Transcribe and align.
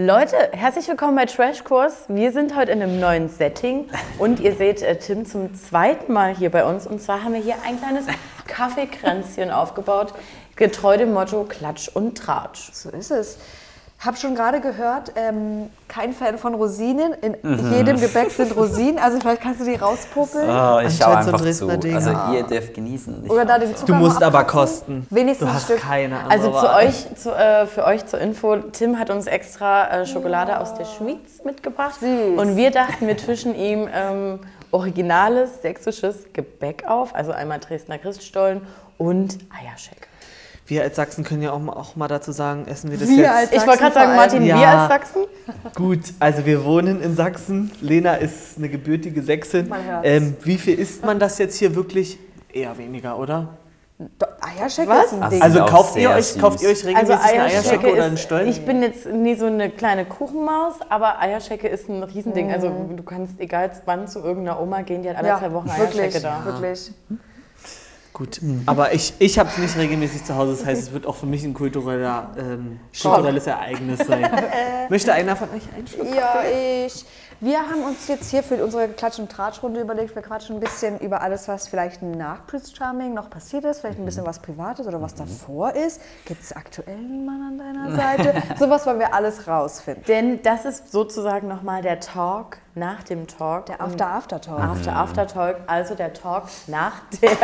Leute, 0.00 0.36
herzlich 0.52 0.86
willkommen 0.86 1.16
bei 1.16 1.24
Trashkurs. 1.26 2.04
Wir 2.06 2.30
sind 2.30 2.54
heute 2.54 2.70
in 2.70 2.80
einem 2.80 3.00
neuen 3.00 3.28
Setting 3.28 3.90
und 4.20 4.38
ihr 4.38 4.54
seht 4.54 4.80
äh, 4.80 4.96
Tim 4.96 5.26
zum 5.26 5.56
zweiten 5.56 6.12
Mal 6.12 6.36
hier 6.36 6.50
bei 6.52 6.64
uns. 6.64 6.86
Und 6.86 7.02
zwar 7.02 7.24
haben 7.24 7.34
wir 7.34 7.40
hier 7.40 7.56
ein 7.66 7.80
kleines 7.80 8.06
Kaffeekränzchen 8.46 9.50
aufgebaut, 9.50 10.14
getreu 10.54 10.98
dem 10.98 11.12
Motto 11.12 11.42
Klatsch 11.42 11.88
und 11.88 12.16
Tratsch. 12.16 12.70
So 12.72 12.90
ist 12.90 13.10
es. 13.10 13.38
Hab 14.00 14.16
schon 14.16 14.36
gerade 14.36 14.60
gehört, 14.60 15.10
ähm, 15.16 15.70
kein 15.88 16.12
Fan 16.12 16.38
von 16.38 16.54
Rosinen. 16.54 17.14
In 17.14 17.34
jedem 17.72 18.00
Gebäck 18.00 18.30
sind 18.30 18.54
Rosinen. 18.56 18.96
Also 18.98 19.18
vielleicht 19.18 19.42
kannst 19.42 19.60
du 19.60 19.64
die 19.64 19.74
rauspopeln. 19.74 20.48
Oh, 20.48 20.78
ich 20.86 20.96
schaue 20.96 21.16
Anscheinend 21.16 21.24
so 21.24 21.30
einfach 21.30 21.38
zu. 21.38 21.44
Dresdner 21.44 21.76
Ding. 21.78 21.94
Also 21.96 22.10
Ja. 22.10 22.32
ihr 22.32 22.42
dürft 22.44 22.74
genießen. 22.74 23.28
Oder 23.28 23.44
da 23.44 23.58
den. 23.58 23.74
Zucker 23.74 23.86
Du 23.92 23.94
musst 23.98 24.22
aber 24.22 24.44
kosten. 24.44 25.04
Wenigstens 25.10 25.48
du 25.48 25.52
hast 25.52 25.64
Stück. 25.64 25.80
keine 25.80 26.16
andere 26.20 26.30
Also 26.32 26.60
zu 26.60 26.72
euch, 26.76 27.14
zu, 27.16 27.32
äh, 27.32 27.66
für 27.66 27.84
euch 27.84 28.06
zur 28.06 28.20
Info, 28.20 28.56
Tim 28.56 29.00
hat 29.00 29.10
uns 29.10 29.26
extra 29.26 29.88
äh, 29.88 30.06
Schokolade 30.06 30.60
aus 30.60 30.74
der 30.74 30.84
Schweiz 30.84 31.42
mitgebracht. 31.44 31.98
Süß. 31.98 32.38
Und 32.38 32.56
wir 32.56 32.70
dachten, 32.70 33.06
wir 33.08 33.16
tischen 33.16 33.54
ihm 33.56 33.88
ähm, 33.92 34.38
originales 34.70 35.62
sächsisches 35.62 36.32
Gebäck 36.32 36.84
auf. 36.86 37.14
Also 37.16 37.32
einmal 37.32 37.58
Dresdner 37.58 37.98
Christstollen 37.98 38.60
und 38.96 39.38
Eierschecke. 39.50 40.07
Wir 40.68 40.82
als 40.82 40.96
Sachsen 40.96 41.24
können 41.24 41.40
ja 41.40 41.52
auch 41.52 41.58
mal, 41.58 41.72
auch 41.72 41.96
mal 41.96 42.08
dazu 42.08 42.30
sagen, 42.30 42.66
essen 42.68 42.90
wir 42.90 42.98
das 42.98 43.08
Wir 43.08 43.16
jetzt. 43.16 43.30
als- 43.30 43.52
Ich 43.52 43.66
wollte 43.66 43.78
gerade 43.80 43.94
sagen. 43.94 44.16
Martin, 44.16 44.40
wir 44.42 44.48
Ja. 44.56 44.86
als 44.86 44.92
Sachsen? 44.92 45.22
Gut, 45.74 46.00
also 46.20 46.44
wir 46.44 46.62
wohnen 46.64 47.00
in 47.00 47.16
Sachsen. 47.16 47.70
Lena 47.80 48.14
ist 48.16 48.58
eine 48.58 48.68
gebürtige 48.68 49.22
Sächsin. 49.22 49.72
Ähm, 50.02 50.36
wie 50.44 50.58
viel 50.58 50.78
isst 50.78 51.04
man 51.06 51.18
das 51.18 51.38
jetzt 51.38 51.56
hier 51.56 51.74
wirklich? 51.74 52.18
Eher 52.52 52.76
weniger, 52.76 53.18
oder? 53.18 53.48
Do- 53.98 54.26
Eierschecke 54.40 54.88
Was? 54.90 55.06
ist 55.06 55.14
ein 55.22 55.30
Ding. 55.30 55.38
so. 55.40 55.44
Also 55.44 55.64
kauft 55.64 55.96
ihr, 55.96 56.10
euch, 56.10 56.38
kauft 56.38 56.62
ihr 56.62 56.68
euch 56.68 56.84
regelmäßig 56.84 57.10
Also 57.10 57.12
eine 57.14 57.42
Eierschecke 57.44 57.56
Eierschecke 57.56 57.92
oder 57.94 58.04
einen 58.04 58.14
ist, 58.14 58.20
Stollen? 58.22 58.48
ich 58.48 58.64
bin 58.64 58.82
jetzt 58.82 59.06
nie 59.06 59.34
so 59.34 59.46
eine 59.46 59.70
kleine 59.70 60.04
Kuchenmaus, 60.04 60.74
aber 60.88 61.18
Eierschecke 61.20 61.66
ist 61.66 61.88
ein 61.88 62.02
Riesending. 62.04 62.52
Also 62.52 62.70
du 62.94 63.02
kannst 63.02 63.40
egal 63.40 63.70
wann 63.86 64.06
zu 64.06 64.20
irgendeiner 64.20 64.60
Oma 64.60 64.82
gehen, 64.82 65.02
die 65.02 65.08
hat 65.10 65.16
alle 65.16 65.36
zwei 65.38 65.52
Wochen 65.52 65.66
wirklich, 65.76 66.00
Eierschecke 66.14 66.20
da. 66.20 66.44
wirklich. 66.44 66.92
Gut, 68.18 68.40
aber 68.66 68.92
ich, 68.94 69.14
ich 69.20 69.38
habe 69.38 69.48
es 69.48 69.58
nicht 69.58 69.76
regelmäßig 69.76 70.24
zu 70.24 70.34
Hause. 70.34 70.50
Das 70.56 70.66
heißt, 70.66 70.82
es 70.82 70.92
wird 70.92 71.06
auch 71.06 71.14
für 71.14 71.26
mich 71.26 71.44
ein 71.44 71.54
kultureller, 71.54 72.32
ähm, 72.36 72.80
kulturelles 73.00 73.46
Ereignis 73.46 74.00
sein. 74.00 74.28
Möchte 74.88 75.12
einer 75.12 75.36
von 75.36 75.48
euch 75.50 75.62
einschlagen? 75.76 76.14
Ja, 76.14 76.42
ich. 76.84 77.04
Wir 77.40 77.60
haben 77.60 77.84
uns 77.84 78.08
jetzt 78.08 78.32
hier 78.32 78.42
für 78.42 78.56
unsere 78.64 78.88
Klatsch- 78.88 79.20
und 79.20 79.30
Tratschrunde 79.30 79.80
überlegt, 79.80 80.16
wir 80.16 80.22
quatschen 80.22 80.56
ein 80.56 80.60
bisschen 80.60 80.98
über 80.98 81.20
alles, 81.20 81.46
was 81.46 81.68
vielleicht 81.68 82.02
nach 82.02 82.44
Prince 82.48 82.74
Charming 82.74 83.14
noch 83.14 83.30
passiert 83.30 83.64
ist, 83.64 83.78
vielleicht 83.78 84.00
ein 84.00 84.04
bisschen 84.04 84.26
was 84.26 84.40
Privates 84.40 84.88
oder 84.88 85.00
was 85.00 85.14
davor 85.14 85.72
ist. 85.72 86.00
Gibt 86.24 86.42
es 86.42 86.52
aktuell 86.52 86.98
Mann 86.98 87.40
an 87.40 87.58
deiner 87.58 87.96
Seite? 87.96 88.42
Sowas 88.58 88.84
wollen 88.86 88.98
wir 88.98 89.14
alles 89.14 89.46
rausfinden. 89.46 90.02
Denn 90.08 90.42
das 90.42 90.64
ist 90.64 90.90
sozusagen 90.90 91.46
nochmal 91.46 91.80
der 91.82 92.00
Talk 92.00 92.58
nach 92.74 93.04
dem 93.04 93.28
Talk. 93.28 93.66
Der 93.66 93.80
After-After-Talk. 93.82 94.58
After 94.58 94.96
After 94.96 95.26
Talk, 95.28 95.56
also 95.68 95.94
der 95.94 96.14
Talk 96.14 96.48
nach 96.66 96.94
der 97.22 97.36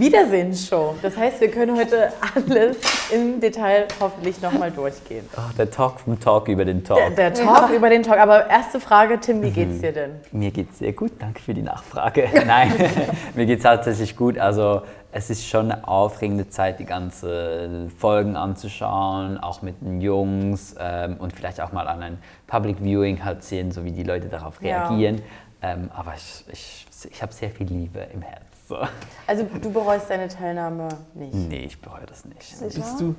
Wiedersehensshow. 0.00 0.94
Das 1.02 1.16
heißt, 1.16 1.40
wir 1.40 1.50
können 1.50 1.76
heute 1.76 2.12
alles 2.34 2.76
im 3.12 3.40
Detail 3.40 3.86
hoffentlich 4.00 4.40
nochmal 4.40 4.70
durchgehen. 4.70 5.28
Oh, 5.36 5.40
der 5.56 5.70
Talk 5.70 6.00
vom 6.00 6.18
Talk 6.18 6.48
über 6.48 6.64
den 6.64 6.84
Talk. 6.84 6.98
Der, 6.98 7.10
der 7.10 7.34
Talk 7.34 7.70
über 7.70 7.88
den 7.90 8.02
Talk. 8.02 8.18
Aber 8.18 8.48
erste 8.48 8.80
Frage, 8.80 9.18
Tim, 9.20 9.42
wie 9.42 9.50
geht's 9.50 9.80
dir 9.80 9.92
denn? 9.92 10.12
Mir 10.32 10.50
geht's 10.50 10.78
sehr 10.78 10.92
gut, 10.92 11.12
danke 11.18 11.40
für 11.40 11.54
die 11.54 11.62
Nachfrage. 11.62 12.28
Nein, 12.46 12.72
mir 13.34 13.46
geht's 13.46 13.62
tatsächlich 13.62 14.16
gut. 14.16 14.38
Also 14.38 14.82
es 15.12 15.30
ist 15.30 15.46
schon 15.46 15.70
eine 15.70 15.86
aufregende 15.86 16.48
Zeit, 16.48 16.80
die 16.80 16.84
ganzen 16.84 17.90
Folgen 17.98 18.36
anzuschauen, 18.36 19.38
auch 19.38 19.62
mit 19.62 19.80
den 19.80 20.00
Jungs 20.00 20.74
ähm, 20.78 21.16
und 21.18 21.32
vielleicht 21.32 21.60
auch 21.60 21.72
mal 21.72 21.86
an 21.86 22.02
ein 22.02 22.18
Public 22.48 22.78
Viewing 22.82 23.24
halt 23.24 23.44
sehen, 23.44 23.70
so 23.70 23.84
wie 23.84 23.92
die 23.92 24.02
Leute 24.02 24.28
darauf 24.28 24.60
Ja. 24.60 24.88
reagieren. 24.88 25.22
Ähm, 25.62 25.88
aber 25.94 26.14
ich, 26.16 26.44
ich, 26.52 26.86
ich 27.12 27.22
habe 27.22 27.32
sehr 27.32 27.48
viel 27.50 27.66
Liebe 27.66 28.00
im 28.12 28.22
Herzen. 28.22 28.53
So. 28.74 28.88
Also 29.26 29.44
du 29.62 29.72
bereust 29.72 30.10
deine 30.10 30.28
Teilnahme 30.28 30.88
nicht. 31.14 31.34
Nee, 31.34 31.64
ich 31.66 31.80
bereue 31.80 32.04
das 32.06 32.24
nicht. 32.24 32.40
Bist 32.60 33.00
du, 33.00 33.14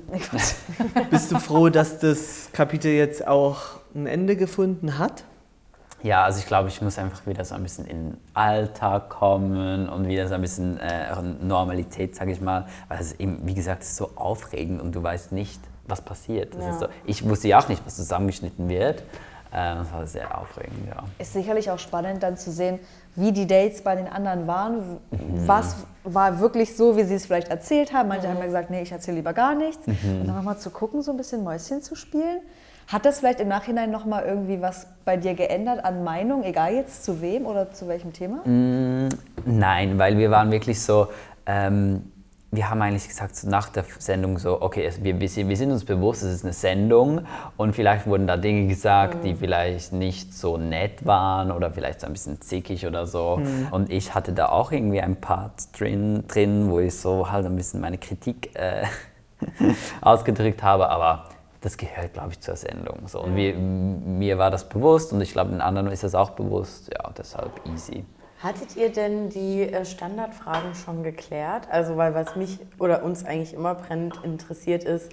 bist 1.10 1.32
du 1.32 1.40
froh, 1.40 1.70
dass 1.70 2.00
das 2.00 2.50
Kapitel 2.52 2.92
jetzt 2.92 3.26
auch 3.28 3.58
ein 3.96 4.06
Ende 4.06 4.36
gefunden 4.36 5.00
hat? 5.00 5.24
Ja, 6.04 6.24
also 6.24 6.40
ich 6.40 6.46
glaube, 6.46 6.68
ich 6.68 6.82
muss 6.82 7.00
einfach 7.00 7.26
wieder 7.26 7.44
so 7.46 7.56
ein 7.56 7.64
bisschen 7.64 7.86
in 7.86 8.12
den 8.12 8.18
Alltag 8.36 9.10
kommen 9.10 9.90
und 9.90 10.08
wieder 10.08 10.28
so 10.28 10.36
ein 10.36 10.42
bisschen 10.42 10.78
äh, 10.80 11.16
Normalität, 11.42 12.16
sage 12.16 12.32
ich 12.34 12.42
mal. 12.42 12.68
Weil 12.90 13.00
es 13.00 13.14
eben, 13.14 13.40
wie 13.48 13.56
gesagt, 13.56 13.82
es 13.82 13.90
ist 13.92 13.98
so 13.98 14.12
aufregend 14.16 14.82
und 14.82 14.94
du 14.94 15.02
weißt 15.02 15.32
nicht, 15.32 15.60
was 15.88 16.02
passiert. 16.02 16.54
Das 16.54 16.64
Ja. 16.64 16.70
ist 16.72 16.80
so, 16.82 16.88
ich 17.06 17.28
wusste 17.28 17.48
ja 17.48 17.60
auch 17.60 17.68
nicht, 17.70 17.84
was 17.86 17.96
zusammengeschnitten 17.96 18.70
wird. 18.70 19.04
Äh, 19.56 19.76
das 19.76 19.94
war 19.94 20.06
sehr 20.06 20.38
aufregend, 20.38 20.88
ja. 20.88 21.04
Ist 21.18 21.32
sicherlich 21.32 21.72
auch 21.72 21.80
spannend 21.80 22.22
dann 22.24 22.36
zu 22.36 22.52
sehen, 22.52 22.80
wie 23.16 23.32
die 23.32 23.48
Dates 23.48 23.82
bei 23.82 23.96
den 23.96 24.08
anderen 24.08 24.48
waren. 24.48 24.98
Was 25.46 25.78
war 26.04 26.40
wirklich 26.42 26.76
so, 26.76 26.98
wie 26.98 27.04
sie 27.04 27.16
es 27.16 27.26
vielleicht 27.26 27.48
erzählt 27.48 27.94
haben. 27.94 28.10
Manche 28.10 28.28
haben 28.28 28.38
ja 28.38 28.46
gesagt, 28.46 28.70
nee, 28.70 28.82
ich 28.82 28.92
erzähle 28.92 29.18
lieber 29.18 29.32
gar 29.34 29.56
nichts. 29.56 29.88
Und 29.88 30.28
dann 30.28 30.36
nochmal 30.36 30.58
zu 30.58 30.70
gucken, 30.70 31.02
so 31.02 31.12
ein 31.12 31.18
bisschen 31.18 31.44
Mäuschen 31.44 31.82
zu 31.82 31.96
spielen. 31.96 32.42
Hat 32.88 33.06
das 33.06 33.20
vielleicht 33.20 33.40
im 33.40 33.48
Nachhinein 33.48 33.90
nochmal 33.90 34.26
irgendwie 34.26 34.62
was 34.62 34.88
bei 35.06 35.18
dir 35.18 35.34
geändert 35.34 35.84
an 35.86 36.04
Meinung, 36.04 36.44
egal 36.44 36.74
jetzt 36.74 37.06
zu 37.06 37.22
wem 37.22 37.46
oder 37.46 37.72
zu 37.72 37.88
welchem 37.88 38.12
Thema? 38.14 38.42
Nein, 38.46 39.98
weil 39.98 40.18
wir 40.18 40.30
waren 40.30 40.52
wirklich 40.52 40.82
so, 40.82 41.08
ähm, 41.48 42.12
wir 42.56 42.70
haben 42.70 42.82
eigentlich 42.82 43.08
gesagt 43.08 43.36
so 43.36 43.50
nach 43.50 43.70
der 43.70 43.86
Sendung 44.00 44.38
so, 44.38 44.62
okay, 44.62 44.86
es, 44.86 45.04
wir, 45.04 45.20
wir, 45.20 45.28
sind- 45.30 45.72
uns 45.72 45.86
bewusst, 45.86 46.24
es 46.24 46.34
ist 46.34 46.44
eine 46.44 46.54
Sendung 46.54 47.22
und 47.58 47.74
vielleicht 47.74 48.08
wurden 48.08 48.28
da 48.28 48.38
Dinge 48.38 48.68
gesagt, 48.68 49.24
die 49.24 49.36
vielleicht 49.36 49.94
nicht 49.94 50.34
so 50.34 50.58
nett 50.58 51.06
waren 51.06 51.52
oder 51.52 51.72
vielleicht 51.72 52.02
so 52.02 52.08
ein 52.08 52.14
bisschen 52.14 52.40
zickig 52.42 52.86
oder 52.86 53.06
so. 53.06 53.42
Und 53.72 53.92
ich 53.92 54.14
hatte 54.16 54.34
da 54.34 54.50
auch 54.50 54.72
irgendwie 54.72 55.02
ein 55.02 55.16
Part 55.16 55.80
drin, 55.80 56.24
drin 56.28 56.70
wo 56.70 56.80
ich 56.80 56.96
so 57.00 57.32
halt 57.32 57.46
ein 57.46 57.56
bisschen 57.56 57.82
meine 57.82 57.98
Kritik 57.98 58.56
äh, 58.56 58.84
ausgedrückt 60.02 60.64
habe, 60.64 60.90
aber 60.90 61.26
das 61.62 61.78
gehört, 61.78 62.14
glaube 62.14 62.30
ich, 62.32 62.40
zur 62.42 62.56
Sendung. 62.56 63.08
So. 63.08 63.22
Und 63.22 63.36
wir, 63.36 63.56
mir 63.56 64.38
war 64.38 64.52
das 64.52 64.70
bewusst 64.70 65.12
und 65.14 65.22
ich 65.22 65.32
glaube, 65.32 65.50
den 65.52 65.62
anderen 65.62 65.88
ist 65.92 66.04
das 66.04 66.14
auch 66.14 66.32
bewusst. 66.32 66.92
Ja, 66.94 67.10
deshalb 67.18 67.50
easy. 67.74 68.06
Hattet 68.44 68.76
ihr 68.76 68.90
denn 68.90 69.30
die 69.30 69.62
äh, 69.62 69.86
Standardfragen 69.86 70.76
schon 70.76 71.04
geklärt? 71.04 71.68
Also, 71.72 71.98
weil 71.98 72.14
was 72.14 72.36
mich 72.36 72.60
oder 72.80 73.04
uns 73.04 73.26
eigentlich 73.26 73.54
immer 73.54 73.76
brennend 73.76 74.20
interessiert 74.24 74.84
ist, 74.84 75.12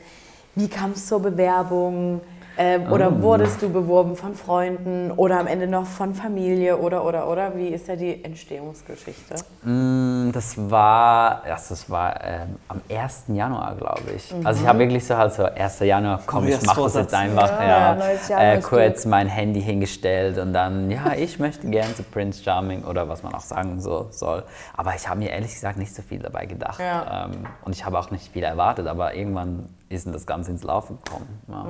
wie 0.54 0.68
kam 0.68 0.92
es 0.92 1.06
zur 1.06 1.20
Bewerbung? 1.20 2.20
Ähm, 2.58 2.92
oder 2.92 3.22
wurdest 3.22 3.62
du 3.62 3.70
beworben 3.70 4.14
von 4.16 4.34
Freunden 4.34 5.10
oder 5.12 5.38
am 5.40 5.46
Ende 5.46 5.66
noch 5.66 5.86
von 5.86 6.14
Familie 6.14 6.76
oder 6.76 7.04
oder 7.04 7.28
oder? 7.28 7.56
Wie 7.56 7.68
ist 7.68 7.88
da 7.88 7.96
die 7.96 8.22
Entstehungsgeschichte? 8.24 9.36
Mm, 9.62 10.30
Das 10.32 10.56
war, 10.70 11.42
ja, 11.46 11.54
das 11.54 11.88
war 11.90 12.22
ähm, 12.24 12.56
am 12.68 12.80
1. 12.90 13.24
Januar, 13.28 13.74
glaube 13.76 14.02
ich. 14.14 14.34
Also 14.44 14.62
ich 14.62 14.68
habe 14.68 14.80
wirklich 14.80 15.06
so 15.06 15.16
halt 15.16 15.32
so 15.32 15.44
1. 15.44 15.80
Januar, 15.80 16.20
komm, 16.26 16.46
ich 16.46 16.60
mache 16.62 16.82
das 16.82 16.94
jetzt 16.94 17.14
einfach. 17.14 17.48
Ja, 17.60 17.68
Ja, 17.68 17.94
neues 17.94 18.28
Jahr, 18.28 18.42
äh, 18.42 18.60
kurz 18.60 19.06
mein 19.06 19.28
Handy 19.28 19.62
hingestellt 19.62 20.38
und 20.38 20.52
dann, 20.52 20.90
ja, 20.90 21.12
ich 21.16 21.38
möchte 21.38 21.68
gerne 21.68 21.94
zu 21.94 22.02
Prince 22.02 22.42
Charming 22.42 22.84
oder 22.84 23.08
was 23.08 23.22
man 23.22 23.34
auch 23.34 23.40
sagen 23.40 23.80
so, 23.80 24.08
soll. 24.10 24.42
Aber 24.76 24.94
ich 24.94 25.08
habe 25.08 25.20
mir 25.20 25.30
ehrlich 25.30 25.54
gesagt 25.54 25.78
nicht 25.78 25.94
so 25.94 26.02
viel 26.02 26.18
dabei 26.18 26.46
gedacht. 26.46 26.80
Ja. 26.80 27.26
Ähm, 27.26 27.46
und 27.64 27.74
ich 27.74 27.84
habe 27.84 27.98
auch 27.98 28.10
nicht 28.10 28.32
viel 28.32 28.42
erwartet, 28.44 28.86
aber 28.86 29.14
irgendwann 29.14 29.68
ist 29.88 30.06
das 30.12 30.26
Ganze 30.26 30.50
ins 30.50 30.62
Laufen 30.64 30.98
gekommen. 31.02 31.40
Ja. 31.48 31.64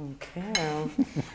Okay. 0.00 0.42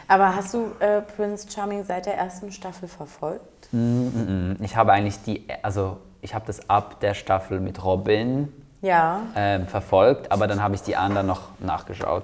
Aber 0.08 0.36
hast 0.36 0.54
du 0.54 0.72
äh, 0.80 1.02
Prince 1.02 1.48
Charming 1.52 1.84
seit 1.84 2.06
der 2.08 2.18
ersten 2.18 2.52
Staffel 2.52 2.88
verfolgt? 2.88 3.72
Mhm. 3.72 4.56
Ich 4.62 4.76
habe 4.76 4.92
eigentlich 4.92 5.22
die, 5.22 5.46
also 5.62 5.98
ich 6.22 6.34
habe 6.34 6.46
das 6.48 6.68
ab 6.70 7.00
der 7.00 7.14
Staffel 7.14 7.60
mit 7.60 7.84
Robin 7.84 8.52
Ja. 8.82 9.22
ähm, 9.36 9.68
verfolgt, 9.68 10.32
aber 10.32 10.48
dann 10.48 10.64
habe 10.64 10.74
ich 10.76 10.82
die 10.82 10.96
anderen 10.96 11.28
noch 11.28 11.50
nachgeschaut. 11.60 12.24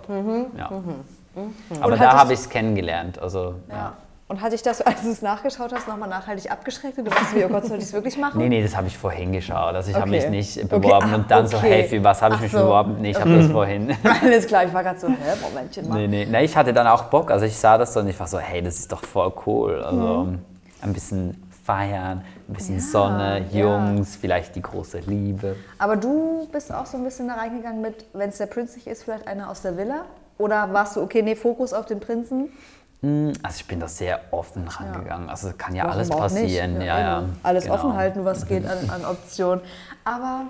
Ja. 0.57 0.65
Aber 0.65 0.81
Und 1.35 1.53
da 1.75 1.89
hattest- 1.99 2.01
habe 2.19 2.33
ich 2.33 2.39
es 2.39 2.49
kennengelernt. 2.49 3.19
Also, 3.19 3.55
ja. 3.69 3.93
Und 4.31 4.41
hat 4.41 4.53
dich 4.53 4.61
das, 4.63 4.79
als 4.81 5.01
du 5.01 5.11
es 5.11 5.21
nachgeschaut 5.21 5.73
hast, 5.73 5.89
nochmal 5.89 6.07
nachhaltig 6.07 6.49
abgeschreckt? 6.49 6.97
Und 6.97 7.03
du 7.05 7.11
weißt, 7.11 7.35
wie, 7.35 7.43
oh 7.43 7.49
Gott, 7.49 7.65
soll 7.65 7.77
ich 7.79 7.83
es 7.83 7.91
wirklich 7.91 8.17
machen? 8.17 8.37
Nee, 8.37 8.47
nee, 8.47 8.63
das 8.63 8.77
habe 8.77 8.87
ich 8.87 8.97
vorhin 8.97 9.33
geschaut. 9.33 9.75
Also 9.75 9.91
ich 9.91 9.95
habe 9.97 10.09
Okay. 10.09 10.21
mich 10.21 10.29
nicht 10.29 10.57
Okay, 10.57 10.67
beworben 10.79 11.09
ah, 11.11 11.15
und 11.15 11.29
dann 11.29 11.47
so, 11.47 11.57
okay. 11.57 11.69
hey, 11.69 11.83
für 11.83 12.01
was 12.01 12.21
habe 12.21 12.35
ich 12.35 12.37
Ach 12.39 12.43
mich 12.43 12.51
so. 12.53 12.59
beworben? 12.59 12.95
Nee, 13.01 13.11
ich 13.11 13.19
habe 13.19 13.37
das 13.37 13.51
vorhin. 13.51 13.93
Alles 14.23 14.47
klar, 14.47 14.63
ich 14.63 14.73
war 14.73 14.83
gerade 14.83 14.97
so, 14.99 15.09
hä, 15.09 15.13
Momentchen 15.41 15.89
mal. 15.89 15.95
nee, 15.95 16.07
nee, 16.07 16.25
nee, 16.25 16.45
ich 16.45 16.55
hatte 16.55 16.71
dann 16.71 16.87
auch 16.87 17.03
Bock. 17.03 17.29
Also 17.29 17.45
ich 17.45 17.57
sah 17.57 17.77
das 17.77 17.93
so 17.93 17.99
und 17.99 18.07
ich 18.07 18.17
war 18.17 18.27
so, 18.27 18.39
hey, 18.39 18.61
das 18.61 18.79
ist 18.79 18.89
doch 18.89 19.03
voll 19.03 19.33
cool. 19.45 19.83
Also 19.83 20.27
ein 20.81 20.93
bisschen 20.93 21.35
feiern, 21.65 22.23
ein 22.47 22.53
bisschen 22.53 22.79
Sonne, 22.79 23.45
ja. 23.51 23.59
Jungs, 23.59 24.15
vielleicht 24.15 24.55
die 24.55 24.61
große 24.61 24.99
Liebe. 24.99 25.57
Aber 25.77 25.97
du 25.97 26.47
bist 26.53 26.73
auch 26.73 26.85
so 26.85 26.95
ein 26.97 27.03
bisschen 27.03 27.27
da 27.27 27.33
reingegangen 27.35 27.81
mit, 27.81 28.05
wenn 28.13 28.29
es 28.29 28.37
der 28.37 28.45
Prinz 28.47 28.75
nicht 28.75 28.87
ist, 28.87 29.03
vielleicht 29.03 29.27
einer 29.27 29.49
aus 29.49 29.61
der 29.61 29.75
Villa? 29.75 30.05
Oder 30.37 30.73
warst 30.73 30.95
du, 30.95 31.01
okay, 31.01 31.21
nee, 31.21 31.35
Fokus 31.35 31.73
auf 31.73 31.85
den 31.85 31.99
Prinzen? 31.99 32.49
Also 33.03 33.55
ich 33.57 33.67
bin 33.67 33.79
da 33.79 33.87
sehr 33.87 34.21
offen 34.29 34.67
rangegangen. 34.67 35.27
Also 35.27 35.51
kann 35.57 35.73
ja 35.73 35.85
Warum 35.85 35.95
alles 35.97 36.09
passieren. 36.09 36.79
Ja, 36.81 36.99
ja, 36.99 37.21
eben. 37.21 37.39
Alles 37.41 37.63
genau. 37.63 37.75
offen 37.75 37.95
halten, 37.95 38.25
was 38.25 38.47
geht 38.47 38.65
an, 38.65 38.89
an 38.89 39.05
Optionen. 39.05 39.61
Aber 40.03 40.45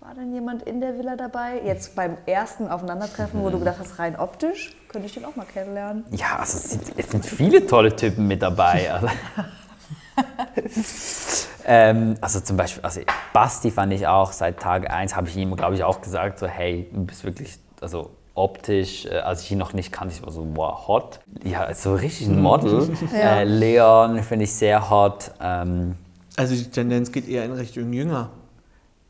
War 0.00 0.14
denn 0.14 0.32
jemand 0.32 0.62
in 0.62 0.80
der 0.80 0.96
Villa 0.96 1.16
dabei? 1.16 1.60
Jetzt 1.64 1.94
beim 1.94 2.16
ersten 2.24 2.68
Aufeinandertreffen, 2.68 3.42
wo 3.42 3.50
du 3.50 3.58
gedacht 3.58 3.76
hast, 3.78 3.98
rein 3.98 4.18
optisch, 4.18 4.74
könnte 4.88 5.06
ich 5.06 5.14
den 5.14 5.24
auch 5.24 5.36
mal 5.36 5.44
kennenlernen. 5.44 6.04
Ja, 6.12 6.36
also 6.38 6.56
es 6.56 6.70
sind, 6.70 6.92
es 6.96 7.10
sind 7.10 7.26
viele 7.26 7.66
tolle 7.66 7.94
Typen 7.94 8.26
mit 8.26 8.42
dabei. 8.42 8.90
Also, 10.16 11.46
ähm, 11.64 12.16
also 12.20 12.40
zum 12.40 12.56
Beispiel, 12.56 12.82
also 12.82 13.00
Basti 13.32 13.70
fand 13.70 13.92
ich 13.92 14.04
auch 14.04 14.32
seit 14.32 14.58
Tag 14.58 14.90
1, 14.90 15.14
habe 15.14 15.28
ich 15.28 15.36
ihm, 15.36 15.54
glaube 15.54 15.76
ich, 15.76 15.84
auch 15.84 16.00
gesagt, 16.00 16.40
so 16.40 16.48
hey, 16.48 16.90
du 16.92 17.04
bist 17.04 17.22
wirklich, 17.22 17.56
also 17.80 18.10
optisch, 18.38 19.06
äh, 19.06 19.18
als 19.18 19.42
ich 19.42 19.50
ihn 19.52 19.58
noch 19.58 19.72
nicht 19.72 19.92
kannte, 19.92 20.14
ich 20.14 20.22
war 20.22 20.30
so, 20.32 20.46
wow, 20.54 20.86
hot. 20.88 21.20
Ja, 21.44 21.72
so 21.74 21.94
richtig 21.94 22.28
ein 22.28 22.40
Model. 22.40 22.88
Ja. 23.12 23.40
äh, 23.40 23.44
Leon 23.44 24.22
finde 24.22 24.44
ich 24.44 24.52
sehr 24.54 24.88
hot. 24.90 25.30
Ähm, 25.42 25.96
Also 26.36 26.54
die 26.54 26.70
Tendenz 26.70 27.10
geht 27.12 27.28
eher 27.28 27.44
in 27.44 27.52
Richtung 27.52 27.92
jünger. 27.92 28.30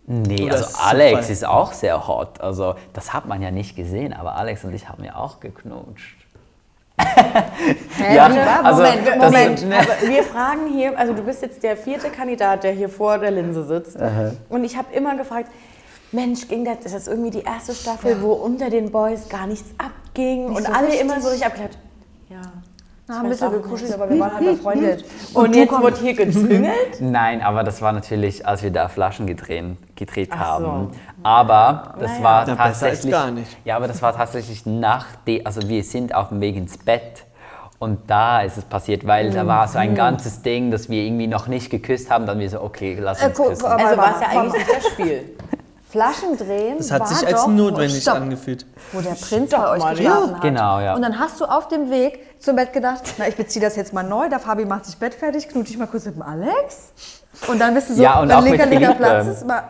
nee, 0.07 0.45
Oder 0.45 0.55
also 0.57 0.79
Alex 0.83 1.19
Zufall? 1.21 1.33
ist 1.33 1.47
auch 1.47 1.73
sehr 1.73 2.09
hot. 2.09 2.41
Also 2.41 2.75
das 2.95 3.13
hat 3.13 3.27
man 3.27 3.43
ja 3.43 3.51
nicht 3.51 3.77
gesehen, 3.77 4.13
aber 4.15 4.35
Alex 4.37 4.65
und 4.65 4.75
ich 4.75 4.89
haben 4.89 5.05
ja 5.05 5.17
auch 5.17 5.39
geknutscht. 5.41 6.17
Hä, 7.01 8.17
Ja, 8.17 8.29
war? 8.35 8.65
also, 8.65 8.83
Moment, 8.83 9.07
das- 9.07 9.17
Moment. 9.19 9.65
Aber 9.73 10.09
wir 10.09 10.23
fragen 10.25 10.67
hier, 10.73 10.99
also 10.99 11.13
du 11.15 11.23
bist 11.23 11.43
jetzt 11.43 11.63
der 11.63 11.77
vierte 11.77 12.09
Kandidat, 12.11 12.65
der 12.65 12.73
hier 12.73 12.89
vor 12.89 13.19
der 13.19 13.31
Linse 13.31 13.65
sitzt. 13.65 13.97
Und 14.49 14.65
ich 14.65 14.77
habe 14.77 14.93
immer 14.93 15.17
gefragt, 15.17 15.49
Mensch, 16.13 16.49
ging 16.49 16.65
das, 16.65 16.79
ist 16.85 16.95
das 16.95 17.07
irgendwie 17.07 17.31
die 17.31 17.43
erste 17.43 17.75
Staffel, 17.75 18.23
wo 18.23 18.33
unter 18.33 18.71
den 18.71 18.91
Boys 18.91 19.29
gar 19.29 19.47
nichts 19.47 19.69
abging 19.79 20.47
und 20.47 20.65
so 20.67 20.73
alle 20.73 20.87
richtig. 20.89 21.01
immer 21.03 21.21
so 21.21 21.29
richtig 21.29 21.47
abgeklatscht. 21.47 21.79
Ja. 22.31 22.41
Na, 23.11 23.21
ein 23.23 23.29
bisschen 23.31 23.51
gekuschelt, 23.53 23.91
nicht. 23.91 23.95
aber 24.01 24.11
wir 24.11 24.21
waren 24.21 24.35
halt 24.35 24.45
befreundet. 24.45 25.05
Und, 25.35 25.55
du 25.55 25.59
jetzt 25.61 25.73
wird 25.81 25.97
hier 25.97 26.13
gezüngelt? 26.15 26.75
Nein, 27.01 27.41
aber 27.41 27.65
das 27.65 27.81
war 27.81 27.93
natürlich, 27.93 28.47
als 28.47 28.63
wir 28.63 28.71
da 28.71 28.89
Flaschen 28.89 29.27
gedreht, 29.27 29.65
gedreht 29.97 30.29
Ach 30.33 30.59
so. 30.59 30.67
haben. 30.67 30.91
Aber 31.23 31.95
das 31.99 32.11
Naja. 32.13 32.23
war 32.25 32.45
Na, 32.47 32.57
tatsächlich. 32.57 33.11
gar 33.11 33.31
nicht. 33.31 33.57
Ja, 33.65 33.77
aber 33.77 33.89
das 33.89 34.03
war 34.03 34.15
tatsächlich 34.15 34.67
nach 34.67 35.07
dem, 35.27 35.47
also 35.47 35.67
wir 35.71 35.83
sind 35.85 36.15
auf 36.15 36.29
dem 36.29 36.43
Weg 36.43 36.57
ins 36.57 36.77
Bett. 36.77 37.25
Und 37.79 38.11
da 38.11 38.43
ist 38.43 38.59
es 38.59 38.65
passiert, 38.65 39.07
weil 39.07 39.31
da 39.31 39.47
war 39.47 39.67
so 39.69 39.79
ein 39.79 39.95
ganzes 39.95 40.43
Ding, 40.43 40.71
dass 40.71 40.91
wir 40.91 41.01
irgendwie 41.03 41.29
noch 41.29 41.47
nicht 41.47 41.71
geküsst 41.71 42.11
haben. 42.11 42.27
Dann 42.27 42.39
wir 42.41 42.51
so, 42.51 42.61
okay, 42.61 42.99
lass 43.01 43.23
Äh, 43.23 43.27
uns 43.29 43.37
guck, 43.39 43.49
küssen. 43.51 43.65
aber- 43.67 43.85
Also 43.87 43.97
war 43.97 44.15
es 44.17 44.21
ja 44.21 44.29
eigentlich 44.39 44.53
nicht 44.67 44.77
das 44.77 44.87
Spiel. 44.93 45.25
Flaschen 45.91 46.37
drehen 46.37 46.77
Das 46.79 46.91
hat 46.91 47.01
war 47.01 47.07
sich 47.09 47.27
als 47.27 47.43
doch, 47.43 47.49
notwendig 47.49 48.03
Stopp. 48.03 48.17
angefühlt. 48.17 48.67
wo 48.93 49.01
der 49.01 49.11
Prinz 49.15 49.49
Stopp 49.51 49.63
bei 49.63 49.71
euch 49.71 49.79
mal, 49.83 49.95
geschlafen 49.97 50.35
hat. 50.35 50.43
Genau, 50.43 50.81
ja. 50.81 50.95
Und 50.95 51.03
dann 51.03 51.19
hast 51.19 51.41
du 51.41 51.45
auf 51.47 51.69
dem 51.69 51.91
Weg 51.91 52.41
zum 52.41 52.57
Bett 52.57 52.73
gedacht, 52.73 53.03
na, 53.17 53.27
ich 53.29 53.37
beziehe 53.37 53.65
das 53.65 53.75
jetzt 53.77 53.93
mal 53.93 54.03
neu, 54.03 54.29
der 54.29 54.39
Fabi 54.39 54.65
macht 54.65 54.85
sich 54.85 54.97
Bett 54.99 55.15
fertig, 55.15 55.49
knut 55.49 55.69
ich 55.71 55.79
mal 55.79 55.87
kurz 55.87 56.05
mit 56.05 56.15
dem 56.17 56.23
Alex. 56.23 56.93
Und 57.47 57.59
dann 57.61 57.73
bist 57.75 57.89
du 57.91 57.95
so, 57.95 58.03
Ja, 58.03 58.21
und 58.21 58.29
wenn 58.29 58.37
auch 58.37 58.43
mit 58.43 58.53
linker, 58.53 58.67
linker. 58.67 58.95
Platz 58.95 59.27
ist, 59.29 59.47
mal. 59.47 59.63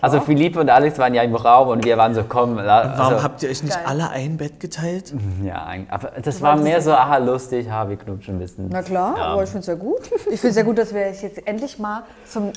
Also 0.00 0.20
Philippe 0.20 0.60
und 0.60 0.68
Alex 0.70 0.98
waren 0.98 1.14
ja 1.14 1.22
im 1.22 1.34
Raum 1.34 1.68
und 1.68 1.84
wir 1.84 1.96
waren 1.98 2.14
so, 2.14 2.24
komm, 2.24 2.56
la- 2.56 2.94
Warum 2.96 3.14
also, 3.14 3.22
habt 3.22 3.42
ihr 3.42 3.50
euch 3.50 3.62
nicht 3.62 3.74
Geil. 3.74 3.84
alle 3.86 4.10
ein 4.10 4.36
Bett 4.36 4.60
geteilt? 4.60 5.12
ja, 5.44 5.64
ein- 5.64 5.86
aber 5.90 6.12
das 6.22 6.40
war 6.42 6.56
mehr 6.56 6.80
so, 6.82 6.92
aha, 6.92 7.18
lustig, 7.18 7.70
ha, 7.70 7.88
wir 7.88 7.96
knutschen 7.96 8.36
ein 8.36 8.38
bisschen. 8.38 8.68
Na 8.70 8.82
klar, 8.82 9.16
Ja. 9.16 9.24
aber 9.26 9.42
ich 9.44 9.50
finde 9.50 9.60
es 9.60 9.66
ja 9.66 9.74
gut. 9.74 10.00
Ich 10.30 10.40
finde 10.40 10.48
es 10.48 10.56
ja 10.56 10.62
gut, 10.62 10.78
dass 10.78 10.92
wir 10.94 11.10
jetzt 11.10 11.46
endlich 11.46 11.78
mal 11.78 12.02
zum 12.28 12.52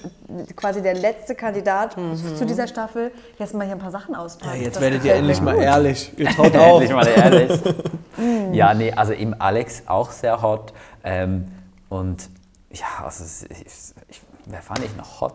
quasi 0.55 0.81
der 0.81 0.95
letzte 0.95 1.35
Kandidat 1.35 1.95
zu 2.37 2.45
dieser 2.45 2.67
Staffel 2.67 3.11
jetzt 3.39 3.53
mal 3.53 3.63
hier 3.65 3.73
ein 3.73 3.79
paar 3.79 3.91
Sachen 3.91 4.13
Ja, 4.13 4.19
auspacken. 4.21 4.61
jetzt 4.61 4.75
Das 4.75 4.81
werdet 4.83 5.03
ihr 5.05 5.15
endlich 5.15 5.41
mal 5.41 5.53
gut. 5.55 5.63
ehrlich. 5.63 6.11
Ihr 6.17 6.27
traut 6.29 6.55
auf. 6.55 6.81
Endlich 6.81 6.93
mal 6.93 7.07
ehrlich. 7.07 7.59
ja, 8.51 8.73
nee, 8.73 8.91
also 8.91 9.13
im 9.13 9.35
Alex 9.39 9.83
auch 9.87 10.11
sehr 10.11 10.41
hot. 10.41 10.73
Ähm, 11.03 11.47
und 11.89 12.29
ja, 12.71 12.85
also 13.05 13.23
es- 13.23 13.43
ich, 13.43 13.93
ich, 14.09 14.21
wer 14.45 14.61
fand 14.61 14.79
ich 14.83 14.95
noch 14.97 15.21
hot? 15.21 15.33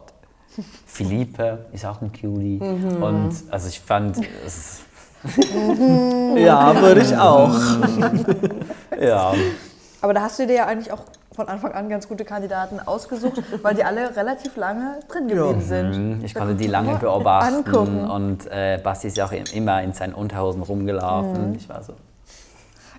Philippe 0.86 1.66
ist 1.72 1.84
auch 1.86 2.00
ein 2.02 2.12
Cutie. 2.12 2.58
Und 2.60 3.32
also 3.50 3.68
ich 3.68 3.80
fand, 3.80 4.16
es 4.46 4.56
ist, 4.56 4.80
Ja, 6.36 6.80
würde 6.80 7.00
ich 7.02 7.16
auch. 7.16 7.50
ja, 9.00 9.32
Aber 10.00 10.14
da 10.14 10.22
hast 10.22 10.38
du 10.38 10.46
dir 10.46 10.54
ja 10.56 10.66
eigentlich 10.66 10.92
auch 10.92 11.00
von 11.34 11.46
Anfang 11.48 11.72
an 11.72 11.88
ganz 11.88 12.08
gute 12.08 12.24
Kandidaten 12.24 12.80
ausgesucht, 12.80 13.40
weil 13.62 13.74
die 13.74 13.84
alle 13.84 14.16
relativ 14.16 14.56
lange 14.56 14.98
drin 15.08 15.28
geblieben 15.28 15.60
sind. 15.60 16.18
Mhm, 16.18 16.24
ich 16.24 16.34
Da 16.34 16.40
konnte 16.40 16.54
die 16.56 16.66
lange 16.66 16.96
beobachten. 16.96 17.54
Angucken. 17.64 18.10
Und 18.10 18.46
äh, 18.50 18.80
Basti 18.82 19.06
ist 19.08 19.16
ja 19.16 19.26
auch 19.26 19.32
im- 19.32 19.44
immer 19.54 19.82
in 19.82 19.92
seinen 19.92 20.14
Unterhosen 20.14 20.62
rumgelaufen. 20.62 21.54
Ich 21.54 21.68
war 21.68 21.82
so. 21.84 21.92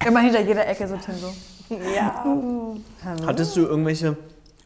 Immer 0.08 0.22
hinter 0.22 0.40
jeder 0.42 0.66
Ecke 0.68 0.88
so 0.88 0.96
Tim 0.96 1.16
so. 1.16 1.76
Ja. 1.94 2.26
Hattest 3.28 3.56
du 3.58 3.62
irgendwelche 3.66 4.16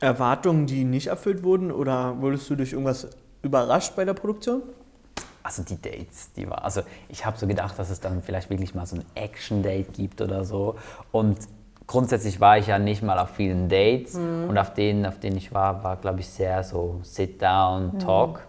Erwartungen, 0.03 0.67
die 0.67 0.83
nicht 0.83 1.07
erfüllt 1.07 1.43
wurden? 1.43 1.71
Oder 1.71 2.21
wurdest 2.21 2.49
du 2.49 2.55
durch 2.55 2.73
irgendwas 2.73 3.07
überrascht 3.41 3.95
bei 3.95 4.05
der 4.05 4.13
Produktion? 4.13 4.61
Also 5.41 5.63
die 5.63 5.81
Dates, 5.81 6.31
die 6.33 6.49
war, 6.49 6.63
also 6.63 6.81
ich 7.09 7.25
habe 7.25 7.37
so 7.37 7.47
gedacht, 7.47 7.77
dass 7.77 7.89
es 7.89 7.99
dann 7.99 8.21
vielleicht 8.21 8.49
wirklich 8.49 8.75
mal 8.75 8.85
so 8.85 8.95
ein 8.95 9.05
Action-Date 9.15 9.93
gibt 9.93 10.21
oder 10.21 10.45
so. 10.45 10.75
Und 11.11 11.37
grundsätzlich 11.85 12.39
war 12.39 12.57
ich 12.57 12.67
ja 12.67 12.79
nicht 12.79 13.03
mal 13.03 13.19
auf 13.19 13.31
vielen 13.31 13.67
Dates 13.67 14.15
und 14.15 14.57
auf 14.57 14.73
denen, 14.73 15.05
auf 15.05 15.19
denen 15.19 15.35
ich 15.35 15.53
war, 15.53 15.83
war 15.83 15.97
glaube 15.97 16.21
ich 16.21 16.29
sehr 16.29 16.63
so 16.63 16.99
Sit-Down, 17.03 17.99
Talk. 17.99 18.41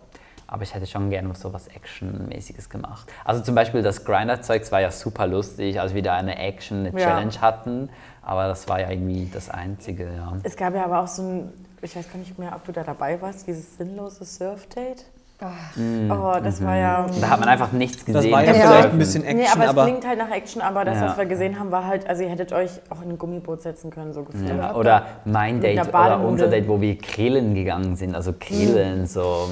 Aber 0.46 0.62
ich 0.62 0.72
hätte 0.72 0.86
schon 0.86 1.10
gerne 1.10 1.34
so 1.34 1.52
was 1.52 1.66
Action-mäßiges 1.66 2.68
gemacht. 2.68 3.10
Also 3.24 3.42
zum 3.42 3.56
Beispiel 3.56 3.82
das 3.82 4.04
Grinder-Zeugs 4.04 4.70
war 4.70 4.80
ja 4.80 4.92
super 4.92 5.26
lustig, 5.26 5.80
als 5.80 5.94
wir 5.94 6.02
da 6.02 6.14
eine 6.14 6.38
Action, 6.38 6.86
eine 6.86 6.90
Ja. 6.90 7.06
Challenge 7.06 7.40
hatten. 7.40 7.88
Aber 8.24 8.48
das 8.48 8.68
war 8.68 8.80
ja 8.80 8.90
irgendwie 8.90 9.28
das 9.32 9.50
Einzige, 9.50 10.12
ja. 10.14 10.32
Es 10.42 10.56
gab 10.56 10.74
ja 10.74 10.84
aber 10.84 11.00
auch 11.00 11.08
so 11.08 11.22
ein, 11.22 11.52
ich 11.82 11.94
weiß 11.94 12.10
gar 12.10 12.18
nicht 12.18 12.38
mehr, 12.38 12.54
ob 12.56 12.64
du 12.64 12.72
da 12.72 12.82
dabei 12.82 13.20
warst, 13.20 13.46
dieses 13.46 13.76
sinnlose 13.76 14.24
Surf-Date. 14.24 15.04
Oh, 15.40 16.32
das 16.42 16.64
war 16.64 16.76
ja. 16.76 17.06
Da 17.20 17.30
hat 17.30 17.40
man 17.40 17.48
einfach 17.48 17.72
nichts 17.72 18.04
gesehen. 18.04 18.22
Das 18.22 18.30
war 18.30 18.44
ja 18.44 18.52
beim 18.52 18.60
vielleicht 18.60 18.90
ein 18.90 18.98
bisschen 18.98 19.22
Nee, 19.22 19.42
Action, 19.42 19.52
aber 19.52 19.64
es 19.64 19.70
aber 19.70 19.84
klingt 19.84 20.06
halt 20.06 20.18
nach 20.18 20.30
Action, 20.30 20.62
aber 20.62 20.84
das, 20.84 20.98
Ja. 21.00 21.08
was 21.08 21.18
wir 21.18 21.26
gesehen 21.26 21.58
haben, 21.58 21.70
war 21.70 21.84
halt, 21.86 22.08
also 22.08 22.22
ihr 22.22 22.30
hättet 22.30 22.52
euch 22.52 22.70
auch 22.88 23.02
in 23.02 23.10
ein 23.10 23.18
Gummiboot 23.18 23.60
setzen 23.60 23.90
können, 23.90 24.12
so 24.12 24.22
gefühlt. 24.22 24.48
Ja, 24.48 24.74
oder 24.74 25.02
mein 25.24 25.60
Date 25.60 25.86
oder 25.88 26.20
unser 26.20 26.46
Date, 26.48 26.68
wo 26.68 26.80
wir 26.80 26.96
grillen 26.96 27.54
gegangen 27.54 27.96
sind. 27.96 28.14
Also 28.14 28.32
grillen, 28.38 29.06
so. 29.06 29.48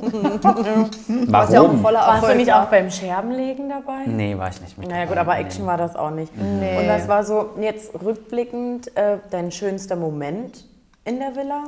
Was 1.28 1.52
ja 1.52 1.60
auch 1.60 1.64
ein 1.64 1.68
Warum? 1.68 1.80
voller 1.82 1.98
Warst 2.00 2.10
du 2.10 2.26
Erfolg 2.26 2.36
nicht 2.36 2.52
auch 2.52 2.64
beim 2.66 2.90
Scherbenlegen 2.90 3.68
dabei? 3.68 4.06
Nee, 4.06 4.36
war 4.38 4.48
ich 4.48 4.60
nicht 4.60 4.78
mit 4.78 4.88
Naja 4.88 5.02
dabei, 5.04 5.08
gut, 5.14 5.18
aber 5.20 5.34
nee. 5.34 5.40
Action 5.42 5.66
war 5.66 5.76
das 5.76 5.94
auch 5.94 6.10
nicht. 6.10 6.32
Nee. 6.36 6.78
Und 6.80 6.88
das 6.88 7.06
war 7.06 7.22
so, 7.22 7.50
jetzt 7.60 7.92
rückblickend, 8.02 8.96
äh, 8.96 9.18
dein 9.30 9.52
schönster 9.52 9.94
Moment 9.96 10.64
in 11.04 11.18
der 11.20 11.36
Villa? 11.36 11.64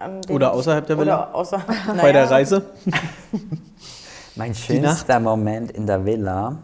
Dem- 0.00 0.34
Oder 0.34 0.52
außerhalb 0.52 0.86
der 0.86 0.98
Villa? 0.98 1.24
Oder 1.28 1.34
außer, 1.34 1.58
bei 1.86 1.92
naja. 1.94 2.12
der 2.12 2.30
Reise. 2.30 2.62
Mein 4.36 4.54
schönster 4.54 5.18
Moment 5.18 5.72
in 5.72 5.86
der 5.86 6.04
Villa, 6.04 6.58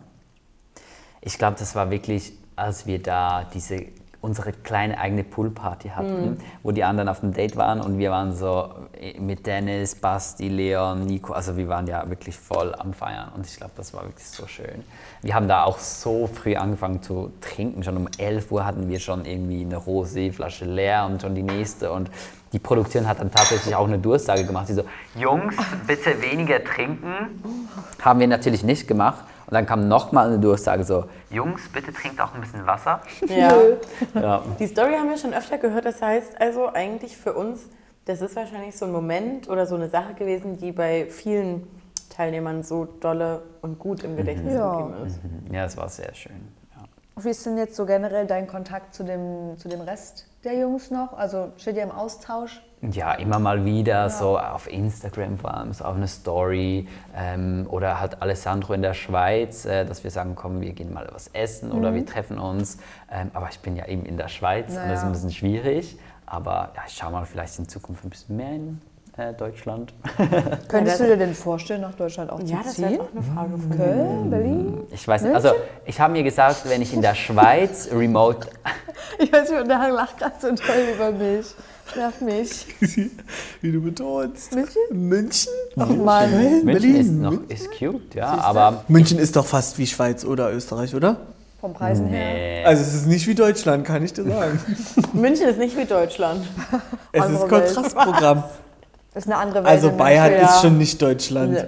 ich 1.21 1.39
glaube, 1.39 1.57
das 1.59 1.75
war 1.75 1.91
wirklich, 1.91 2.33
als 2.55 2.87
wir 2.87 3.03
da 3.03 3.45
diese 3.53 3.87
unsere 4.25 4.53
kleine 4.53 4.99
eigene 4.99 5.22
Poolparty 5.22 5.91
hatten, 5.91 6.39
wo 6.63 6.72
die 6.72 6.82
anderen 6.82 7.08
auf 7.10 7.20
dem 7.20 7.34
Date 7.34 7.56
waren 7.56 7.81
und 7.81 7.99
wir 7.99 8.10
waren 8.10 8.34
so 8.34 8.70
äh, 8.99 9.20
mit 9.20 9.46
Dennis, 9.46 9.94
Basti, 9.94 10.49
Leon, 10.49 11.05
Nico, 11.05 11.34
also 11.34 11.56
wir 11.56 11.69
waren 11.69 11.87
ja 11.87 12.08
wirklich 12.08 12.37
voll 12.37 12.75
am 12.75 12.94
Feiern 12.94 13.31
und 13.37 13.46
ich 13.46 13.56
glaube, 13.56 13.72
das 13.77 13.93
war 13.93 14.05
wirklich 14.05 14.27
so 14.27 14.46
schön. 14.46 14.82
Wir 15.20 15.34
haben 15.34 15.46
da 15.46 15.65
auch 15.65 15.79
so 15.79 16.27
früh 16.27 16.56
angefangen 16.56 17.03
zu 17.03 17.32
trinken, 17.41 17.84
schon 17.84 17.99
um 17.99 18.08
11 18.17 18.51
Uhr 18.51 18.65
hatten 18.65 18.89
wir 18.89 18.99
schon 18.99 19.27
irgendwie 19.27 19.60
eine 19.60 19.77
Rosé-Flasche 19.77 20.65
leer 20.65 21.06
und 21.06 21.20
schon 21.20 21.34
die 21.34 21.43
nächste 21.43 21.93
und 21.93 22.10
die 22.55 22.60
Produktion 22.60 23.06
hat 23.08 23.20
dann 23.20 23.31
tatsächlich 23.31 23.75
auch 23.75 23.87
eine 23.87 23.99
Durchsage 23.99 24.44
gemacht, 24.44 24.69
die 24.69 24.75
so, 24.75 24.84
Jungs, 25.17 25.56
bitte 25.87 26.22
weniger 26.22 26.63
trinken. 26.63 27.41
Haben 28.01 28.20
wir 28.20 28.29
natürlich 28.29 28.63
nicht 28.63 28.87
gemacht. 28.87 29.25
Und 29.46 29.53
dann 29.55 29.67
kam 29.67 29.89
nochmal 29.89 30.29
eine 30.29 30.39
Durchsage 30.39 30.84
so, 30.84 31.05
Jungs, 31.31 31.69
bitte 31.72 31.93
trinkt 31.93 32.20
auch 32.20 32.34
ein 32.34 32.41
bisschen 32.41 32.67
Wasser. 32.67 33.01
Ja. 33.29 33.53
Ja. 34.15 34.43
Die 34.58 34.67
Story 34.67 34.94
haben 34.94 35.08
wir 35.10 35.19
schon 35.19 35.34
öfter 35.34 35.58
gehört. 35.58 35.84
Das 35.84 36.01
heißt 36.01 36.41
also 36.41 36.69
eigentlich 36.72 37.17
für 37.17 37.32
uns, 37.34 37.69
das 38.06 38.20
ist 38.20 38.36
wahrscheinlich 38.36 38.77
so 38.77 38.84
ein 38.86 38.93
Moment 38.93 39.48
oder 39.48 39.67
so 39.67 39.74
eine 39.74 39.89
Sache 39.89 40.15
gewesen, 40.15 40.56
die 40.58 40.72
bei 40.72 41.06
vielen 41.06 41.67
Teilnehmern 42.10 42.63
so 42.63 42.84
dolle 42.84 43.43
und 43.63 43.79
gut 43.79 44.05
im 44.05 44.17
Gedächtnis 44.17 44.55
Ja. 44.55 44.77
geblieben 44.81 45.06
ist. 45.06 45.20
ja, 45.53 45.65
es 45.65 45.77
war 45.77 45.89
sehr 45.89 46.15
schön. 46.15 46.48
Ja. 46.77 47.22
Wie 47.22 47.31
ist 47.31 47.44
denn 47.44 47.56
jetzt 47.58 47.74
so 47.77 47.86
generell 47.86 48.27
dein 48.27 48.46
Kontakt 48.46 48.94
zu 48.94 49.05
dem, 49.05 49.58
zu 49.58 49.69
dem 49.69 49.81
Rest 49.81 50.27
der 50.44 50.55
Jungs 50.58 50.91
noch? 50.91 51.13
Also 51.15 51.48
steht 51.56 51.77
ihr 51.77 51.82
im 51.82 51.91
Austausch? 51.91 52.63
Ja, 52.93 53.12
immer 53.14 53.38
mal 53.38 53.64
wieder, 53.64 54.10
so 54.10 54.38
auf 54.38 54.70
Instagram 54.70 55.38
vor 55.38 55.55
allem, 55.55 55.72
so 55.72 55.84
auf 55.84 55.96
eine 55.96 56.06
Story 56.08 56.86
ähm, 57.17 57.67
oder 57.70 58.00
halt 58.00 58.20
Alessandro 58.20 58.74
in 58.74 58.82
der 58.82 58.94
Schweiz, 58.94 59.64
äh, 59.64 59.84
dass 59.86 60.05
wir 60.05 60.10
sagen, 60.10 60.34
komm, 60.34 60.60
wir 60.60 60.72
gehen 60.72 60.93
mal 60.93 61.08
was 61.12 61.29
essen 61.29 61.72
oder 61.72 61.94
wir 61.94 62.05
treffen 62.05 62.38
uns. 62.38 62.79
Ähm, 63.10 63.31
aber 63.32 63.48
ich 63.50 63.60
bin 63.60 63.76
ja 63.76 63.86
eben 63.86 64.05
in 64.05 64.17
der 64.17 64.29
Schweiz 64.29 64.69
und 64.70 64.76
das 64.76 64.84
ist 64.84 64.88
Naja. 64.96 65.03
ein 65.06 65.12
bisschen 65.12 65.31
schwierig. 65.31 65.98
Aber 66.26 66.72
ja, 66.76 66.82
ich 66.86 66.94
schau 66.94 67.10
mal 67.10 67.24
vielleicht 67.24 67.58
in 67.58 67.69
Zukunft 67.69 68.05
ein 68.05 68.10
bisschen 68.10 68.36
mehr 68.36 68.53
in 68.53 68.81
äh, 69.17 69.33
Deutschland. 69.35 69.93
Könntest 70.69 70.99
das- 71.01 71.06
du 71.06 71.13
dir 71.13 71.17
denn 71.17 71.35
vorstellen, 71.35 71.83
nach 71.83 71.94
Deutschland 71.94 72.31
auch 72.31 72.41
Ja, 72.41 72.59
zu 72.61 72.65
das 72.65 72.79
wäre 72.81 72.91
ziehen? 72.91 73.01
auch 73.01 73.09
eine 73.13 73.23
Frage 73.23 73.51
von 73.59 73.69
mir. 73.69 73.77
Köln, 73.77 74.31
Berlin? 74.31 74.81
Ich 74.91 75.06
weiß 75.06 75.23
nicht, 75.23 75.35
also 75.35 75.51
ich 75.87 76.01
habe 76.01 76.13
mir 76.13 76.23
gesagt, 76.23 76.69
wenn 76.69 76.83
ich 76.83 76.93
in 76.93 77.03
der 77.03 77.15
Schweiz 77.15 77.89
remote 77.93 78.49
Ich 79.19 79.33
weiß 79.33 79.51
nicht, 79.51 79.61
und 79.61 79.69
der 79.69 79.91
lacht 79.91 80.19
gerade 80.19 80.35
so 80.41 80.49
toll 80.49 80.85
über 80.94 81.11
mich. 81.13 81.47
Nerv 81.97 82.21
mich. 82.23 82.67
Wie 83.61 83.71
du 83.73 83.83
betonst. 83.83 84.55
München? 84.55 84.81
München? 84.91 85.53
Ach 85.79 85.89
Mann. 85.91 86.31
München 86.33 86.65
Berlin. 86.67 86.97
ist 86.97 87.13
noch 87.13 87.39
ist 87.49 87.69
cute, 87.79 88.15
ja, 88.15 88.39
aber 88.39 88.85
München 88.89 89.19
ist 89.19 89.37
doch 89.37 89.44
fast 89.44 89.79
wie 89.79 89.87
Schweiz 89.87 90.25
oder 90.25 90.51
Österreich, 90.53 90.94
oder? 90.94 91.19
Vom 91.61 91.75
Preisen 91.75 92.06
her. 92.06 92.35
nee. 92.63 92.65
Also 92.65 92.83
es 92.83 92.94
ist 92.94 93.06
nicht 93.06 93.27
wie 93.27 93.35
Deutschland, 93.35 93.85
kann 93.87 94.03
ich 94.03 94.13
dir 94.15 94.25
sagen. 94.25 94.59
München 95.13 95.47
ist 95.47 95.59
nicht 95.59 95.77
wie 95.77 95.85
Deutschland. 95.85 96.44
Es 97.13 97.27
ist. 97.29 97.49
Kontrastprogramm. 97.49 98.44
Ist 99.15 99.27
eine 99.27 99.37
andere 99.37 99.63
Welt. 99.63 99.67
Also 99.69 99.93
Bayern 99.93 100.31
München. 100.31 100.44
ist 100.49 100.61
schon 100.61 100.79
nicht 100.79 101.01
Deutschland. 101.01 101.67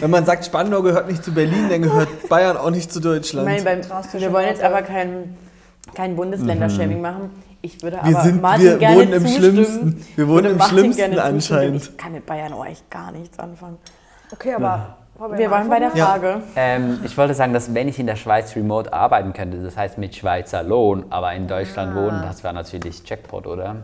Wenn 0.00 0.10
man 0.10 0.24
sagt, 0.24 0.44
Spandau 0.44 0.82
gehört 0.82 1.08
nicht 1.08 1.22
zu 1.22 1.32
Berlin, 1.32 1.68
dann 1.70 1.82
gehört 1.82 2.08
Bayern 2.28 2.56
auch 2.56 2.70
nicht 2.70 2.92
zu 2.92 2.98
Ich 2.98 3.04
Deutschland. 3.04 3.46
meine, 3.46 3.62
beim, 3.62 3.80
wir 4.20 4.32
wollen 4.32 4.48
jetzt 4.48 4.62
aber 4.62 4.82
kein, 4.82 5.36
kein 5.94 6.16
Bundesländer-Shaming 6.16 7.00
machen. 7.00 7.30
Ich 7.62 7.80
würde 7.82 7.98
Wir 8.02 8.16
aber 8.16 8.22
sind- 8.24 8.42
Martin 8.42 8.64
wir 8.64 8.78
gerne 8.78 8.96
wohnen 8.96 9.12
im 9.12 9.22
zustimmen. 9.26 9.64
Schlimmsten. 9.64 10.06
Wir 10.16 10.26
wohnen 10.26 10.34
würde 10.36 10.48
im 10.50 10.56
Martin 10.58 10.78
Schlimmsten 10.78 11.02
zustimmen, 11.02 11.20
anscheinend. 11.34 11.82
Ich 11.82 11.96
kann 11.96 12.12
mit 12.12 12.26
Bayern 12.26 12.52
auch 12.52 12.66
echt 12.66 12.90
gar 12.90 13.12
nichts 13.12 13.38
anfangen. 13.38 13.78
Okay, 14.32 14.54
aber. 14.54 14.96
wollen 15.16 15.38
Wir 15.38 15.50
waren 15.50 15.68
bei 15.68 15.78
der? 15.80 15.90
Frage. 15.90 16.42
Ähm, 16.54 17.00
ich 17.04 17.16
wollte 17.18 17.34
sagen, 17.34 17.52
dass 17.52 17.72
wenn 17.74 17.88
ich 17.88 17.98
in 17.98 18.06
der 18.06 18.14
Schweiz 18.16 18.54
remote 18.54 18.92
arbeiten 18.92 19.32
könnte, 19.32 19.58
das 19.62 19.76
heißt 19.76 19.98
mit 19.98 20.14
Schweizer 20.14 20.62
Lohn, 20.62 21.06
aber 21.10 21.32
in 21.34 21.48
Deutschland 21.48 21.94
wohnen, 21.96 22.22
das 22.22 22.44
wäre 22.44 22.54
natürlich 22.54 23.02
Jackpot, 23.04 23.46
oder? 23.48 23.76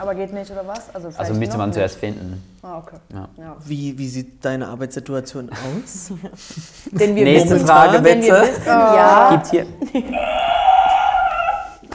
Aber 0.00 0.14
geht 0.14 0.32
nicht, 0.32 0.50
oder 0.50 0.66
was? 0.66 0.94
Also, 0.94 1.08
Also 1.16 1.34
müsste 1.34 1.58
man 1.58 1.68
nicht. 1.68 1.74
zuerst 1.76 1.96
finden. 1.98 2.42
Ah, 2.62 2.78
okay. 2.78 2.96
Ja. 3.12 3.28
Ja. 3.36 3.56
Wie, 3.64 3.96
wie 3.98 4.08
sieht 4.08 4.44
deine 4.44 4.68
Arbeitssituation 4.68 5.50
aus? 5.50 6.12
Denn 6.92 7.14
wir 7.14 7.24
Nächste 7.24 7.56
wissen, 7.56 7.66
Frage, 7.66 8.00
denn 8.00 8.22
wir 8.22 8.32
bitte. 8.34 8.42
wissen, 8.42 8.62
ja, 8.66 9.30
Gibt's 9.32 9.50
hier? 9.50 9.66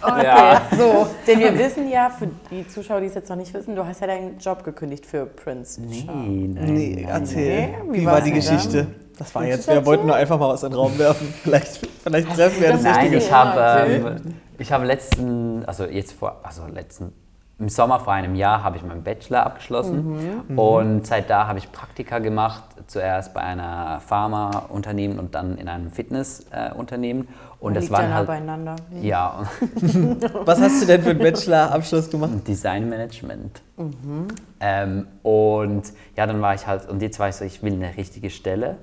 okay, 0.01 0.57
so, 0.77 1.07
denn 1.27 1.39
wir 1.39 1.57
wissen 1.57 1.89
ja, 1.89 2.09
für 2.09 2.27
die 2.51 2.67
Zuschauer, 2.67 3.01
die 3.01 3.07
es 3.07 3.15
jetzt 3.15 3.29
noch 3.29 3.35
nicht 3.35 3.53
wissen, 3.53 3.75
du 3.75 3.85
hast 3.85 4.01
ja 4.01 4.07
deinen 4.07 4.37
Job 4.39 4.63
gekündigt 4.63 5.05
für 5.05 5.25
Prince. 5.25 5.81
Nee, 5.81 6.03
nein, 6.05 6.53
Nee, 6.53 6.95
nein, 7.01 7.05
erzähl. 7.09 7.67
Nee, 7.67 7.75
wie 7.91 8.01
wie 8.01 8.05
war 8.05 8.21
die 8.21 8.31
denn 8.31 8.41
dann? 8.41 8.55
Geschichte? 8.57 8.87
Das 9.17 9.33
war 9.33 9.45
jetzt, 9.45 9.67
wir 9.67 9.85
wollten 9.85 10.07
nur 10.07 10.15
einfach 10.15 10.37
mal 10.37 10.49
was 10.49 10.63
in 10.63 10.71
den 10.71 10.77
Raum 10.79 10.97
werfen. 10.99 11.33
Vielleicht, 11.43 11.87
vielleicht 12.03 12.35
treffen 12.35 12.61
wir 12.61 12.71
das 12.73 12.83
das 12.83 12.91
Nein, 12.95 12.99
Richtige. 13.13 13.17
ich 13.17 13.29
Ja, 13.29 13.55
habe 13.55 13.91
ähm, 13.91 14.33
ich 14.57 14.71
habe 14.71 14.85
letzten, 14.85 15.63
also 15.65 15.85
jetzt 15.85 16.11
vor, 16.13 16.39
also 16.43 16.63
letzten, 16.67 17.13
im 17.57 17.69
Sommer 17.69 17.99
vor 18.01 18.11
einem 18.13 18.35
Jahr 18.35 18.63
habe 18.63 18.75
ich 18.77 18.83
meinen 18.83 19.03
Bachelor 19.03 19.45
abgeschlossen 19.45 20.43
Mhm. 20.49 20.59
und 20.59 21.07
seit 21.07 21.29
da 21.29 21.47
habe 21.47 21.57
ich 21.59 21.71
Praktika 21.71 22.19
gemacht, 22.19 22.63
zuerst 22.87 23.33
bei 23.33 23.39
einer 23.41 24.01
Pharmaunternehmen 24.01 25.19
und 25.19 25.35
dann 25.35 25.57
in 25.57 25.67
einem 25.69 25.89
Fitnessunternehmen 25.91 26.71
äh, 26.73 26.77
Unternehmen. 26.77 27.27
und 27.61 27.73
das 27.75 27.85
Liegt 27.85 27.93
ja 27.97 28.03
waren 28.03 28.13
halt 28.13 28.27
beieinander. 28.27 28.75
ja 29.01 29.43
Was 30.45 30.59
hast 30.61 30.81
du 30.81 30.85
denn 30.85 31.01
für 31.01 31.11
einen 31.11 31.19
Bachelor-Abschluss 31.19 32.09
gemacht? 32.09 32.31
Designmanagement. 32.47 33.61
Ähm, 34.59 35.07
und 35.23 35.83
ja, 36.17 36.27
dann 36.27 36.41
war 36.41 36.55
ich 36.55 36.67
halt, 36.67 36.89
und 36.89 37.01
jetzt 37.01 37.19
war 37.19 37.29
ich 37.29 37.35
so, 37.35 37.45
ich 37.45 37.63
will 37.63 37.73
eine 37.73 37.95
richtige 37.95 38.29
Stelle. 38.29 38.77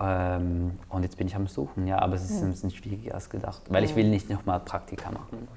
Ähm, 0.00 0.72
und 0.90 1.02
jetzt 1.04 1.16
bin 1.18 1.26
ich 1.28 1.34
am 1.36 1.46
Suchen, 1.46 1.86
ja, 1.86 1.98
aber 2.00 2.14
es 2.14 2.28
ist 2.30 2.42
ein 2.42 2.50
bisschen 2.50 2.70
schwieriger 2.70 3.14
als 3.14 3.30
gedacht, 3.30 3.62
weil 3.68 3.82
ich 3.84 3.96
will 3.96 4.08
nicht 4.08 4.28
nochmal 4.30 4.60
Praktika 4.60 5.10
machen. 5.10 5.48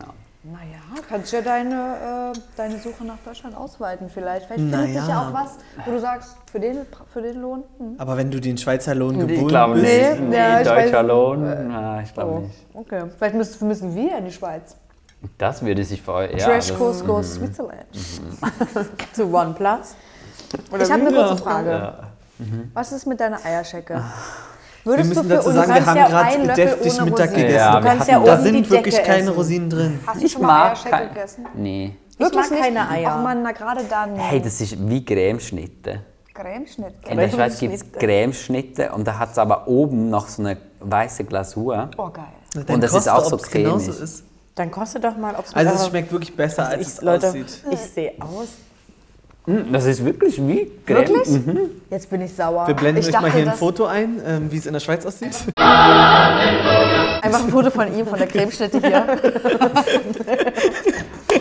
Ja. 0.00 0.06
Naja, 0.44 0.80
kannst 1.08 1.32
ja 1.32 1.40
deine, 1.40 2.32
äh, 2.34 2.38
deine 2.56 2.76
Suche 2.78 3.04
nach 3.04 3.18
Deutschland 3.24 3.56
ausweiten 3.56 4.08
vielleicht. 4.08 4.46
Vielleicht 4.46 4.60
findet 4.60 4.86
sich 4.86 4.96
ja 4.96 5.02
Naja. 5.06 5.28
auch 5.28 5.32
was, 5.32 5.58
wo 5.86 5.92
du 5.92 6.00
sagst, 6.00 6.36
für 6.50 6.58
den, 6.58 6.78
für 7.12 7.22
den 7.22 7.40
Lohn. 7.40 7.62
Hm. 7.78 7.94
Aber 7.98 8.16
wenn 8.16 8.28
du 8.28 8.40
den 8.40 8.58
Schweizer 8.58 8.92
Lohn 8.96 9.20
Ich 9.20 9.28
gewohnt 9.28 9.48
glaube 9.48 9.74
bist. 9.74 9.84
nicht. 9.86 10.20
Nee, 10.20 10.26
Nee, 10.28 10.60
ich 10.62 10.66
deutscher 10.68 11.00
weiß- 11.00 11.06
Lohn, 11.06 11.70
ja, 11.70 12.00
ich 12.00 12.12
glaube 12.12 12.30
Oh, 12.32 12.38
nicht. 12.40 12.54
okay. 12.74 13.04
Vielleicht 13.16 13.34
müssen, 13.36 13.68
müssen 13.68 13.94
wir 13.94 14.18
in 14.18 14.24
die 14.24 14.32
Schweiz. 14.32 14.74
Das 15.38 15.64
würde 15.64 15.84
sich 15.84 16.02
für 16.02 16.12
euch. 16.14 16.32
Ja, 16.32 16.46
Crashkurs 16.48 16.98
das- 16.98 17.06
goes 17.06 17.34
Switzerland. 17.34 17.86
Zu 19.12 19.32
OnePlus? 19.32 19.94
Ich 20.52 20.90
habe 20.90 21.06
eine 21.06 21.12
kurze 21.12 21.36
Frage. 21.36 21.70
Ja. 21.70 21.98
Was 22.74 22.90
ist 22.90 23.06
mit 23.06 23.20
deiner 23.20 23.38
Eierschecke? 23.44 24.02
Wir 24.84 24.92
Würdest 24.92 25.08
müssen 25.10 25.22
du 25.22 25.28
für 25.28 25.34
dazu 25.36 25.50
sagen, 25.52 25.74
wir 25.74 25.86
haben 25.86 26.10
gerade 26.10 26.54
deftig 26.54 27.00
Mittag 27.02 27.30
Rosinen. 27.30 27.34
gegessen. 27.36 27.54
Ja, 27.54 27.76
Du 27.78 27.84
wir 27.84 27.90
kannst 27.90 28.08
ja 28.08 28.18
da 28.20 28.36
sind 28.40 28.70
wirklich 28.70 28.94
Decke 28.96 29.06
keine 29.06 29.22
essen. 29.22 29.28
Rosinen 29.34 29.70
drin. 29.70 30.00
Hast 30.06 30.20
du 30.20 30.26
Ich 30.26 30.32
schon 30.32 30.42
mal 30.42 30.48
mag 30.48 30.66
Eierschecke 30.70 30.90
kein, 30.96 31.08
gegessen? 31.08 31.46
Nee. 31.54 31.96
Wirklich 32.18 32.50
mag 32.50 32.60
keine 32.60 32.88
Eier. 32.90 33.14
Ach 33.16 33.22
man, 33.22 33.42
na 33.42 33.52
gerade 33.52 33.84
dann. 33.88 34.16
Hey, 34.16 34.40
das 34.42 34.60
ist 34.60 34.88
wie 34.88 35.04
Cremeschnitte. 35.04 36.00
Cremeschnitt. 36.34 36.94
In 37.08 37.16
der 37.18 37.28
Schweiz 37.30 37.58
gibt 37.60 37.74
es 37.74 37.80
Schnitte? 37.80 37.98
Cremeschnitte 37.98 38.92
und 38.92 39.06
da 39.06 39.18
hat 39.18 39.32
es 39.32 39.38
aber 39.38 39.68
oben 39.68 40.08
noch 40.10 40.26
so 40.28 40.42
eine 40.42 40.56
weiße 40.80 41.24
Glasur. 41.24 41.90
Oh, 41.96 42.08
geil. 42.08 42.24
Dann 42.54 42.64
Und 42.76 42.80
das 42.82 42.94
ist 42.94 43.08
auch 43.08 43.24
so 43.24 43.36
cremig. 43.36 43.86
ist. 43.86 44.24
Dann 44.54 44.70
kostet 44.70 45.04
doch 45.04 45.16
mal, 45.16 45.34
ob 45.36 45.46
es 45.46 45.54
Also 45.54 45.74
es 45.74 45.86
schmeckt 45.86 46.10
wirklich 46.12 46.34
besser, 46.36 46.66
als 46.68 46.80
ich, 46.82 46.86
es 46.88 47.02
Leute, 47.02 47.28
aussieht. 47.28 47.62
ich 47.70 47.78
sehe 47.78 48.12
aus. 48.20 48.48
Mm, 49.46 49.72
Das 49.72 49.86
ist 49.86 50.04
wirklich 50.04 50.38
wie 50.38 50.70
Creme. 50.86 51.08
Wirklich? 51.08 51.40
Jetzt 51.90 52.08
bin 52.10 52.20
ich 52.20 52.32
sauer. 52.32 52.66
Wir 52.68 52.74
blenden 52.74 53.00
ich 53.00 53.08
euch 53.08 53.12
mal 53.14 53.22
dachte, 53.22 53.38
hier 53.38 53.50
ein 53.50 53.56
Foto 53.56 53.86
ein, 53.86 54.20
ähm, 54.24 54.52
wie 54.52 54.58
es 54.58 54.66
in 54.66 54.72
der 54.72 54.80
Schweiz 54.80 55.04
aussieht. 55.04 55.36
Einfach 55.56 57.44
ein 57.44 57.48
Foto 57.50 57.70
von 57.70 57.92
ihm, 57.96 58.06
von 58.06 58.18
der 58.18 58.28
Cremeschnitte 58.28 58.78
hier. 58.80 59.04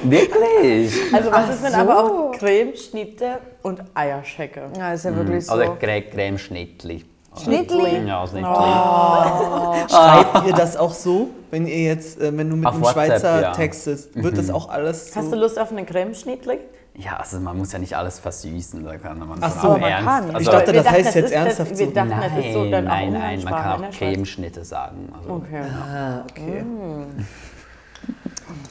Wirklich? 0.04 0.94
Also 1.14 1.32
was 1.32 1.50
ist 1.56 1.64
denn 1.64 1.72
so. 1.74 1.78
aber 1.78 2.04
auch 2.04 2.32
Cremeschnitte 2.32 3.38
und 3.62 3.84
Eierschecke? 3.94 4.64
Ja, 4.78 4.94
ist 4.94 5.06
ja 5.06 5.16
wirklich 5.16 5.46
so. 5.46 5.54
Oder 5.54 5.76
Cre 5.76 6.02
Cremeschnittli. 6.02 7.06
Schnittli? 7.44 8.08
Ja, 8.08 8.28
Schnittli. 8.28 8.46
Schreibt 9.90 10.48
ihr 10.48 10.54
das 10.54 10.76
auch 10.76 10.94
so, 10.94 11.30
wenn 11.52 11.68
ihr 11.68 11.84
jetzt, 11.84 12.20
äh, 12.20 12.36
wenn 12.36 12.50
du 12.50 12.56
mit 12.56 12.66
Auf 12.66 12.74
einem 12.74 12.84
WhatsApp, 12.84 13.06
Schweizer 13.06 13.42
ja. 13.42 13.52
textest, 13.52 14.16
wird 14.22 14.38
das 14.38 14.50
auch 14.50 14.70
alles 14.70 15.14
so? 15.14 15.20
Hast 15.20 15.32
du 15.32 15.36
Lust 15.38 15.60
auf 15.60 15.72
eine 15.72 15.86
Cremeschnittli? 15.86 16.58
Ja, 16.94 17.18
also 17.18 17.40
man 17.40 17.58
muss 17.58 17.72
ja 17.72 17.80
nicht 17.80 17.96
alles 17.96 18.20
versüßen, 18.20 18.84
da 18.84 18.98
kann 18.98 19.18
man 19.20 19.38
Ach 19.42 19.52
schon 19.54 19.62
so, 19.62 19.68
auch 19.70 19.80
man 19.80 19.90
ernst. 19.90 20.08
kann. 20.08 20.36
Also, 20.36 20.40
Ich 20.40 20.48
dachte, 20.50 20.68
Wir 20.68 20.74
das 20.74 20.84
dachten, 20.84 20.96
heißt 20.98 21.08
das 21.08 21.16
jetzt 21.16 21.26
ist 21.26 21.32
ernsthaft 21.32 21.72
das, 21.72 21.80
so. 21.80 21.86
Dachten, 21.86 22.10
nein, 22.10 22.32
das 22.36 22.46
ist 22.46 22.54
so 22.54 22.72
dann 22.72 22.84
nein, 22.84 23.14
nein, 23.14 23.44
man 23.44 23.54
kann 23.54 23.86
auch. 23.86 23.92
Cremeschnitte 23.92 24.66
sagen. 24.66 25.10
Also, 25.18 25.30
Okay. 25.32 25.62
Ah, 25.62 26.24
okay. 26.30 26.64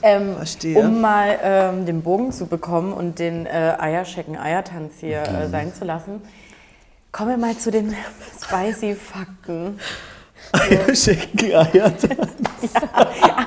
Ähm, 0.02 0.34
Verstehe. 0.36 0.78
um 0.78 1.00
mal 1.00 1.38
ähm, 1.42 1.86
den 1.86 2.02
Bogen 2.02 2.32
zu 2.32 2.46
bekommen 2.46 2.92
und 2.92 3.18
den 3.18 3.46
äh, 3.46 3.74
Eierschecken-Eiertanz 3.78 4.94
hier 5.00 5.22
äh, 5.22 5.46
Mhm. 5.46 5.50
sein 5.50 5.74
zu 5.74 5.84
lassen, 5.84 6.20
kommen 7.12 7.30
wir 7.30 7.36
mal 7.38 7.56
zu 7.56 7.70
den 7.70 7.94
spicy 8.42 8.94
Fakten. 8.94 9.78
Schenken 10.94 11.52
Eier. 11.54 11.92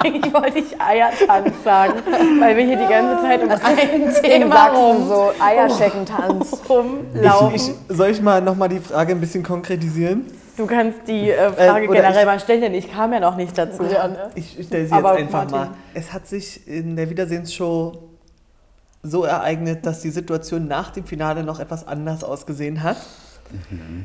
Eigentlich 0.03 0.33
wollte 0.33 0.59
ich 0.59 0.79
Eiertanz 0.81 1.51
sagen, 1.63 1.93
weil 2.39 2.57
wir 2.57 2.65
hier 2.65 2.77
die 2.77 2.87
ganze 2.87 3.21
Zeit 3.21 3.43
um 3.43 3.49
ein 3.49 4.01
In 4.03 4.13
Thema 4.41 4.67
rum, 4.67 5.07
so 5.07 5.31
Eierscheckentanz. 5.39 6.61
rumlaufen. 6.69 7.55
Ich, 7.55 7.69
ich, 7.69 7.75
soll 7.89 8.09
ich 8.09 8.21
mal 8.21 8.41
nochmal 8.41 8.69
die 8.69 8.79
Frage 8.79 9.13
ein 9.13 9.19
bisschen 9.19 9.43
konkretisieren? 9.43 10.25
du 10.55 10.67
kannst 10.67 10.99
die 11.07 11.31
äh, 11.31 11.51
Frage 11.51 11.85
Äh, 11.85 11.87
generell 11.87 12.19
ich- 12.19 12.25
mal 12.25 12.39
stellen, 12.39 12.61
denn 12.61 12.73
ich 12.75 12.91
kam 12.91 13.11
ja 13.11 13.19
noch 13.19 13.35
nicht 13.35 13.57
dazu. 13.57 13.83
Ich 14.35 14.51
stelle 14.51 14.67
sie 14.69 14.77
jetzt 14.77 14.93
Aber 14.93 15.13
einfach 15.13 15.49
Martin. 15.49 15.57
mal. 15.57 15.69
Es 15.95 16.13
hat 16.13 16.27
sich 16.27 16.67
in 16.67 16.95
der 16.95 17.09
Wiedersehensshow 17.09 17.93
so 19.01 19.23
ereignet, 19.25 19.85
dass 19.85 20.01
die 20.01 20.11
Situation 20.11 20.67
nach 20.67 20.91
dem 20.91 21.05
Finale 21.05 21.43
noch 21.43 21.59
etwas 21.59 21.85
anders 21.87 22.23
ausgesehen 22.23 22.83
hat. 22.83 22.97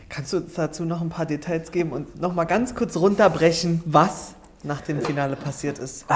Kannst 0.08 0.32
du 0.32 0.38
uns 0.38 0.54
dazu 0.54 0.84
noch 0.84 1.00
ein 1.00 1.08
paar 1.08 1.26
Details 1.26 1.72
geben 1.72 1.92
und 1.92 2.20
noch 2.20 2.34
mal 2.34 2.44
ganz 2.44 2.74
kurz 2.74 2.96
runterbrechen, 2.96 3.82
was 3.84 4.34
nach 4.62 4.80
dem 4.80 5.00
Finale 5.00 5.36
passiert 5.36 5.78
ist? 5.78 6.06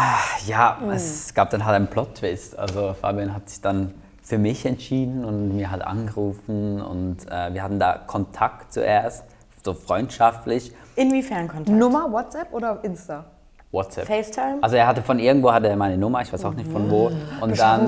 Ja, 0.47 0.79
es 0.93 1.33
gab 1.35 1.51
dann 1.51 1.65
halt 1.65 1.77
einen 1.77 1.89
Plot-Twist. 1.89 2.59
Also 2.59 2.95
Fabian 3.01 3.35
hat 3.35 3.49
sich 3.49 3.61
dann 3.61 3.95
für 4.23 4.39
mich 4.39 4.65
entschieden 4.67 5.25
und 5.25 5.57
mir 5.57 5.71
halt 5.71 5.83
angerufen 5.83 6.81
und 6.81 7.29
äh, 7.31 7.53
wir 7.53 7.63
hatten 7.63 7.79
da 7.79 7.99
Kontakt 8.07 8.73
zuerst, 8.73 9.25
so 9.65 9.75
freundschaftlich. 9.75 10.73
Inwiefern 10.97 11.49
Kontakt? 11.49 11.77
Nummer, 11.77 12.11
WhatsApp 12.11 12.53
oder 12.53 12.81
Insta? 12.83 13.25
WhatsApp. 13.73 14.07
FaceTime? 14.07 14.59
Also 14.61 14.77
er 14.77 14.87
hatte 14.87 15.03
von 15.03 15.19
irgendwo 15.19 15.53
hatte 15.53 15.69
er 15.69 15.77
meine 15.77 15.97
Nummer, 15.97 16.21
ich 16.23 16.33
weiß 16.33 16.45
auch 16.45 16.55
nicht 16.55 16.71
von 16.71 16.91
wo. 16.91 17.11
Und 17.41 17.59
dann, 17.59 17.87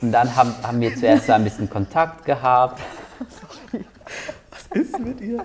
und 0.00 0.12
dann 0.12 0.36
haben, 0.36 0.54
haben 0.62 0.80
wir 0.80 0.94
zuerst 0.94 1.26
so 1.26 1.32
ein 1.32 1.44
bisschen 1.44 1.68
Kontakt 1.68 2.24
gehabt. 2.24 2.80
Ist 4.72 4.98
mit 4.98 5.20
ihr? 5.20 5.44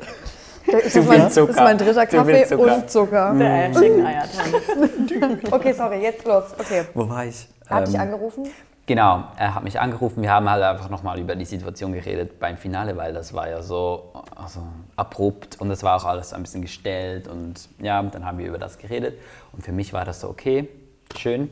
Das 0.72 0.96
ist, 0.96 1.08
mein, 1.08 1.20
das 1.20 1.38
ist 1.38 1.56
mein 1.56 1.78
dritter 1.78 2.06
Kaffee 2.06 2.46
Zucker. 2.46 2.76
und 2.76 2.92
Zucker. 2.92 3.36
Der 3.40 3.52
Eierschecken-Eiertanz. 3.52 5.52
Okay, 5.52 5.74
sorry, 5.74 6.02
jetzt 6.02 6.26
los. 6.26 6.44
Okay. 6.60 6.84
Wo 6.94 7.10
war 7.10 7.26
ich? 7.26 7.48
Hat 7.68 7.88
dich 7.88 7.96
Ähm, 7.96 8.02
angerufen? 8.02 8.50
Genau, 8.86 9.24
er 9.38 9.54
hat 9.54 9.64
mich 9.64 9.80
angerufen. 9.80 10.24
Wir 10.24 10.32
haben 10.32 10.50
halt 10.50 10.64
einfach 10.64 10.90
nochmal 10.90 11.20
über 11.20 11.36
die 11.36 11.46
Situation 11.46 11.94
geredet 11.94 12.40
beim 12.40 12.58
Finale, 12.58 12.98
weil 12.98 13.14
das 13.14 13.34
war 13.34 13.48
ja 13.48 13.62
so 13.62 14.12
also 14.36 14.62
abrupt 14.96 15.62
und 15.62 15.70
das 15.70 15.84
war 15.84 15.96
auch 15.96 16.06
alles 16.06 16.34
ein 16.34 16.42
bisschen 16.42 16.64
gestellt 16.64 17.28
und 17.28 17.70
ja, 17.80 18.02
dann 18.02 18.26
haben 18.26 18.40
wir 18.40 18.48
über 18.48 18.58
das 18.58 18.80
geredet 18.80 19.20
und 19.54 19.64
für 19.64 19.72
mich 19.72 19.94
war 19.94 20.06
das 20.06 20.22
so 20.22 20.30
okay, 20.30 20.68
schön, 21.16 21.52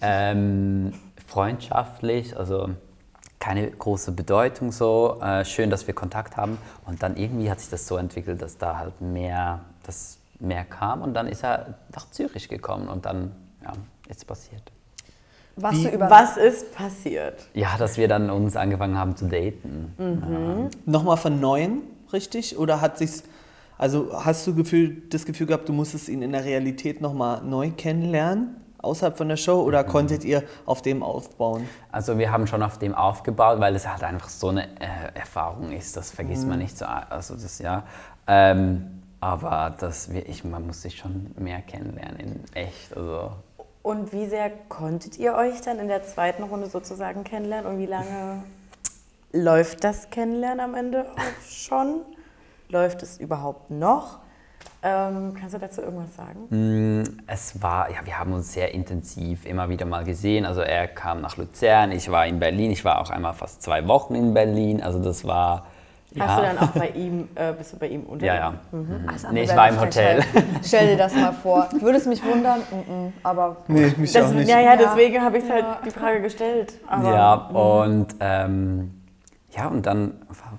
ähm, 0.00 0.92
freundschaftlich, 1.26 2.36
also 2.36 2.70
keine 3.38 3.70
große 3.70 4.12
Bedeutung 4.12 4.72
so, 4.72 5.18
äh, 5.22 5.44
schön, 5.44 5.70
dass 5.70 5.86
wir 5.86 5.94
Kontakt 5.94 6.36
haben 6.36 6.58
und 6.86 7.02
dann 7.02 7.16
irgendwie 7.16 7.50
hat 7.50 7.60
sich 7.60 7.70
das 7.70 7.86
so 7.86 7.96
entwickelt, 7.96 8.40
dass 8.42 8.58
da 8.58 8.78
halt 8.78 9.00
mehr, 9.00 9.60
dass 9.84 10.18
mehr 10.40 10.64
kam 10.64 11.02
und 11.02 11.14
dann 11.14 11.28
ist 11.28 11.44
er 11.44 11.74
nach 11.94 12.10
Zürich 12.10 12.48
gekommen 12.48 12.88
und 12.88 13.04
dann, 13.06 13.32
ja, 13.62 13.72
ist 14.08 14.26
passiert. 14.26 14.62
Warst 15.56 15.78
Wie- 15.78 15.84
du 15.84 15.90
über 15.90 16.10
Was 16.10 16.36
ist 16.36 16.74
passiert? 16.74 17.46
Ja, 17.54 17.76
dass 17.78 17.96
wir 17.96 18.08
dann 18.08 18.28
uns 18.30 18.56
angefangen 18.56 18.98
haben 18.98 19.16
zu 19.16 19.26
daten. 19.26 20.70
Nochmal 20.84 21.16
von 21.16 21.40
neuem, 21.40 21.82
richtig? 22.12 22.58
Oder 22.58 22.82
hat 22.82 22.98
sich's, 22.98 23.22
also 23.78 24.10
hast 24.24 24.46
du 24.46 24.54
Gefühl, 24.54 25.02
das 25.08 25.24
Gefühl 25.24 25.46
gehabt, 25.46 25.68
du 25.68 25.72
musstest 25.72 26.08
ihn 26.10 26.20
in 26.20 26.32
der 26.32 26.44
Realität 26.44 27.00
nochmal 27.00 27.42
neu 27.42 27.70
kennenlernen, 27.70 28.56
außerhalb 28.86 29.18
von 29.18 29.28
der 29.28 29.36
Show? 29.36 29.60
Oder 29.62 29.84
konntet 29.84 30.24
ihr 30.24 30.42
auf 30.64 30.80
dem 30.80 31.02
aufbauen? 31.02 31.68
Also 31.92 32.18
wir 32.18 32.32
haben 32.32 32.46
schon 32.46 32.62
auf 32.62 32.78
dem 32.78 32.94
aufgebaut, 32.94 33.60
weil 33.60 33.74
es 33.74 33.86
halt 33.86 34.02
einfach 34.02 34.28
so 34.28 34.48
eine 34.48 34.64
äh, 34.80 35.14
Erfahrung 35.14 35.72
ist, 35.72 35.96
das 35.96 36.10
vergisst 36.10 36.46
man 36.48 36.58
nicht 36.58 36.78
so. 36.78 36.86
Also 36.86 37.34
das 37.34 37.58
ja. 37.58 37.84
Ähm, 38.26 39.02
aber 39.20 39.74
das, 39.78 40.08
ich, 40.08 40.44
man 40.44 40.66
muss 40.66 40.82
sich 40.82 40.96
schon 40.96 41.34
mehr 41.38 41.60
kennenlernen 41.60 42.20
in 42.20 42.40
echt. 42.54 42.96
Also 42.96 43.32
Und 43.82 44.12
wie 44.12 44.26
sehr 44.26 44.50
konntet 44.68 45.18
ihr 45.18 45.34
euch 45.34 45.60
dann 45.62 45.78
in 45.78 45.88
der 45.88 46.04
zweiten 46.04 46.42
Runde 46.42 46.68
sozusagen 46.68 47.24
kennenlernen? 47.24 47.72
Und 47.72 47.78
wie 47.78 47.86
lange 47.86 48.42
läuft 49.32 49.84
das 49.84 50.10
Kennenlernen 50.10 50.60
am 50.60 50.74
Ende 50.74 51.06
auch 51.10 51.48
schon? 51.48 52.02
Läuft 52.68 53.02
es 53.02 53.18
überhaupt 53.18 53.70
noch? 53.70 54.20
Ähm, 54.82 55.34
kannst 55.38 55.54
du 55.54 55.58
dazu 55.58 55.80
irgendwas 55.82 56.14
sagen? 56.14 56.46
Mm, 56.50 57.02
Es 57.26 57.60
war, 57.62 57.90
ja, 57.90 57.96
wir 58.04 58.18
haben 58.18 58.32
uns 58.32 58.52
sehr 58.52 58.72
intensiv 58.74 59.44
immer 59.46 59.68
wieder 59.68 59.84
mal 59.86 60.04
gesehen. 60.04 60.44
Also 60.44 60.60
er 60.60 60.86
kam 60.86 61.20
nach 61.20 61.36
Luzern, 61.36 61.90
ich 61.92 62.10
war 62.10 62.26
in 62.26 62.38
Berlin, 62.38 62.70
ich 62.70 62.84
war 62.84 63.00
auch 63.00 63.10
einmal 63.10 63.32
fast 63.34 63.62
zwei 63.62 63.86
Wochen 63.88 64.14
in 64.14 64.34
Berlin. 64.34 64.82
Also 64.82 64.98
das 65.02 65.24
war. 65.26 65.66
Hast 66.18 66.28
ja. 66.30 66.36
du 66.36 66.42
dann 66.56 66.58
auch 66.68 66.72
bei 66.72 66.88
ihm, 66.90 67.28
äh, 67.34 67.52
bist 67.52 67.72
du 67.74 67.78
bei 67.78 67.88
ihm 67.88 68.04
unter? 68.04 68.24
Ja, 68.24 68.34
ja. 68.34 68.54
Alles 69.06 69.22
Nee, 69.24 69.28
andere 69.28 69.42
ich 69.44 69.48
wäre 69.48 69.58
war 69.58 69.68
im 69.68 69.80
Hotel. 69.80 70.24
Stell 70.62 70.86
dir 70.88 70.96
das 70.96 71.14
mal 71.14 71.32
vor. 71.32 71.68
Würde 71.80 71.98
es 71.98 72.06
mich 72.06 72.24
wundern, 72.24 72.60
mm, 72.60 72.74
mm, 73.08 73.12
aber 73.22 73.56
Nee, 73.68 73.92
mich 73.98 74.12
Das, 74.12 74.26
auch 74.26 74.32
nicht. 74.34 74.48
ja, 74.48 74.60
ja, 74.60 74.70
Ja. 74.72 74.76
deswegen 74.76 75.20
habe 75.22 75.38
ich 75.38 75.44
Ja. 75.48 75.54
halt 75.54 75.66
die 75.84 75.90
Frage 75.90 76.22
gestellt. 76.22 76.74
Aber 76.86 77.12
Ja, 77.14 77.34
und 77.34 78.06
ähm, 78.20 79.02
ja, 79.50 79.66
und 79.68 79.84
dann, 79.84 80.14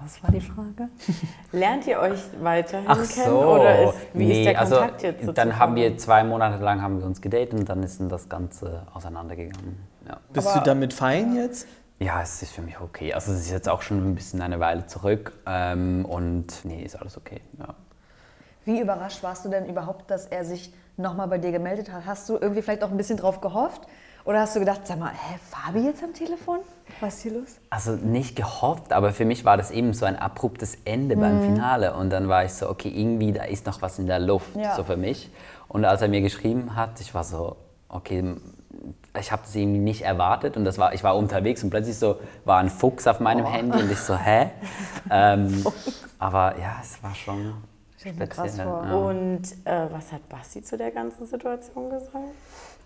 was 0.07 0.23
war 0.23 0.31
die 0.31 0.39
Frage? 0.39 0.89
Lernt 1.51 1.85
ihr 1.85 1.99
euch 1.99 2.19
weiterhin 2.41 2.85
Ach 2.87 2.95
kennen? 2.95 3.25
so, 3.29 3.39
Oder 3.41 3.89
ist, 3.89 3.93
wie 4.13 4.25
nee, 4.25 4.39
ist 4.41 4.45
der 4.51 4.59
also 4.61 4.75
Kontakt 4.77 5.03
jetzt 5.03 5.19
dann 5.19 5.25
sozusagen? 5.27 5.59
haben 5.59 5.75
wir 5.75 5.97
zwei 5.97 6.23
Monate 6.23 6.63
lang 6.63 6.81
haben 6.81 6.99
wir 6.99 7.05
uns 7.05 7.21
gedatet 7.21 7.53
und 7.53 7.67
dann 7.67 7.83
ist 7.83 7.99
dann 7.99 8.07
das 8.07 8.29
Ganze 8.29 8.83
auseinandergegangen. 8.93 9.77
Ja. 10.07 10.17
Bist 10.31 10.47
Aber- 10.47 10.59
du 10.59 10.65
damit 10.65 10.93
fein 10.93 11.35
jetzt? 11.35 11.67
ja, 11.99 12.21
es 12.21 12.41
ist 12.41 12.53
für 12.53 12.61
mich 12.61 12.79
okay. 12.79 13.13
Also 13.13 13.33
es 13.33 13.41
ist 13.41 13.51
jetzt 13.51 13.67
auch 13.67 13.81
schon 13.81 13.97
ein 13.97 14.15
bisschen 14.15 14.41
eine 14.41 14.61
Weile 14.61 14.85
zurück 14.87 15.33
ähm, 15.45 16.05
und 16.05 16.63
nee, 16.63 16.83
ist 16.83 16.95
alles 16.95 17.17
okay. 17.17 17.41
Ja. 17.59 17.75
wie 18.63 18.79
überrascht 18.79 19.23
warst 19.23 19.43
du 19.43 19.49
denn 19.49 19.65
überhaupt, 19.67 20.09
dass 20.09 20.25
er 20.27 20.45
sich 20.45 20.73
nochmal 20.95 21.27
bei 21.27 21.37
dir 21.37 21.51
gemeldet 21.51 21.91
hat? 21.91 22.05
Hast 22.05 22.29
du 22.29 22.37
irgendwie 22.37 22.61
vielleicht 22.61 22.83
auch 22.83 22.91
ein 22.91 22.97
bisschen 22.97 23.17
drauf 23.17 23.41
gehofft? 23.41 23.81
Oder 24.27 24.41
hast 24.41 24.57
du 24.57 24.59
gedacht, 24.59 24.81
sag 24.83 24.99
mal, 24.99 25.11
hä, 25.13 25.39
Fabi 25.49 25.85
jetzt 25.85 26.03
am 26.03 26.13
Telefon? 26.13 26.57
Was 26.99 27.15
ist 27.15 27.21
hier 27.21 27.31
los? 27.31 27.59
Also 27.69 27.91
nicht 27.93 28.35
gehofft, 28.35 28.91
aber 28.91 29.13
für 29.13 29.23
mich 29.23 29.45
war 29.45 29.55
das 29.55 29.71
eben 29.71 29.93
so 29.93 30.05
ein 30.05 30.17
abruptes 30.17 30.77
Ende 30.83 31.15
beim 31.15 31.41
Finale. 31.41 31.93
Und 31.93 32.09
dann 32.09 32.27
war 32.27 32.43
ich 32.43 32.51
so, 32.53 32.69
okay, 32.69 32.89
irgendwie, 32.89 33.31
da 33.31 33.43
ist 33.45 33.65
noch 33.65 33.81
was 33.81 33.99
in 33.99 34.05
der 34.05 34.19
Luft, 34.19 34.53
Ja. 34.57 34.75
so 34.75 34.83
für 34.83 34.97
mich. 34.97 35.31
Und 35.69 35.85
als 35.85 36.01
er 36.01 36.09
mir 36.09 36.19
geschrieben 36.19 36.75
hat, 36.75 36.99
ich 36.99 37.13
war 37.13 37.23
so, 37.23 37.55
okay, 37.87 38.35
ich 39.17 39.31
habe 39.31 39.43
das 39.45 39.55
irgendwie 39.55 39.79
nicht 39.79 40.01
erwartet. 40.01 40.57
Und 40.57 40.65
das 40.65 40.77
war, 40.77 40.93
ich 40.93 41.05
war 41.05 41.15
unterwegs 41.15 41.63
und 41.63 41.69
plötzlich 41.69 41.97
so 41.97 42.17
war 42.43 42.59
ein 42.59 42.69
Fuchs 42.69 43.07
auf 43.07 43.21
meinem 43.21 43.45
Handy 43.45 43.81
und 43.81 43.89
ich 43.89 43.99
so, 43.99 44.17
hä? 44.17 44.49
ähm, 45.09 45.65
aber 46.19 46.57
ja, 46.59 46.75
es 46.81 47.01
war 47.01 47.15
schon 47.15 47.53
mir 48.03 48.27
krass 48.27 48.47
speziell. 48.49 48.67
vor. 48.67 48.85
Ja. 48.85 48.93
Und 48.93 49.41
äh, 49.63 49.87
was 49.89 50.11
hat 50.11 50.27
Basti 50.27 50.61
zu 50.61 50.77
der 50.77 50.91
ganzen 50.91 51.25
Situation 51.27 51.89
gesagt? 51.89 52.13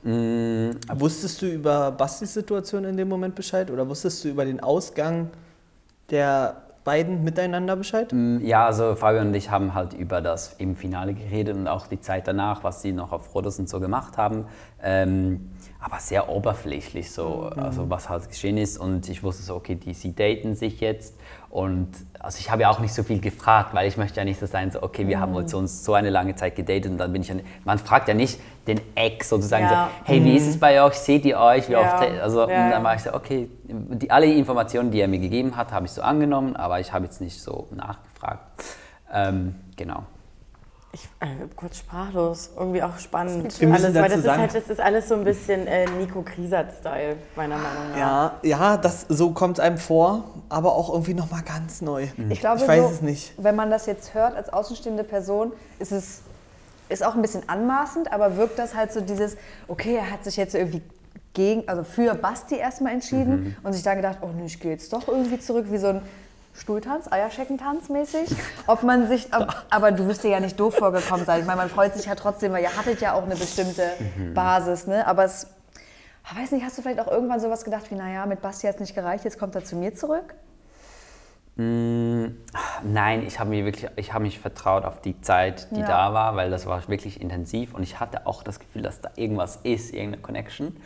Mm, 0.03 0.71
Wusstest 0.95 1.41
du 1.41 1.45
über 1.47 1.91
Bastis 1.91 2.33
Situation 2.33 2.85
in 2.85 2.97
dem 2.97 3.07
Moment 3.07 3.35
Bescheid? 3.35 3.69
Oder 3.69 3.87
wusstest 3.87 4.23
du 4.23 4.29
über 4.29 4.45
den 4.45 4.59
Ausgang 4.59 5.29
der 6.09 6.63
beiden 6.83 7.23
miteinander 7.23 7.75
Bescheid? 7.75 8.11
Mm, 8.11 8.39
Ja, 8.41 8.65
also 8.65 8.95
Fabian 8.95 9.27
und 9.27 9.33
ich 9.35 9.51
haben 9.51 9.75
halt 9.75 9.93
über 9.93 10.21
das 10.21 10.53
im 10.57 10.75
Finale 10.75 11.13
geredet 11.13 11.55
und 11.55 11.67
auch 11.67 11.85
die 11.85 11.99
Zeit 11.99 12.27
danach, 12.27 12.63
was 12.63 12.81
sie 12.81 12.91
noch 12.93 13.11
auf 13.11 13.33
Rodos 13.35 13.59
und 13.59 13.69
so 13.69 13.79
gemacht 13.79 14.17
haben. 14.17 14.45
Ähm, 14.81 15.51
aber 15.79 15.99
sehr 15.99 16.29
oberflächlich 16.29 17.11
so, 17.11 17.51
also 17.55 17.89
was 17.89 18.09
halt 18.09 18.27
geschehen 18.27 18.57
ist. 18.57 18.77
Und 18.79 19.07
ich 19.09 19.21
wusste 19.23 19.43
so, 19.43 19.55
okay, 19.55 19.75
die, 19.75 19.93
sie 19.93 20.15
daten 20.15 20.55
sich 20.55 20.79
jetzt. 20.79 21.15
Und 21.51 21.89
also 22.19 22.39
ich 22.39 22.49
habe 22.49 22.61
ja 22.61 22.69
auch 22.69 22.79
nicht 22.79 22.93
so 22.93 23.03
viel 23.03 23.19
gefragt, 23.19 23.73
weil 23.73 23.85
ich 23.85 23.97
möchte 23.97 24.17
ja 24.19 24.23
nicht 24.23 24.39
so 24.39 24.45
sein, 24.45 24.71
so, 24.71 24.81
okay, 24.81 25.05
wir 25.07 25.19
haben 25.19 25.35
uns 25.35 25.53
uns 25.53 25.83
so 25.83 25.93
eine 25.93 26.09
lange 26.09 26.33
Zeit 26.35 26.55
gedatet 26.55 26.89
und 26.89 26.97
dann 26.97 27.11
bin 27.11 27.23
ich 27.23 27.27
ja, 27.27 27.35
nicht- 27.35 27.65
man 27.65 27.77
fragt 27.77 28.07
ja 28.07 28.13
nicht 28.13 28.39
den 28.67 28.79
Ex 28.95 29.27
sozusagen 29.27 29.65
Ja. 29.65 29.69
so, 29.69 30.05
hey, 30.05 30.23
wie 30.23 30.37
ist 30.37 30.47
es 30.47 30.57
bei 30.57 30.81
euch, 30.81 30.93
seht 30.93 31.25
ihr 31.25 31.37
euch, 31.39 31.67
wie 31.67 31.73
Ja. 31.73 31.81
oft, 31.81 32.01
also 32.21 32.47
Ja, 32.49 32.63
und 32.63 32.69
dann 32.69 32.83
war 32.83 32.95
ich 32.95 33.01
so, 33.01 33.13
okay, 33.13 33.49
die, 33.65 34.09
alle 34.09 34.27
Informationen, 34.27 34.91
die 34.91 35.01
er 35.01 35.09
mir 35.09 35.19
gegeben 35.19 35.57
hat, 35.57 35.73
habe 35.73 35.87
ich 35.87 35.91
so 35.91 36.01
angenommen, 36.01 36.55
aber 36.55 36.79
ich 36.79 36.93
habe 36.93 37.03
jetzt 37.03 37.19
nicht 37.19 37.41
so 37.41 37.67
nachgefragt. 37.71 38.63
Ähm, 39.13 39.55
genau. 39.75 40.03
Ich 40.93 41.07
äh, 41.21 41.27
kurz 41.55 41.77
sprachlos, 41.77 42.49
irgendwie 42.57 42.83
auch 42.83 42.97
spannend. 42.99 43.59
Wir 43.61 43.73
alles, 43.73 43.93
weil 43.95 44.09
das 44.09 44.19
ist 44.19 44.27
halt, 44.27 44.55
das 44.55 44.69
ist 44.69 44.81
alles 44.81 45.07
so 45.07 45.15
ein 45.15 45.23
bisschen 45.23 45.65
äh, 45.65 45.85
Nico 45.97 46.21
Krisat-Style, 46.21 47.15
meiner 47.37 47.55
Meinung 47.55 47.91
nach. 47.91 47.97
Ja, 47.97 48.33
ja, 48.43 48.77
das, 48.77 49.05
so 49.07 49.31
kommt 49.31 49.57
es 49.57 49.63
einem 49.63 49.77
vor, 49.77 50.25
aber 50.49 50.75
auch 50.75 50.91
irgendwie 50.91 51.13
nochmal 51.13 51.43
ganz 51.43 51.81
neu. 51.81 52.07
Ich 52.29 52.41
glaube, 52.41 52.59
ich 52.61 52.67
weiß 52.67 52.83
so, 52.83 52.89
es 52.95 53.01
nicht. 53.01 53.33
wenn 53.37 53.55
man 53.55 53.69
das 53.69 53.85
jetzt 53.85 54.13
hört 54.13 54.35
als 54.35 54.51
außenstehende 54.51 55.05
Person, 55.05 55.53
ist 55.79 55.93
es 55.93 56.21
ist 56.89 57.05
auch 57.05 57.15
ein 57.15 57.21
bisschen 57.21 57.47
anmaßend, 57.47 58.11
aber 58.11 58.35
wirkt 58.35 58.59
das 58.59 58.75
halt 58.75 58.91
so 58.91 58.99
dieses, 58.99 59.37
okay, 59.69 59.95
er 59.95 60.11
hat 60.11 60.25
sich 60.25 60.35
jetzt 60.35 60.55
irgendwie 60.55 60.81
gegen, 61.33 61.67
also 61.67 61.83
für 61.83 62.13
Basti 62.15 62.55
erstmal 62.55 62.91
entschieden 62.91 63.55
und 63.63 63.71
sich 63.73 63.83
dann 63.83 63.95
gedacht, 63.95 64.17
oh 64.21 64.29
nee, 64.35 64.45
ich 64.45 64.59
gehe 64.59 64.71
jetzt 64.71 64.91
doch 64.91 65.07
irgendwie 65.07 65.39
zurück, 65.39 65.67
wie 65.69 65.77
so 65.77 65.87
ein 65.87 66.01
Stuhltanz, 66.53 67.11
Eierscheckentanz 67.11 67.89
mäßig. 67.89 68.29
Ob 68.67 68.83
man 68.83 69.07
sich, 69.07 69.33
ob, 69.33 69.55
aber 69.69 69.91
du 69.91 70.07
wirst 70.07 70.23
dir 70.23 70.29
ja 70.31 70.39
nicht 70.39 70.59
doof 70.59 70.75
vorgekommen 70.75 71.25
sein. 71.25 71.39
Ich 71.41 71.45
meine, 71.45 71.57
man 71.61 71.69
freut 71.69 71.95
sich 71.95 72.05
ja 72.05 72.15
trotzdem, 72.15 72.51
weil 72.51 72.61
ihr 72.63 72.75
hattet 72.75 73.01
ja 73.01 73.13
auch 73.13 73.23
eine 73.23 73.35
bestimmte 73.35 73.83
Basis, 74.33 74.85
ne? 74.85 75.07
Aber 75.07 75.23
es, 75.23 75.47
ich 76.29 76.37
weiß 76.37 76.51
nicht, 76.51 76.65
hast 76.65 76.77
du 76.77 76.81
vielleicht 76.81 76.99
auch 76.99 77.07
irgendwann 77.07 77.39
sowas 77.39 77.63
gedacht 77.63 77.89
wie, 77.89 77.95
naja, 77.95 78.25
mit 78.25 78.41
Basti 78.41 78.67
hat 78.67 78.75
es 78.75 78.81
nicht 78.81 78.95
gereicht, 78.95 79.23
jetzt 79.23 79.39
kommt 79.39 79.55
er 79.55 79.63
zu 79.63 79.75
mir 79.75 79.95
zurück? 79.95 80.35
Mm, 81.55 82.25
Nein, 82.83 83.23
ich 83.25 83.39
habe 83.39 83.49
mir 83.49 83.65
wirklich, 83.65 83.89
ich 83.95 84.13
habe 84.13 84.23
mich 84.23 84.39
vertraut 84.39 84.85
auf 84.85 85.01
die 85.01 85.19
Zeit, 85.21 85.67
die 85.71 85.81
Ja. 85.81 85.87
da 85.87 86.13
war, 86.13 86.35
weil 86.35 86.49
das 86.49 86.65
war 86.65 86.87
wirklich 86.87 87.21
intensiv 87.21 87.73
und 87.73 87.83
ich 87.83 87.99
hatte 87.99 88.25
auch 88.27 88.43
das 88.43 88.59
Gefühl, 88.59 88.81
dass 88.81 89.01
da 89.01 89.09
irgendwas 89.15 89.57
ist, 89.63 89.93
irgendeine 89.93 90.21
Connection. 90.21 90.77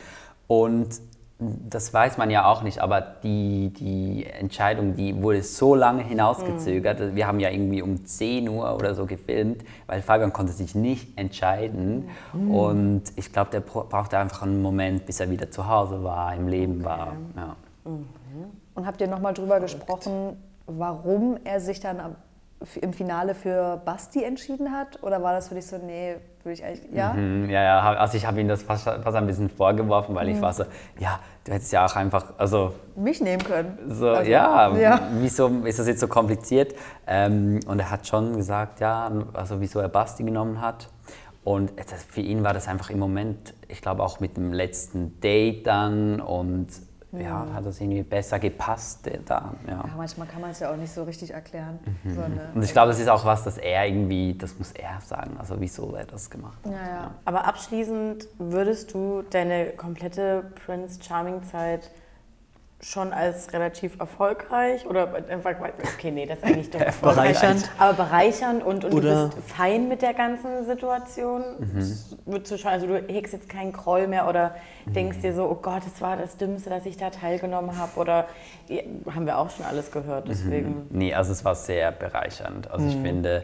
Und 0.48 0.90
das 1.38 1.94
weiß 1.94 2.18
man 2.18 2.30
ja 2.30 2.46
auch 2.46 2.64
nicht, 2.64 2.80
aber 2.80 3.02
die, 3.02 3.70
die 3.74 4.26
Entscheidung, 4.26 4.96
die 4.96 5.22
wurde 5.22 5.44
so 5.44 5.76
lange 5.76 6.02
hinausgezögert. 6.02 7.14
Wir 7.14 7.28
haben 7.28 7.42
ja 7.42 7.50
irgendwie 7.50 7.82
um 7.82 8.06
10 8.06 8.48
Uhr 8.48 8.74
oder 8.74 8.96
so 8.96 9.06
gefilmt, 9.06 9.64
weil 9.86 10.02
Fabian 10.02 10.32
konnte 10.32 10.54
sich 10.54 10.76
nicht 10.76 11.18
entscheiden. 11.20 12.08
Und 12.34 13.04
ich 13.18 13.34
glaube, 13.34 13.52
der 13.52 13.60
bra- 13.60 13.84
brauchte 13.90 14.18
einfach 14.18 14.44
einen 14.44 14.62
Moment, 14.62 15.06
bis 15.06 15.20
er 15.20 15.30
wieder 15.30 15.52
zu 15.52 15.68
Hause 15.68 16.04
war, 16.06 16.34
im 16.34 16.48
Leben 16.48 16.86
war. 16.86 17.14
Ja. 17.36 17.56
Und 18.74 18.86
habt 18.88 19.02
ihr 19.02 19.08
nochmal 19.08 19.34
drüber 19.34 19.60
gesprochen, 19.60 20.38
warum 20.68 21.38
er 21.44 21.60
sich 21.60 21.80
dann 21.82 22.00
im 22.82 22.94
Finale 22.94 23.36
für 23.36 23.82
Basti 23.86 24.24
entschieden 24.24 24.72
hat? 24.72 25.02
Oder 25.04 25.22
war 25.22 25.34
das 25.34 25.50
für 25.50 25.56
dich 25.56 25.68
so, 25.68 25.78
nee, 25.78 26.16
würde 26.44 26.54
ich 26.54 26.64
eigentlich, 26.64 26.92
ja? 26.92 27.14
Mhm, 27.14 27.50
Ja, 27.50 27.64
ja, 27.64 27.80
also 27.98 28.18
ich 28.18 28.26
habe 28.26 28.40
ihm 28.40 28.48
das 28.48 28.64
fast, 28.64 28.86
fast 28.86 29.16
ein 29.16 29.28
bisschen 29.28 29.50
vorgeworfen, 29.50 30.16
weil 30.16 30.30
ich 30.30 30.42
war 30.42 30.54
so, 30.54 30.64
ja, 31.00 31.20
du 31.44 31.52
hättest 31.52 31.72
ja 31.74 31.86
auch 31.86 31.96
einfach, 31.96 32.34
also 32.38 32.74
Mich 32.96 33.22
nehmen 33.22 33.44
können. 33.44 33.78
so, 33.90 34.10
Also, 34.10 34.32
ja, 34.32 34.76
ja. 34.78 35.00
wieso 35.20 35.48
ist 35.66 35.80
das 35.80 35.88
jetzt 35.88 36.00
so 36.00 36.08
kompliziert? 36.08 36.74
Ähm, 37.08 37.60
und 37.68 37.80
er 37.80 37.92
hat 37.92 38.08
schon 38.08 38.36
gesagt, 38.36 38.80
ja, 38.80 39.12
also 39.34 39.60
wieso 39.60 39.80
er 39.80 39.90
Basti 39.90 40.24
genommen 40.24 40.62
hat. 40.62 40.90
Und 41.44 41.74
für 42.10 42.22
ihn 42.22 42.44
war 42.44 42.54
das 42.54 42.68
einfach 42.68 42.90
im 42.90 42.98
Moment, 42.98 43.54
ich 43.68 43.82
glaube 43.82 44.02
auch 44.02 44.20
mit 44.20 44.36
dem 44.36 44.52
letzten 44.52 45.20
Date 45.20 45.68
dann 45.68 46.20
und 46.20 46.68
ja, 47.24 47.48
hat 47.54 47.66
das 47.66 47.80
irgendwie 47.80 48.04
besser 48.04 48.40
gepasst 48.40 49.10
da. 49.26 49.54
Ja. 49.68 49.74
Ja, 49.74 49.86
manchmal 49.96 50.28
kann 50.28 50.42
man 50.42 50.52
es 50.52 50.60
ja 50.60 50.72
auch 50.72 50.76
nicht 50.76 50.92
so 50.94 51.04
richtig 51.04 51.32
erklären. 51.32 51.80
So 52.04 52.22
eine, 52.22 52.50
Und 52.54 52.64
ich 52.64 52.72
glaube, 52.72 52.90
das 52.90 53.00
ist 53.00 53.10
auch 53.10 53.26
was, 53.26 53.44
das 53.44 53.58
er 53.58 53.88
irgendwie, 53.88 54.34
das 54.38 54.58
muss 54.58 54.72
er 54.72 55.00
sagen, 55.02 55.36
also 55.40 55.56
wieso 55.60 55.96
er 55.96 56.06
das 56.06 56.30
gemacht 56.30 56.58
hat. 56.66 56.72
ja, 56.72 56.88
ja. 56.88 57.12
Aber 57.26 57.46
abschließend 57.46 58.28
würdest 58.38 58.94
du 58.94 59.24
deine 59.30 59.68
komplette 59.68 60.52
Prince 60.66 61.00
Charming-Zeit 61.02 61.90
schon 62.86 63.14
als 63.14 63.52
relativ 63.52 64.00
erfolglich 64.00 64.86
oder 64.86 65.12
einfach, 65.28 65.56
okay, 65.96 66.12
nee, 66.12 66.28
das 66.28 66.38
ist 66.38 66.44
eigentlich 66.44 66.70
doch 66.70 66.80
erfolgreich. 66.82 67.34
Bereichernd. 67.40 67.70
Aber 67.80 67.94
bereichernd 67.94 68.64
und, 68.64 68.86
und 68.86 68.94
Oder- 68.94 69.30
du 69.30 69.36
bist 69.36 69.50
fein 69.52 69.88
mit 69.88 70.04
der 70.04 70.14
ganzen 70.14 70.66
Situation. 70.66 71.44
Schon, 72.46 72.72
also 72.72 72.86
du 72.86 72.98
hegst 73.08 73.34
jetzt 73.34 73.50
keinen 73.50 73.74
Groll 73.74 74.08
mehr 74.08 74.30
oder 74.30 74.56
denkst 74.86 75.20
dir 75.22 75.34
so, 75.34 75.50
oh 75.50 75.56
Gott, 75.56 75.82
das 75.84 76.00
war 76.00 76.16
das 76.16 76.38
Dümmste, 76.38 76.70
dass 76.70 76.86
ich 76.86 76.96
da 76.96 77.10
teilgenommen 77.10 77.76
habe 77.78 78.00
oder 78.00 78.28
ja, 78.68 78.84
haben 79.14 79.26
wir 79.26 79.40
auch 79.40 79.50
schon 79.50 79.66
alles 79.66 79.92
gehört, 79.92 80.28
deswegen. 80.28 80.86
Nee, 80.92 81.14
also 81.16 81.32
es 81.32 81.44
war 81.44 81.56
sehr 81.56 81.92
bereichernd. 81.92 82.70
Also 82.70 82.88
ich 82.88 82.98
finde, 82.98 83.44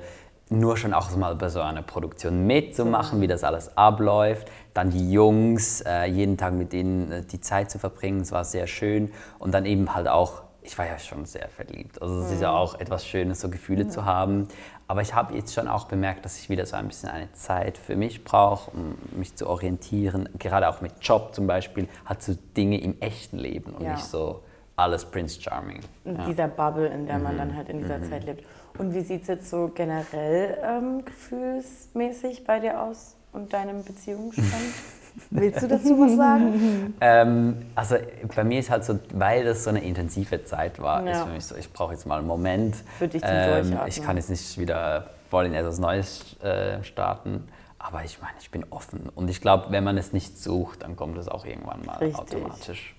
nur 0.52 0.76
schon 0.78 0.94
auch 0.94 1.16
mal 1.16 1.34
bei 1.36 1.48
so 1.50 1.62
einer 1.62 1.82
Produktion 1.82 2.46
mitzumachen, 2.46 3.22
wie 3.22 3.28
das 3.28 3.44
alles 3.44 3.76
abläuft. 3.78 4.50
Dann 4.74 4.90
die 4.90 5.12
Jungs, 5.12 5.82
äh, 5.82 6.06
jeden 6.06 6.38
Tag 6.38 6.54
mit 6.54 6.74
denen 6.74 7.12
äh, 7.12 7.22
die 7.24 7.40
Zeit 7.40 7.72
zu 7.72 7.80
verbringen, 7.80 8.20
es 8.22 8.32
war 8.32 8.44
sehr 8.44 8.68
schön. 8.68 9.12
Und 9.40 9.54
dann 9.54 9.66
eben 9.66 9.96
halt 9.96 10.08
auch, 10.10 10.44
ich 10.62 10.78
war 10.78 10.86
ja 10.86 11.00
schon 11.00 11.26
sehr 11.26 11.48
verliebt. 11.48 12.02
Also 12.02 12.20
es 12.22 12.32
ist 12.32 12.42
ja 12.42 12.52
auch 12.52 12.78
etwas 12.80 13.06
Schönes, 13.08 13.40
so 13.40 13.50
Gefühle 13.50 13.88
zu 13.88 14.04
haben. 14.06 14.48
Aber 14.90 15.02
ich 15.02 15.14
habe 15.16 15.34
jetzt 15.36 15.54
schon 15.54 15.70
auch 15.70 15.86
bemerkt, 15.86 16.26
dass 16.26 16.38
ich 16.38 16.50
wieder 16.50 16.66
so 16.66 16.76
ein 16.76 16.88
bisschen 16.90 17.10
eine 17.10 17.32
Zeit 17.32 17.78
für 17.78 17.96
mich 17.96 18.26
brauche, 18.26 18.72
um 18.72 18.96
mich 19.18 19.36
zu 19.38 19.48
orientieren. 19.48 20.28
Gerade 20.38 20.68
auch 20.68 20.82
mit 20.82 20.92
Job 21.02 21.34
zum 21.34 21.48
Beispiel, 21.48 21.88
hat 22.04 22.22
so 22.22 22.34
Dinge 22.58 22.80
im 22.82 23.00
echten 23.00 23.38
Leben 23.38 23.74
und 23.74 23.86
Ja. 23.86 23.92
nicht 23.94 24.04
so 24.04 24.44
alles 24.76 25.06
Prince 25.06 25.40
Charming. 25.42 25.80
in 26.04 26.16
Ja. 26.18 26.26
dieser 26.26 26.48
Bubble, 26.48 26.88
in 26.88 27.06
der 27.06 27.18
Mhm. 27.18 27.24
man 27.24 27.38
dann 27.38 27.56
halt 27.56 27.70
in 27.70 27.78
dieser 27.80 28.02
Zeit 28.04 28.26
lebt. 28.26 28.44
Und 28.78 28.94
wie 28.94 29.02
sieht 29.02 29.24
es 29.24 29.28
jetzt 29.28 29.50
so 29.50 29.72
generell 29.74 30.58
ähm, 30.64 31.06
gefühlsmäßig 31.06 32.46
bei 32.46 32.60
dir 32.60 32.82
aus 32.82 33.16
und 33.34 33.54
deinem 33.54 33.84
Beziehungsstand? 33.84 34.48
Willst 35.30 35.62
du 35.62 35.68
dazu 35.68 36.00
was 36.00 36.16
sagen? 36.16 36.94
Ähm, 37.02 37.66
also 37.76 37.98
bei 38.34 38.44
mir 38.46 38.60
ist 38.60 38.70
halt 38.70 38.86
so, 38.86 38.98
weil 39.14 39.44
das 39.44 39.66
so 39.66 39.70
eine 39.70 39.84
intensive 39.84 40.46
Zeit 40.46 40.80
war, 40.82 41.06
Ja. 41.06 41.12
ist 41.12 41.22
für 41.24 41.30
mich 41.30 41.46
so, 41.46 41.56
ich 41.56 41.72
brauche 41.74 41.92
jetzt 41.94 42.06
mal 42.06 42.20
einen 42.20 42.28
Moment. 42.28 42.76
Ähm, 42.76 42.84
Für 42.98 43.08
dich 43.10 43.22
zum 43.22 43.30
Durchatmen. 43.32 43.80
Ich 43.88 44.02
kann 44.02 44.16
jetzt 44.16 44.30
nicht 44.30 44.58
wieder 44.58 45.10
voll 45.30 45.46
in 45.46 45.54
etwas 45.54 45.80
Neues 45.80 46.38
äh, 46.42 46.82
starten. 46.84 47.48
Aber 47.78 48.04
ich 48.04 48.22
meine, 48.22 48.36
ich 48.40 48.52
bin 48.52 48.66
offen. 48.70 49.10
Und 49.14 49.30
ich 49.30 49.42
glaube, 49.42 49.66
wenn 49.72 49.84
man 49.84 49.98
es 49.98 50.14
nicht 50.14 50.38
sucht, 50.38 50.84
dann 50.84 50.96
kommt 50.96 51.18
es 51.18 51.28
auch 51.28 51.46
irgendwann 51.46 51.84
mal 51.86 51.98
Richtig. 51.98 52.18
automatisch. 52.20 52.96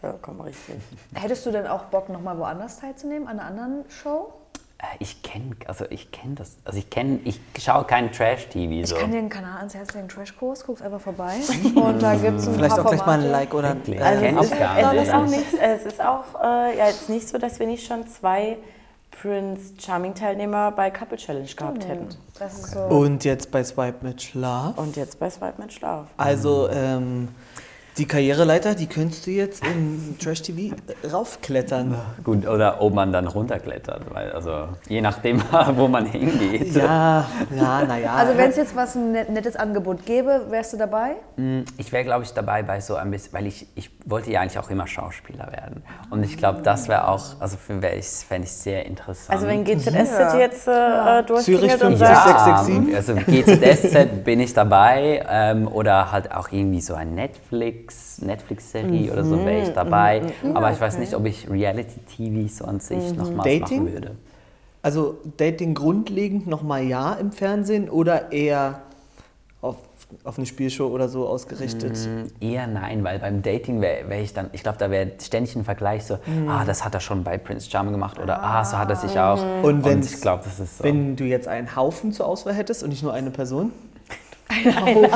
Vollkommen 0.00 0.40
richtig. 0.42 0.76
Hättest 1.14 1.46
du 1.46 1.50
denn 1.50 1.66
auch 1.66 1.84
Bock, 1.84 2.08
nochmal 2.10 2.36
woanders 2.36 2.80
teilzunehmen, 2.80 3.26
an 3.28 3.38
einer 3.38 3.48
anderen 3.48 3.84
Show? 3.88 4.32
Äh, 4.78 4.84
Ich 4.98 5.22
kenne, 5.22 5.56
also 5.66 5.84
ich 5.90 6.10
kenne 6.10 6.34
das, 6.34 6.56
also 6.64 6.78
ich 6.78 6.90
kenne, 6.90 7.20
ich 7.24 7.40
schaue 7.58 7.84
kein 7.84 8.10
Trash-TV 8.12 8.72
Ich 8.82 8.88
so. 8.88 8.96
kann 8.96 9.10
dir 9.12 9.18
einen 9.18 9.28
Kanal 9.28 9.58
ans 9.58 9.74
Herz 9.74 9.94
legen, 9.94 10.08
Trashkurs, 10.08 10.64
guck's 10.66 10.82
einfach 10.82 11.00
vorbei. 11.00 11.34
Und 11.74 12.02
da 12.02 12.14
gibt 12.16 12.38
es 12.38 12.46
ein 12.48 12.54
Vielleicht 12.54 12.76
paar 12.76 12.84
auch 12.86 12.90
gleich 12.90 13.06
mal 13.06 13.20
ein. 13.20 13.30
Like 13.30 13.54
oder 13.54 13.70
ein 13.70 13.92
äh, 13.92 13.98
Also 14.00 14.20
kenn 14.22 14.38
es 14.38 14.46
ich 14.46 14.52
ist, 14.52 14.58
gar 14.58 14.78
es 14.78 14.92
nicht. 14.92 15.02
ist 15.02 15.14
auch 15.14 15.26
nicht, 15.26 15.54
es 15.60 15.86
ist 15.86 16.00
auch 16.00 16.24
äh, 16.42 16.78
ja, 16.78 16.86
jetzt 16.86 17.08
nicht 17.08 17.28
so, 17.28 17.38
dass 17.38 17.58
wir 17.58 17.66
nicht 17.66 17.86
schon 17.86 18.06
zwei 18.08 18.56
Prince 19.22 19.74
Charming 19.80 20.14
Teilnehmer 20.14 20.72
bei 20.72 20.90
Couple 20.90 21.16
Challenge 21.16 21.46
gehabt 21.46 21.86
hätten. 21.86 22.08
Das 22.38 22.58
ist 22.58 22.72
so. 22.72 22.80
Und 22.80 23.24
jetzt 23.24 23.50
bei 23.52 23.62
Swipe 23.62 24.04
mit 24.04 24.20
Schlaf. 24.20 24.76
Und 24.76 24.96
jetzt 24.96 25.20
bei 25.20 25.30
Swipe 25.30 25.54
mit 25.62 25.72
Schlaf. 25.72 26.08
Also 26.16 26.68
ähm, 26.68 27.28
die 27.96 28.06
Karriereleiter, 28.06 28.74
die 28.74 28.86
könntest 28.88 29.26
du 29.26 29.30
jetzt 29.30 29.64
in 29.64 30.16
Trash 30.18 30.42
TV 30.42 30.74
raufklettern. 31.12 31.94
Gut, 32.24 32.46
oder 32.46 32.80
ob 32.80 32.92
man 32.94 33.12
dann 33.12 33.28
runterklettert, 33.28 34.02
weil 34.12 34.32
also 34.32 34.68
je 34.88 35.00
nachdem, 35.00 35.40
wo 35.76 35.86
man 35.86 36.06
hingeht. 36.06 36.74
Ja, 36.74 37.26
ja, 37.54 37.84
naja. 37.84 38.14
Also 38.14 38.36
wenn 38.36 38.50
es 38.50 38.56
jetzt 38.56 38.74
was 38.74 38.96
ein 38.96 39.12
net- 39.12 39.30
nettes 39.30 39.54
Angebot 39.56 40.04
gäbe, 40.06 40.46
wärst 40.48 40.72
du 40.72 40.76
dabei? 40.76 41.12
Ich 41.76 41.92
wäre, 41.92 42.04
glaube 42.04 42.24
ich, 42.24 42.32
dabei 42.32 42.62
bei 42.62 42.80
so 42.80 42.96
ein 42.96 43.10
bisschen, 43.10 43.32
weil 43.32 43.46
ich, 43.46 43.66
ich 43.76 43.90
wollte 44.06 44.30
ja 44.32 44.40
eigentlich 44.40 44.58
auch 44.58 44.70
immer 44.70 44.86
Schauspieler 44.86 45.52
werden. 45.52 45.82
Und 46.10 46.24
ich 46.24 46.36
glaube, 46.36 46.62
das 46.62 46.88
wäre 46.88 47.08
auch, 47.08 47.22
also 47.40 47.56
für 47.56 47.80
wäre 47.80 47.94
ich, 47.96 48.06
fände 48.06 48.46
ich 48.46 48.52
sehr 48.52 48.86
interessant. 48.86 49.30
Also 49.30 49.46
wenn 49.46 49.64
GZSZ 49.64 50.34
jetzt 50.38 50.66
äh, 50.66 51.22
Zürich 51.24 51.26
durchklingelt 51.26 51.82
und 51.82 51.96
50, 51.98 51.98
sagt, 52.08 52.64
667. 52.66 52.96
also 52.96 53.14
GZSZ 53.14 54.24
bin 54.24 54.40
ich 54.40 54.52
dabei 54.52 55.24
ähm, 55.28 55.68
oder 55.68 56.10
halt 56.10 56.32
auch 56.32 56.50
irgendwie 56.50 56.80
so 56.80 56.94
ein 56.94 57.14
Netflix, 57.14 57.83
Netflix-Serie 58.20 59.12
oder 59.12 59.24
so 59.24 59.44
wäre 59.44 59.62
ich 59.62 59.68
dabei. 59.70 60.22
Aber 60.54 60.70
ich 60.72 60.80
weiß 60.80 60.98
nicht, 60.98 61.14
ob 61.14 61.24
ich 61.26 61.48
Reality-TV 61.50 62.48
so 62.52 62.64
an 62.64 62.80
sich 62.80 63.14
nochmals 63.16 63.44
Dating? 63.44 63.82
machen 63.84 63.92
würde. 63.92 64.10
Also 64.82 65.18
Dating 65.38 65.74
grundlegend 65.74 66.46
nochmal 66.46 66.84
ja 66.84 67.14
im 67.14 67.32
Fernsehen 67.32 67.88
oder 67.88 68.32
eher 68.32 68.82
auf, 69.62 69.76
auf 70.24 70.36
eine 70.36 70.44
Spielshow 70.46 70.88
oder 70.88 71.08
so 71.08 71.26
ausgerichtet? 71.26 71.96
Eher 72.40 72.66
nein, 72.66 73.02
weil 73.02 73.18
beim 73.18 73.40
Dating 73.40 73.80
wäre 73.80 74.08
wär 74.10 74.20
ich 74.20 74.34
dann, 74.34 74.50
ich 74.52 74.62
glaube, 74.62 74.76
da 74.76 74.90
wäre 74.90 75.12
ständig 75.22 75.56
ein 75.56 75.64
Vergleich 75.64 76.04
so, 76.04 76.18
ah, 76.48 76.66
das 76.66 76.84
hat 76.84 76.92
er 76.92 77.00
schon 77.00 77.24
bei 77.24 77.38
Prince 77.38 77.70
Charming 77.70 77.92
gemacht 77.92 78.18
oder 78.20 78.42
ah, 78.42 78.62
so 78.62 78.76
hat 78.76 78.90
er 78.90 78.96
sich 78.96 79.18
auch. 79.18 79.42
Und 79.62 79.86
wenn's- 79.86 80.12
ich 80.16 80.20
glaube, 80.20 80.42
das 80.44 80.60
ist 80.60 80.76
so. 80.78 80.84
Wenn 80.84 81.16
du 81.16 81.24
jetzt 81.24 81.48
einen 81.48 81.74
Haufen 81.76 82.12
zur 82.12 82.26
Auswahl 82.26 82.52
hättest 82.52 82.82
und 82.82 82.90
nicht 82.90 83.02
nur 83.02 83.14
eine 83.14 83.30
Person? 83.30 83.72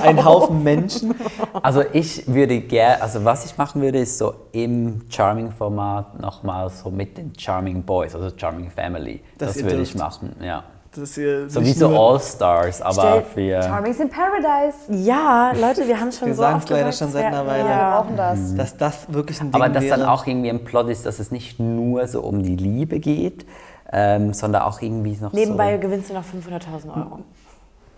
Ein 0.02 0.24
Haufen 0.24 0.62
Menschen. 0.62 1.14
Also 1.62 1.82
ich 1.92 2.26
würde 2.32 2.60
gerne, 2.60 3.02
also 3.02 3.24
was 3.24 3.44
ich 3.44 3.56
machen 3.56 3.80
würde, 3.82 3.98
ist 4.00 4.18
so 4.18 4.34
im 4.52 5.02
Charming-Format 5.08 6.20
nochmal 6.20 6.68
so 6.70 6.90
mit 6.90 7.16
den 7.18 7.32
Charming 7.38 7.82
Boys, 7.82 8.14
also 8.14 8.30
Charming 8.36 8.70
Family. 8.70 9.20
Das 9.38 9.54
Das, 9.54 9.62
würde 9.64 9.82
ich 9.82 9.94
machen, 9.94 10.34
ja. 10.42 10.64
Das 10.94 11.14
hier 11.14 11.48
So 11.50 11.60
wie 11.60 11.72
so 11.72 11.88
All-Stars, 11.88 12.80
aber 12.82 13.22
für... 13.22 13.62
Charming's 13.62 14.00
in 14.00 14.08
Paradise. 14.08 14.76
ja, 14.88 15.52
Leute, 15.60 15.86
wir 15.86 16.00
haben 16.00 16.10
schon 16.10 16.28
Wir 16.28 16.34
so 16.34 16.44
oft 16.44 16.68
leider 16.70 16.86
gesagt, 16.86 16.98
schon 16.98 17.10
seit 17.12 17.26
einer 17.26 17.46
Weile. 17.46 17.64
Wir 17.64 17.70
Ja. 17.70 18.00
brauchen 18.00 18.16
das. 18.16 18.54
Dass 18.54 18.76
das 18.76 19.12
wirklich 19.12 19.40
ein 19.40 19.52
Ding 19.52 19.60
Aber 19.60 19.68
dass 19.72 19.84
wäre. 19.84 19.98
dann 19.98 20.08
auch 20.08 20.26
irgendwie 20.26 20.48
ein 20.50 20.64
Plot 20.64 20.88
ist, 20.88 21.04
dass 21.06 21.18
es 21.18 21.30
nicht 21.30 21.60
nur 21.60 22.08
so 22.08 22.22
um 22.22 22.42
die 22.42 22.56
Liebe 22.56 22.98
geht, 23.00 23.44
ähm, 23.92 24.32
sondern 24.32 24.62
auch 24.62 24.80
irgendwie 24.80 25.16
noch 25.20 25.32
Nebenbei 25.32 25.74
so 25.76 25.80
gewinnst 25.82 26.10
du 26.10 26.14
noch 26.14 26.24
500.000 26.24 26.88
Euro. 26.96 27.18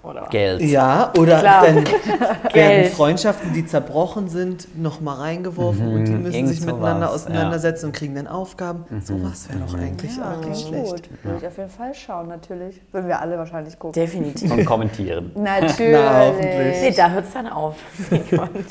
Oder? 0.02 0.26
Geld. 0.30 0.62
Ja, 0.62 1.12
oder 1.18 1.40
Klar. 1.40 1.66
dann 1.66 1.84
werden. 2.54 2.90
Freundschaften, 2.90 3.52
die 3.52 3.66
zerbrochen 3.66 4.28
sind, 4.28 4.66
nochmal 4.80 5.16
reingeworfen 5.16 5.92
und 5.92 6.04
die 6.06 6.12
müssen 6.12 6.34
irgend 6.34 6.48
sich 6.48 6.60
miteinander 6.64 7.08
sowas, 7.08 7.26
auseinandersetzen 7.26 7.86
und 7.86 7.92
kriegen 7.92 8.14
dann 8.14 8.26
Aufgaben. 8.26 8.84
Sowas 9.04 9.48
wäre 9.50 9.60
doch 9.60 9.74
eigentlich 9.74 10.12
auch 10.22 10.46
nicht 10.48 10.66
schlecht. 10.66 10.90
Gut, 11.10 11.24
würde 11.24 11.38
ich 11.40 11.46
auf 11.46 11.58
jeden 11.58 11.70
Fall 11.70 11.94
schauen, 11.94 12.28
natürlich. 12.28 12.80
Würden 12.92 13.08
wir 13.08 13.20
alle 13.20 13.36
wahrscheinlich 13.36 13.78
gucken. 13.78 13.92
Definitiv. 14.00 14.50
Und 14.52 14.64
kommentieren. 14.64 15.32
Natürlich. 15.34 15.92
Na, 16.02 16.20
hoffentlich. 16.26 16.80
Nee, 16.80 16.94
da 16.96 17.10
hört 17.10 17.26
es 17.26 17.32
dann 17.34 17.46
auf. 17.48 17.74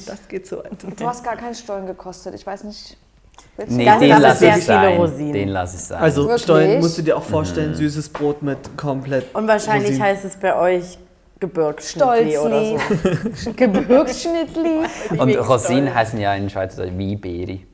Das 0.07 0.27
geht 0.27 0.47
so 0.47 0.57
weit. 0.57 0.71
Du 0.97 1.05
hast 1.07 1.23
gar 1.23 1.35
keinen 1.35 1.53
Stollen 1.55 1.85
gekostet. 1.85 2.33
Ich 2.33 2.45
weiß 2.45 2.63
nicht. 2.63 2.97
Willst 3.55 3.71
Nee, 3.71 3.85
Das- 3.85 3.99
den 3.99 4.09
lasse 4.09 4.39
sehr 4.39 4.49
ich 4.49 4.53
viele 4.55 4.65
sein. 4.65 4.97
Rosinen. 4.97 5.33
Den 5.33 5.49
lasse 5.49 5.75
ich 5.77 5.83
sein. 5.83 6.01
Also 6.01 6.23
Wirklich? 6.23 6.41
Stollen 6.43 6.79
musst 6.79 6.97
du 6.97 7.01
dir 7.03 7.15
auch 7.17 7.23
vorstellen, 7.23 7.75
süßes 7.75 8.09
Brot 8.09 8.41
mit 8.41 8.57
komplett. 8.77 9.33
Und 9.35 9.47
wahrscheinlich 9.47 9.91
Rosinen. 9.91 10.07
heißt 10.07 10.25
es 10.25 10.35
bei 10.37 10.55
euch 10.55 10.97
Gebirgsschnittli 11.39 12.37
oder 12.37 12.65
so. 12.65 13.53
Gebirgsschnittli. 13.55 14.79
Und 15.17 15.35
Rosinen 15.35 15.93
heißen 15.93 16.19
ja 16.19 16.33
in 16.35 16.49
Schweiz 16.49 16.75
so 16.75 16.83
wie 16.97 17.15
Beri. 17.15 17.65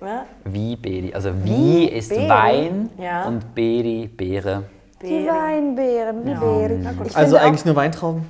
Ja? 0.00 0.26
Wie 0.44 0.76
Beri. 0.76 1.14
Also 1.14 1.30
wie 1.44 1.86
ist 1.86 2.10
Beeren? 2.10 2.28
Wein 2.28 2.90
Ja. 2.98 3.26
und 3.26 3.54
Beri, 3.54 4.08
Beere. 4.08 4.64
Die 5.00 5.26
Weinbeeren, 5.26 6.24
wie 6.26 6.34
Beeren. 6.34 6.88
Ich 7.06 7.16
Also 7.16 7.36
eigentlich 7.36 7.64
nur 7.64 7.76
Weintrauben. 7.76 8.26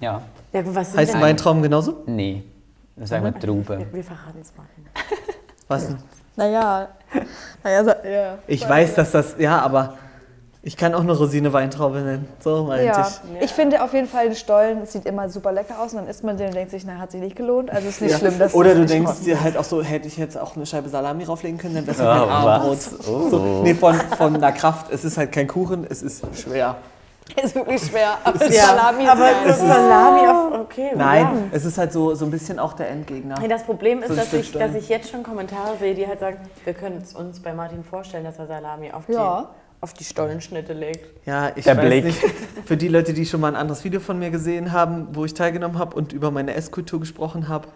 Ja. 0.00 0.22
Ja, 0.52 0.62
was 0.74 0.96
Heißen 0.96 1.14
denn? 1.14 1.22
Weintrauben 1.22 1.62
genauso? 1.62 2.02
Nee. 2.06 2.42
Das 2.96 3.10
sagen 3.10 3.24
wir 3.24 3.38
Trube. 3.38 3.78
Wir, 3.78 3.92
wir 3.92 4.04
verraten 4.04 4.40
es 4.40 4.52
mal. 4.56 4.66
Was 5.68 5.86
denn? 5.86 5.98
Naja. 6.36 6.88
naja 7.62 7.84
so, 7.84 7.90
ja. 7.90 8.38
Ich 8.46 8.68
weiß, 8.68 8.94
dass 8.94 9.12
das. 9.12 9.36
Ja, 9.38 9.60
aber 9.60 9.96
ich 10.62 10.76
kann 10.76 10.94
auch 10.94 11.00
eine 11.00 11.12
Rosine 11.16 11.52
Weintraube 11.54 12.00
nennen. 12.00 12.28
So 12.40 12.64
meinte 12.64 12.84
Ja. 12.84 13.08
ich. 13.38 13.44
ich 13.44 13.50
finde 13.52 13.82
auf 13.82 13.94
jeden 13.94 14.06
Fall, 14.08 14.26
ein 14.26 14.34
Stollen 14.34 14.84
sieht 14.84 15.06
immer 15.06 15.28
super 15.30 15.52
lecker 15.52 15.80
aus 15.80 15.92
und 15.92 16.00
dann 16.00 16.08
isst 16.08 16.22
man 16.22 16.36
den 16.36 16.48
und 16.48 16.54
denkt 16.54 16.70
sich, 16.70 16.84
na, 16.84 16.98
hat 16.98 17.12
sich 17.12 17.20
nicht 17.20 17.34
gelohnt. 17.36 17.70
Also 17.70 17.88
ist 17.88 18.02
nicht 18.02 18.10
Ja. 18.12 18.18
schlimm, 18.18 18.38
dass 18.38 18.54
Oder 18.54 18.74
du 18.74 18.84
denkst 18.84 19.20
dir 19.24 19.40
halt 19.40 19.56
auch 19.56 19.64
so, 19.64 19.82
hätte 19.82 20.06
ich 20.06 20.18
jetzt 20.18 20.36
auch 20.38 20.56
eine 20.56 20.66
Scheibe 20.66 20.88
Salami 20.90 21.24
drauflegen 21.24 21.58
können, 21.58 21.76
dann 21.76 21.86
wäre 21.86 21.96
es 21.96 22.02
Oh, 22.02 22.04
halt 22.06 22.22
ein 22.24 22.28
Abendbrot. 22.28 22.72
was? 22.76 23.08
Oh. 23.08 23.28
So, 23.30 23.38
nee, 23.62 23.74
von, 23.74 23.94
von 23.94 24.38
der 24.38 24.52
Kraft, 24.52 24.90
es 24.92 25.04
ist 25.04 25.16
halt 25.16 25.32
kein 25.32 25.46
Kuchen, 25.48 25.86
es 25.88 26.02
ist 26.02 26.24
schwer. 26.36 26.76
Ist 27.40 27.54
wirklich 27.54 27.80
schwer. 27.80 28.18
Aber 28.24 28.44
Ja, 28.46 28.66
Salami 28.66 29.04
ist 29.04 29.10
aber 29.10 29.20
geil. 29.20 29.54
so 29.56 29.66
Salami 29.68 30.26
auf. 30.26 30.60
Okay, 30.62 30.90
Nein, 30.96 31.22
Ja. 31.22 31.32
es 31.52 31.64
ist 31.64 31.78
halt 31.78 31.92
so, 31.92 32.12
so 32.16 32.24
ein 32.24 32.30
bisschen 32.32 32.58
auch 32.58 32.72
der 32.72 32.88
Endgegner. 32.90 33.36
Nee, 33.40 33.46
das 33.46 33.62
Problem 33.62 34.00
ist, 34.02 34.08
So 34.08 34.16
dass 34.16 34.32
ich, 34.32 34.50
dass 34.50 34.74
ich 34.74 34.88
jetzt 34.88 35.10
schon 35.10 35.22
Kommentare 35.22 35.76
sehe, 35.78 35.94
die 35.94 36.08
halt 36.08 36.18
sagen, 36.18 36.38
wir 36.64 36.74
können 36.74 36.98
es 37.00 37.14
uns 37.14 37.38
bei 37.40 37.52
Martin 37.54 37.84
vorstellen, 37.84 38.24
dass 38.24 38.36
er 38.40 38.48
Salami 38.48 38.90
auf 38.90 39.06
die, 39.06 39.12
Ja. 39.12 39.48
Auf 39.80 39.94
die 39.94 40.04
Stollenschnitte 40.04 40.72
legt. 40.74 41.26
Ja, 41.26 41.52
ich 41.56 41.64
Der 41.64 41.76
weiß 41.76 41.84
Blick. 41.86 42.04
nicht. 42.04 42.18
Für 42.66 42.76
die 42.76 42.88
Leute, 42.88 43.14
die 43.14 43.24
schon 43.24 43.40
mal 43.40 43.48
ein 43.48 43.56
anderes 43.56 43.82
Video 43.84 44.00
von 44.00 44.18
mir 44.18 44.30
gesehen 44.30 44.72
haben, 44.72 45.08
wo 45.12 45.24
ich 45.24 45.32
teilgenommen 45.34 45.78
habe 45.78 45.96
und 45.96 46.12
über 46.12 46.30
meine 46.30 46.54
Esskultur 46.54 47.00
gesprochen 47.00 47.48
habe, 47.48 47.68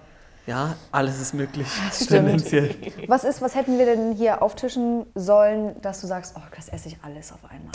ja, 0.47 0.77
alles 0.93 1.19
ist 1.21 1.33
möglich. 1.33 1.67
Tendenziell. 2.09 2.75
Was 3.09 3.25
ist, 3.25 3.41
was 3.41 3.55
hätten 3.55 3.79
wir 3.79 3.87
denn 3.87 4.13
hier 4.13 4.43
auftischen 4.43 5.07
sollen, 5.15 5.75
dass 5.81 6.03
du 6.03 6.07
sagst, 6.07 6.35
oh, 6.37 6.43
das 6.55 6.69
esse 6.69 6.89
ich 6.89 6.99
alles 7.03 7.33
auf 7.33 7.39
einmal? 7.51 7.73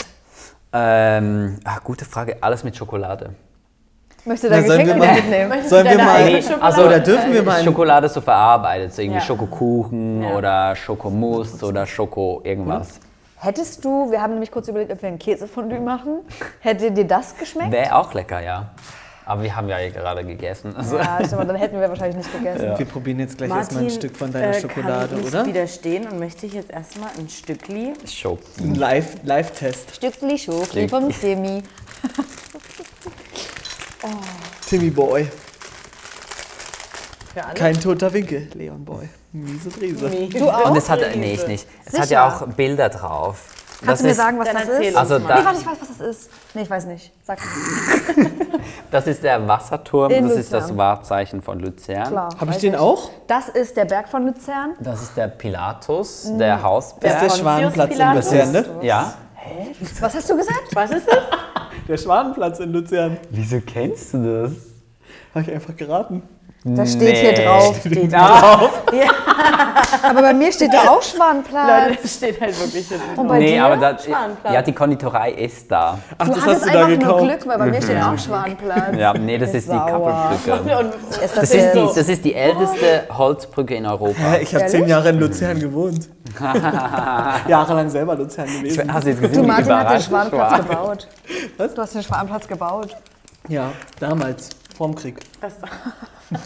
Ähm, 0.72 1.60
ach, 1.64 1.84
gute 1.84 2.06
Frage. 2.06 2.38
Alles 2.42 2.64
mit 2.64 2.76
Schokolade. 2.78 3.32
Möchtest 4.26 4.44
du 4.44 4.50
dein 4.50 4.62
Na, 4.62 4.68
sollen 4.68 4.80
Geschenk 4.86 5.02
wir 5.02 5.08
mal- 5.08 5.16
mitnehmen? 5.16 5.68
Sollen 5.68 5.88
wir 5.88 5.98
mal. 5.98 6.16
eigene? 6.18 6.62
Also, 6.62 6.84
oder 6.84 7.00
dürfen 7.00 7.34
wir 7.34 7.42
mal. 7.42 7.58
ein- 7.58 7.66
Schokolade 7.66 8.08
so 8.10 8.22
verarbeitet, 8.22 8.94
so 8.94 9.02
irgendwie 9.02 9.20
Ja. 9.20 9.26
Schokokuchen 9.26 10.22
Ja. 10.22 10.36
oder 10.38 10.76
Schokomousse 10.76 11.66
oder 11.66 11.88
Schoko 11.88 12.42
irgendwas. 12.44 13.00
Hättest 13.42 13.86
du, 13.86 14.12
wir 14.12 14.22
haben 14.22 14.34
nämlich 14.34 14.52
kurz 14.52 14.68
überlegt, 14.68 14.92
ob 14.92 15.02
wir 15.02 15.08
ein 15.10 15.18
Käsefondue 15.18 15.80
machen. 15.80 16.20
Hätte 16.60 16.92
dir 16.92 17.06
das 17.06 17.36
geschmeckt? 17.38 17.72
Wäre 17.72 17.96
auch 17.96 18.14
lecker, 18.14 18.42
ja. 18.42 18.72
Aber 19.26 19.44
wir 19.44 19.56
haben 19.56 19.70
ja 19.70 19.78
gerade 19.90 20.26
gegessen. 20.26 20.76
Also. 20.76 20.98
Ja, 20.98 21.18
stimmt, 21.20 21.34
aber 21.34 21.46
dann 21.46 21.56
hätten 21.56 21.80
wir 21.80 21.88
wahrscheinlich 21.88 22.18
nicht 22.18 22.34
gegessen. 22.34 22.74
Wir 22.78 22.86
probieren 22.86 23.20
jetzt 23.20 23.38
gleich 23.38 23.50
erstmal 23.52 23.84
ein 23.84 23.90
Stück 23.92 24.18
von 24.18 24.32
deiner 24.32 24.48
äh, 24.58 24.60
Schokolade, 24.60 25.08
kann 25.10 25.20
nicht 25.22 25.28
oder? 25.34 25.46
widerstehen 25.46 26.08
und 26.10 26.20
möchte 26.20 26.48
ich 26.48 26.54
jetzt 26.54 26.72
erstmal 26.72 27.10
ein 27.18 27.30
Stückli. 27.30 27.94
Schoki. 28.08 28.44
Ein 28.62 28.76
Live- 28.76 29.18
Live-Test. 29.24 29.96
Stückli 29.96 30.38
Schoki 30.38 30.90
vom 30.90 31.12
Semi. 31.12 31.62
Timmy 34.68 34.90
Boy. 34.90 35.28
Kein 37.56 37.80
toter 37.80 38.12
Winkel. 38.14 38.48
Leon 38.54 38.84
Boy. 38.84 39.08
Miese 39.32 39.70
Brise. 39.70 40.10
Du 40.30 40.50
auch? 40.50 40.72
Und 40.72 40.78
es 40.78 40.90
hat, 40.90 41.00
nee, 41.16 41.34
ich 41.34 41.48
nicht. 41.48 41.68
Es 41.86 42.00
hat 42.00 42.10
ja 42.10 42.28
auch 42.28 42.48
Bilder 42.48 42.90
drauf. 42.90 43.56
Kannst 43.86 44.04
du 44.04 44.08
mir 44.08 44.14
sagen, 44.14 44.38
was 44.40 44.50
das 44.52 44.68
ist? 44.68 44.96
Also 44.96 45.20
da- 45.20 45.40
Nee, 45.40 45.46
warte, 45.46 45.60
ich 45.62 45.66
weiß, 45.66 45.78
was 45.80 45.98
das 45.98 46.02
ist. 46.02 46.30
Nee, 46.54 46.64
ich 46.64 46.70
weiß 46.70 46.86
nicht. 46.88 47.12
Sag. 47.24 47.40
Das 48.92 49.06
ist 49.06 49.24
der 49.24 49.48
Wasserturm, 49.48 50.12
In 50.12 50.28
das 50.28 50.38
ist 50.38 50.52
das 50.52 50.64
Luzern. 50.64 50.78
Wahrzeichen 50.78 51.42
von 51.44 51.60
Luzern. 51.60 52.08
Klar. 52.08 52.30
Habe 52.40 52.52
ich 52.52 52.58
den 52.58 52.76
auch? 52.76 53.12
Das 53.28 53.48
ist 53.50 53.78
der 53.78 53.86
Berg 53.86 54.10
von 54.10 54.26
Luzern. 54.26 54.74
Das 54.80 55.02
ist 55.04 55.16
der 55.16 55.28
Pilatus, 55.28 56.28
der 56.40 56.56
Das 56.56 56.64
Hausberg. 56.64 57.14
ist 57.14 57.22
der 57.36 57.42
Schwanenplatz 57.42 57.92
in? 57.96 58.14
Luzern, 58.16 58.52
ne? 58.52 58.66
ja. 58.82 59.14
Was 60.02 60.16
hast 60.16 60.30
du 60.30 60.36
gesagt? 60.38 60.64
Was 60.74 60.92
ist 60.92 61.08
das? 61.08 61.18
Der 61.88 61.98
Schwanenplatz 61.98 62.60
in 62.60 62.72
Luzern. 62.74 63.18
Wieso 63.32 63.62
kennst 63.62 64.14
du 64.14 64.44
das? 64.44 64.52
Habe 65.34 65.42
ich 65.44 65.52
einfach 65.52 65.76
geraten. 65.76 66.22
Das 66.66 66.92
steht 66.92 67.16
hier 67.16 67.34
drauf. 67.46 67.80
Steht 67.86 68.12
drauf. 68.12 68.84
Aber 70.04 70.22
bei 70.22 70.34
mir 70.34 70.52
steht 70.52 70.74
da 70.74 70.90
auch 70.90 71.02
Schwanenplatz. 71.02 71.88
Leute, 71.88 72.00
das 72.02 72.14
steht 72.16 72.40
halt 72.42 72.60
wirklich 72.60 72.88
hinten. 72.88 73.20
Und 73.20 73.28
bei 73.28 73.40
nee, 73.40 73.54
dir? 73.54 73.66
aber 73.66 73.78
da, 73.78 73.98
Schwanenplatz. 73.98 74.54
ja, 74.54 74.62
die 74.62 74.74
Konditorei 74.74 75.32
ist 75.32 75.72
da. 75.72 75.98
Ach, 76.18 76.28
du 76.28 76.34
das 76.34 76.46
hast 76.46 76.66
du 76.66 76.70
da 76.72 76.86
einfach 76.86 76.88
nur 76.90 76.98
gekauft. 76.98 77.24
Glück, 77.24 77.48
weil 77.48 77.58
bei 77.58 77.66
mir 77.68 77.82
steht 77.82 78.02
auch 78.02 78.18
Schwanenplatz. 78.18 78.96
Ja, 78.98 79.14
nee, 79.14 79.38
das 79.38 79.54
ist 79.54 79.68
die 79.68 79.72
Sauer. 79.72 80.36
Kappelbrücke. 80.46 80.98
Ist 81.10 81.22
das, 81.22 81.34
Das 81.34 81.54
ist, 81.54 81.72
die, 81.74 81.90
das 81.96 82.10
ist 82.10 82.26
die 82.26 82.34
älteste 82.36 83.04
Holzbrücke 83.18 83.76
in 83.76 83.86
Europa. 83.86 84.22
Hä, 84.22 84.42
ich 84.44 84.54
habe 84.54 84.66
zehn 84.68 84.88
Jahre 84.88 85.10
in 85.10 85.20
Luzern 85.20 85.60
gewohnt. 85.60 86.10
Jahrelang 87.48 87.90
selber 87.90 88.16
Luzern 88.16 88.46
gewesen. 88.48 88.94
Hast 88.94 89.06
du 89.06 89.10
jetzt 89.12 89.22
gesehen, 89.22 89.42
Du, 89.42 89.48
Martin 89.48 89.74
hat 89.74 90.06
den 90.06 90.12
war? 90.12 90.30
gebaut. 90.60 91.08
Was? 91.58 91.74
Du 91.74 91.82
hast 91.82 91.96
den 91.96 92.04
Schwanenplatz 92.04 92.48
gebaut. 92.48 92.96
Ja, 93.48 93.72
damals, 94.00 94.50
vorm 94.80 94.96
Krieg. 94.96 95.20
das, 95.42 95.56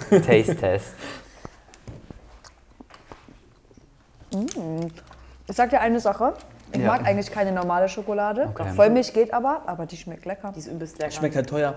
Taste-Test. 0.25 0.95
Ich 5.47 5.55
sag 5.55 5.69
dir 5.69 5.79
eine 5.81 5.99
Sache. 5.99 6.33
Ich 6.71 6.79
Ja. 6.81 6.87
mag 6.87 7.05
eigentlich 7.05 7.31
keine 7.31 7.51
normale 7.51 7.87
Schokolade. 7.87 8.49
Okay. 8.49 8.71
Vollmilch 8.75 9.13
geht 9.13 9.31
aber, 9.31 9.61
aber 9.67 9.85
die 9.85 9.97
schmeckt 9.97 10.25
lecker. 10.25 10.51
die 10.55 10.59
ist 10.59 10.67
übelst 10.67 10.97
lecker. 10.97 11.11
Schmeckt 11.11 11.35
halt 11.35 11.47
teuer. 11.47 11.75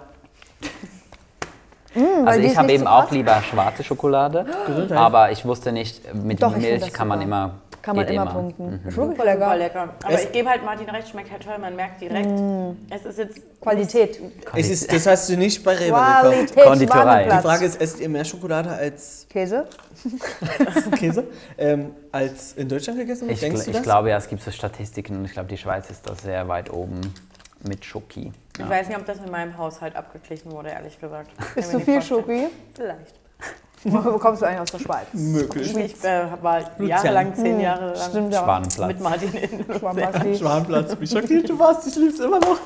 weil 1.94 2.26
Also 2.26 2.40
die 2.40 2.46
ich 2.46 2.52
ist 2.52 2.56
habe 2.56 2.66
nicht 2.68 2.74
eben 2.76 2.84
so 2.84 2.90
auch 2.90 3.02
krass. 3.02 3.10
lieber 3.10 3.42
schwarze 3.42 3.84
Schokolade, 3.84 4.46
Gesundheit. 4.66 4.96
aber 4.98 5.30
ich 5.32 5.44
wusste 5.44 5.72
nicht, 5.72 6.14
mit 6.14 6.42
Doch, 6.42 6.48
ich 6.48 6.54
find 6.54 6.66
Milch 6.70 6.80
das 6.84 6.92
kann 6.94 7.08
man 7.08 7.18
super. 7.18 7.26
immer, 7.28 7.50
Kann 7.86 7.94
man 7.96 8.04
geht 8.06 8.14
immer, 8.16 8.26
punkten. 8.26 8.64
Mhm. 8.66 8.74
Ist 8.88 8.96
wirklich 8.96 9.16
Super 9.16 9.24
lecker. 9.24 9.56
lecker. 9.56 9.88
Aber 10.02 10.12
Es- 10.12 10.24
ich 10.24 10.32
gebe 10.32 10.50
halt 10.50 10.64
Martin 10.64 10.90
recht, 10.90 11.08
schmeckt 11.08 11.30
halt 11.30 11.42
toll. 11.44 11.56
Man 11.58 11.76
merkt 11.76 12.00
direkt, 12.00 12.28
es 12.90 13.04
ist 13.06 13.18
jetzt 13.18 13.40
Qualität. 13.60 14.20
Es 14.56 14.68
ist, 14.68 14.92
das 14.92 15.06
hast 15.06 15.28
du 15.28 15.36
nicht 15.36 15.62
bei 15.62 15.74
Rewe 15.76 15.92
gekauft. 15.92 16.64
Konditorei. 16.66 17.24
Die. 17.24 17.30
Frage 17.42 17.64
ist, 17.64 17.80
esst 17.80 18.00
ihr 18.00 18.08
mehr 18.08 18.24
Schokolade 18.24 18.70
als 18.70 19.24
Käse? 19.30 19.68
Käse? 20.98 21.28
ähm, 21.58 21.92
als 22.10 22.54
in 22.54 22.68
Deutschland 22.68 22.98
gegessen? 22.98 23.30
Ich, 23.30 23.38
Denkst 23.38 23.62
gl- 23.62 23.64
du 23.66 23.70
ich 23.78 23.82
glaube 23.84 24.10
ja, 24.10 24.16
es 24.16 24.28
gibt 24.28 24.42
so 24.42 24.50
Statistiken 24.50 25.16
und 25.18 25.24
ich 25.24 25.32
glaube, 25.32 25.48
die 25.48 25.56
Schweiz 25.56 25.88
ist 25.88 26.08
da 26.08 26.14
sehr 26.16 26.48
weit 26.48 26.72
oben 26.72 27.00
mit 27.68 27.84
Schoki. 27.84 28.32
Ich 28.58 28.68
weiß 28.68 28.88
nicht, 28.88 28.98
ob 28.98 29.06
das 29.06 29.18
in 29.18 29.30
meinem 29.30 29.56
Haushalt 29.56 29.94
abgeglichen 29.94 30.50
wurde, 30.50 30.70
ehrlich 30.70 30.98
gesagt. 30.98 31.30
Ist 31.54 31.70
zu 31.70 31.78
mir 31.78 31.84
viel. 31.84 32.02
Schoki? 32.02 32.46
Vielleicht. 32.74 33.14
Wo 33.84 34.18
kommst 34.18 34.42
du 34.42 34.46
eigentlich 34.46 34.60
aus 34.60 34.70
der 34.72 34.78
Schweiz? 34.78 35.06
Möglich. 35.12 35.76
Ich 35.76 36.04
äh, 36.04 36.24
war 36.42 36.60
jahrelang, 36.80 37.34
zehn 37.34 37.60
Jahre 37.60 37.92
lang 37.92 38.10
Stimmt 38.10 38.32
ja. 38.32 38.42
Schwanenplatz. 38.42 38.88
mit 38.88 39.00
Martin 39.00 39.32
in. 39.34 39.78
Schwanenplatz. 39.78 40.38
Schwanplatz. 40.38 40.96
Wie 40.98 41.06
schockiert 41.06 41.48
du 41.48 41.58
warst, 41.58 41.86
ich 41.86 41.94
lieb's 41.96 42.18
immer 42.20 42.38
noch. 42.40 42.58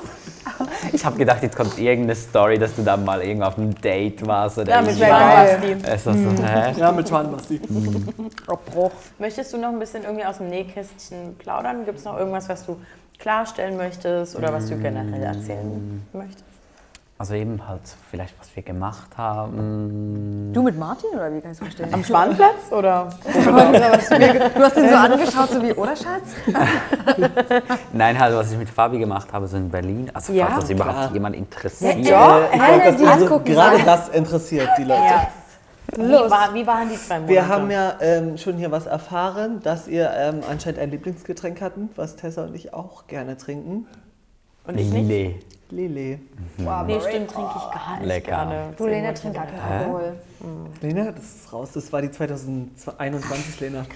Ich 0.91 1.05
habe 1.05 1.17
gedacht, 1.17 1.43
jetzt 1.43 1.55
kommt 1.55 1.77
irgendeine 1.77 2.15
Story, 2.15 2.57
dass 2.57 2.75
du 2.75 2.81
da 2.83 2.97
mal 2.97 3.21
irgendwo 3.21 3.45
auf 3.47 3.57
einem 3.57 3.75
Date 3.81 4.25
warst 4.25 4.57
oder 4.57 4.71
Ja, 4.71 4.81
mit. 4.81 4.97
Schwanenplatz. 4.97 5.93
Ist 5.95 6.07
das 6.07 6.15
so, 6.15 6.43
hä? 6.43 6.73
Ja, 6.79 6.91
mit 6.91 7.07
Schwanbasti. 7.09 7.61
Abbruch. 8.47 8.91
Möchtest 9.19 9.53
du 9.53 9.57
noch 9.57 9.69
ein 9.69 9.79
bisschen 9.79 10.03
irgendwie 10.03 10.25
aus 10.25 10.37
dem 10.37 10.49
Nähkästchen 10.49 11.35
plaudern? 11.37 11.85
Gibt 11.85 11.99
es 11.99 12.05
noch 12.05 12.17
irgendwas, 12.17 12.49
was 12.49 12.65
du 12.65 12.77
klarstellen 13.19 13.77
möchtest 13.77 14.35
oder 14.35 14.51
was 14.51 14.67
du 14.67 14.77
generell 14.77 15.21
erzählen 15.21 16.03
möchtest? 16.13 16.45
Also 17.21 17.35
eben 17.35 17.67
halt 17.67 17.81
vielleicht, 18.09 18.33
was 18.39 18.49
wir 18.55 18.63
gemacht 18.63 19.15
haben. 19.15 20.49
Du 20.53 20.63
mit 20.63 20.75
Martin 20.75 21.11
oder 21.13 21.31
wie 21.31 21.39
kann 21.39 21.51
ich 21.51 21.59
das 21.59 21.67
verstehen? 21.67 21.93
Am 21.93 22.03
Schwanenplatz 22.03 22.71
oder? 22.71 23.09
Du 23.23 24.63
hast 24.63 24.75
ihn 24.75 24.89
so 24.89 24.95
angeschaut, 24.95 25.49
so 25.51 25.61
wie, 25.61 25.71
oder 25.73 25.95
Schatz? 25.95 26.33
Nein, 27.93 28.19
halt, 28.19 28.35
was 28.35 28.51
ich 28.51 28.57
mit 28.57 28.71
Fabi 28.71 28.97
gemacht 28.97 29.31
habe, 29.31 29.47
so 29.47 29.55
in 29.55 29.69
Berlin. 29.69 30.09
Also 30.11 30.33
Ja, 30.33 30.47
falls 30.47 30.61
das 30.61 30.69
überhaupt 30.71 31.13
jemand 31.13 31.35
interessiert. 31.35 31.97
Ja, 31.97 32.39
Äh, 32.39 32.89
ich 32.89 32.95
die 32.95 33.03
das, 33.03 33.13
also, 33.13 33.39
gerade 33.39 33.83
das 33.85 34.09
interessiert 34.09 34.69
die 34.79 34.85
Leute. 34.85 35.27
Wie, 35.95 36.11
war, 36.11 36.55
wie 36.55 36.65
waren 36.65 36.89
die 36.89 36.95
zwei 36.95 37.19
Monate? 37.19 37.33
Wir 37.33 37.47
haben 37.47 37.69
ja 37.69 37.97
ähm, 38.01 38.39
schon 38.39 38.57
hier 38.57 38.71
was 38.71 38.87
erfahren, 38.87 39.59
dass 39.61 39.87
ihr 39.87 40.11
ähm, 40.11 40.39
anscheinend 40.49 40.79
ein 40.79 40.89
Lieblingsgetränk 40.89 41.61
hatten, 41.61 41.91
was 41.95 42.15
Tessa 42.15 42.45
und 42.45 42.55
ich 42.55 42.73
auch 42.73 43.05
gerne 43.05 43.37
trinken. 43.37 43.85
Und 44.65 44.79
ich 44.79 44.91
nicht? 44.91 45.07
Lille. 45.07 45.35
Lele. 45.71 46.19
Wow, 46.57 46.85
Nee, 46.85 46.99
stimmt, 47.01 47.31
trinke 47.31 47.51
ich 47.55 47.71
gar 47.73 47.97
nicht 47.97 48.07
Lecker. 48.07 48.27
gerne. 48.31 48.73
Du, 48.77 48.85
Lena, 48.87 49.13
trink 49.13 49.33
gar 49.35 49.45
keinen 49.45 49.61
Alkohol. 49.61 50.13
Lena, 50.81 51.11
das 51.11 51.23
ist 51.23 51.53
raus. 51.53 51.71
Das 51.73 51.91
war 51.93 52.01
die 52.01 52.11
2021, 52.11 53.59
Lena. 53.59 53.85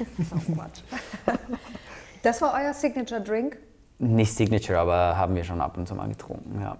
Das 2.23 2.41
war 2.41 2.53
euer 2.59 2.73
Signature 2.73 3.21
Drink? 3.21 3.57
Nicht 3.99 4.33
Signature, 4.35 4.79
aber 4.79 5.15
haben 5.15 5.35
wir 5.35 5.43
schon 5.43 5.61
ab 5.61 5.77
und 5.77 5.87
zu 5.87 5.93
mal 5.95 6.07
getrunken. 6.09 6.59
Ja, 6.61 6.75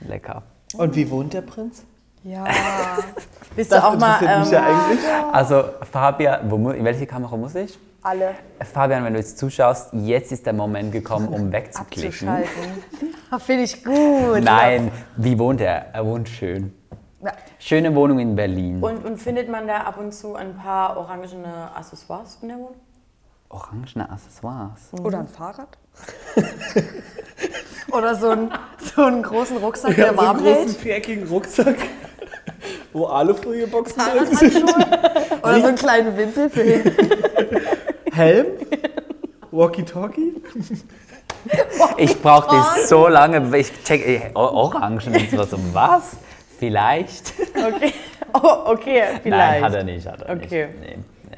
lecker. 0.00 0.42
Und 0.76 0.94
wie 0.94 1.10
wohnt 1.10 1.32
der 1.32 1.40
Prinz? 1.42 1.84
Ja. 2.22 2.44
Bist 3.56 3.72
Das 3.72 3.80
du 3.80 3.86
auch 3.88 3.96
mal. 3.98 4.20
interessiert 4.20 4.38
mich 4.40 4.48
Ähm, 4.48 4.52
ja 4.52 4.62
eigentlich. 4.66 5.00
Also 5.32 5.64
Fabian, 5.90 6.50
wo, 6.50 6.70
in 6.70 6.84
welche 6.84 7.06
Kamera 7.06 7.36
muss 7.36 7.54
ich? 7.54 7.78
Alle 8.02 8.34
Fabian, 8.72 9.04
wenn 9.04 9.14
du 9.14 9.18
jetzt 9.18 9.38
zuschaust, 9.38 9.88
jetzt 9.92 10.32
ist 10.32 10.44
der 10.46 10.52
Moment 10.52 10.92
gekommen, 10.92 11.28
um 11.28 11.50
wegzuklicken. 11.50 12.28
Finde 13.38 13.64
ich 13.64 13.84
gut. 13.84 14.42
Nein, 14.42 14.90
wie 15.16 15.38
wohnt 15.38 15.60
er? 15.60 15.86
Er 15.92 16.04
wohnt 16.04 16.28
schön. 16.28 16.72
Ja. 17.22 17.32
Schöne 17.58 17.94
Wohnung 17.94 18.18
in 18.18 18.34
Berlin. 18.34 18.82
und, 18.82 19.04
und 19.04 19.18
findet 19.18 19.48
man 19.48 19.66
da 19.66 19.82
ab 19.82 19.98
und 19.98 20.12
zu 20.12 20.34
ein 20.34 20.56
paar 20.56 20.96
orangene 20.96 21.70
Accessoires 21.76 22.38
in 22.40 22.48
der 22.48 22.56
Wohnung? 22.56 22.76
Orangene 23.50 24.08
Accessoires. 24.10 24.90
Oder 25.02 25.18
ein 25.18 25.28
Fahrrad? 25.28 25.76
Oder 27.92 28.14
so, 28.14 28.30
ein, 28.30 28.50
so 28.94 29.02
einen 29.02 29.22
großen 29.22 29.56
Rucksack, 29.58 29.96
Wir 29.96 30.04
der 30.04 30.16
haben 30.16 30.16
so 30.16 30.22
einen 30.22 30.44
warm 30.44 30.54
großen 30.56 30.74
viereckigen 30.80 31.28
Rucksack, 31.28 31.76
wo 32.92 33.06
Alufolierboxen 33.06 34.02
drin 34.02 34.36
sind. 34.36 34.64
Oder 35.42 35.60
so 35.60 35.66
einen 35.66 35.76
kleinen 35.76 36.16
Wimpel 36.16 36.48
für 36.48 36.62
hinten? 36.62 37.10
Helm, 38.12 38.46
Walkie-Talkie. 39.50 40.34
Ich 41.96 42.20
brauchte 42.20 42.56
so 42.86 43.08
lange, 43.08 43.56
ich 43.56 43.72
check, 43.84 44.30
O- 44.34 44.38
Orangen, 44.40 45.00
und 45.14 45.30
so, 45.30 45.42
so, 45.44 45.58
was? 45.72 46.16
Vielleicht? 46.58 47.32
Okay. 47.56 47.92
Oh, 48.34 48.72
okay, 48.72 49.02
vielleicht. 49.22 49.24
Nein, 49.24 49.64
hat 49.64 49.74
er 49.74 49.82
nicht, 49.84 50.06
hat 50.06 50.22
er 50.22 50.34
Okay. 50.36 50.66
nicht. 50.66 50.80
Nee, 50.80 50.98
nee. 51.30 51.36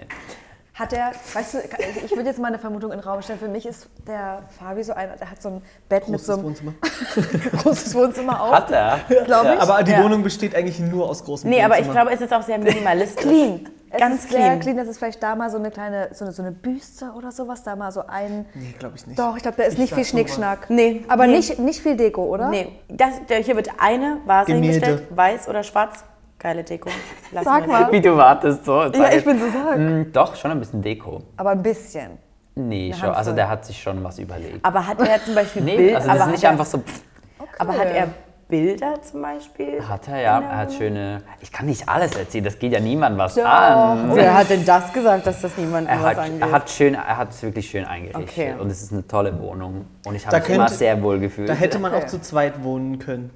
Hat 0.74 0.92
er, 0.92 1.12
weißt 1.34 1.54
du, 1.54 1.58
ich 2.04 2.10
würde 2.12 2.24
jetzt 2.28 2.38
mal 2.40 2.48
eine 2.48 2.58
Vermutung 2.58 2.90
in 2.92 2.98
den 2.98 3.06
Raum 3.06 3.22
stellen. 3.22 3.38
Für 3.38 3.48
mich 3.48 3.64
ist 3.66 3.88
der 4.06 4.42
Fabi 4.58 4.82
so 4.82 4.92
einer, 4.94 5.16
der 5.16 5.30
hat 5.30 5.40
so 5.40 5.48
ein 5.50 5.62
Bett 5.88 6.08
mit 6.08 6.20
so 6.20 6.32
Großes 6.38 6.60
einem 6.60 6.74
Wohnzimmer. 6.74 7.62
großes 7.62 7.94
Wohnzimmer 7.94 8.40
auch. 8.42 8.52
Hat 8.52 8.70
er? 8.70 8.98
glaube 9.26 9.54
ich. 9.54 9.60
Aber 9.60 9.82
die 9.82 9.92
Ja. 9.92 10.02
Wohnung 10.02 10.22
besteht 10.22 10.54
eigentlich 10.56 10.80
nur 10.80 11.08
aus 11.08 11.24
großen 11.24 11.48
Nee, 11.48 11.62
aber 11.62 11.78
ich 11.78 11.90
glaube, 11.90 12.10
es 12.10 12.20
ist 12.20 12.32
auch 12.32 12.42
sehr 12.42 12.58
minimalistisch. 12.58 13.22
clean. 13.22 13.68
Es 13.92 13.98
Ganz 14.00 14.24
ist 14.24 14.30
sehr 14.30 14.40
clean. 14.40 14.60
clean. 14.60 14.76
Das 14.78 14.88
ist 14.88 14.98
vielleicht 14.98 15.22
da 15.22 15.36
mal 15.36 15.50
so 15.50 15.58
eine 15.58 15.70
kleine, 15.70 16.08
so 16.12 16.24
eine, 16.24 16.32
so 16.32 16.42
eine 16.42 16.50
Büste 16.52 17.12
oder 17.16 17.30
sowas, 17.30 17.62
da 17.62 17.76
mal 17.76 17.92
so 17.92 18.06
ein. 18.06 18.46
Nee, 18.54 18.74
glaube 18.78 18.96
ich 18.96 19.06
nicht. 19.06 19.18
Doch, 19.18 19.36
ich 19.36 19.42
glaube, 19.42 19.58
da 19.58 19.64
ist 19.64 19.78
nicht 19.78 19.92
viel. 19.94 20.04
Schnickschnack. 20.04 20.70
Nee, 20.70 21.04
Aber 21.08 21.26
nee. 21.26 21.36
Nicht, 21.36 21.58
nicht 21.58 21.80
viel 21.80 21.96
Deko, 21.96 22.24
oder? 22.24 22.48
Nee, 22.48 22.72
das, 22.88 23.24
der, 23.28 23.38
hier 23.38 23.54
wird 23.56 23.68
eine 23.78 24.18
Vase 24.24 24.46
Gemälde. 24.52 24.72
hingestellt, 24.86 25.06
weiß 25.16 25.48
oder 25.48 25.62
schwarz. 25.62 26.04
Geile 26.38 26.64
Deko. 26.64 26.88
Lassen 27.30 27.44
Sag 27.44 27.66
wir 27.66 27.72
mal. 27.72 27.92
Wie 27.92 28.00
du 28.00 28.16
wartest 28.16 28.64
so. 28.64 28.82
Ja, 28.82 29.12
ich 29.12 29.24
bin 29.24 29.38
so 29.38 29.46
sagen. 29.50 30.00
Mm, 30.00 30.12
Doch, 30.12 30.34
schon 30.36 30.50
ein 30.50 30.58
bisschen 30.58 30.82
Deko. 30.82 31.20
Aber 31.36 31.50
ein 31.50 31.62
bisschen. 31.62 32.18
Nee, 32.54 32.92
schon, 32.92 33.08
also 33.10 33.16
Handvoll. 33.16 33.34
der 33.36 33.48
hat 33.48 33.64
sich 33.64 33.80
schon 33.80 34.02
was 34.02 34.18
überlegt. 34.18 34.64
Aber 34.64 34.86
hat 34.86 35.00
er 35.00 35.24
zum 35.24 35.34
Beispiel 35.34 35.62
Nee, 35.62 35.76
Bild, 35.76 35.94
also 35.96 36.08
das 36.08 36.16
aber, 36.20 36.26
ist 36.32 36.40
nicht 36.40 36.46
einfach 36.50 36.66
so. 36.66 36.78
pff, 36.78 37.00
er, 37.38 37.60
aber 37.60 37.78
hat 37.78 37.86
er 37.94 38.08
Bilder 38.52 39.00
zum 39.00 39.22
Beispiel? 39.22 39.82
Hat 39.88 40.06
er, 40.08 40.20
ja. 40.20 40.40
Er 40.42 40.56
hat 40.58 40.74
schöne. 40.74 41.22
Ich 41.40 41.50
kann 41.50 41.64
nicht 41.64 41.88
alles 41.88 42.14
erzählen, 42.14 42.44
das 42.44 42.58
geht 42.58 42.72
ja 42.72 42.80
niemand 42.80 43.16
was 43.16 43.34
Doch. 43.34 43.46
an. 43.46 44.14
Wer 44.14 44.34
hat 44.36 44.50
denn 44.50 44.62
das 44.66 44.92
gesagt, 44.92 45.26
dass 45.26 45.40
das 45.40 45.56
niemandem 45.56 45.90
Er 45.90 46.02
was 46.02 46.10
hat, 46.10 46.18
angeht? 46.18 46.40
er 46.42 46.52
hat 46.52 46.68
schön, 46.68 46.92
er 46.94 47.16
hat 47.16 47.30
es 47.30 47.42
wirklich 47.42 47.70
schön 47.70 47.86
eingerichtet 47.86 48.22
Okay. 48.28 48.54
und 48.60 48.70
es 48.70 48.82
ist 48.82 48.92
eine 48.92 49.06
tolle 49.06 49.40
Wohnung 49.40 49.86
und 50.04 50.14
ich 50.14 50.26
habe 50.26 50.38
mich 50.38 50.48
immer 50.50 50.68
sehr 50.68 51.02
wohl 51.02 51.18
gefühlt. 51.18 51.48
Da 51.48 51.54
hätte 51.54 51.78
man 51.78 51.94
Okay. 51.94 52.02
auch 52.04 52.06
zu 52.08 52.20
zweit 52.20 52.62
wohnen 52.62 52.98
können. 52.98 53.30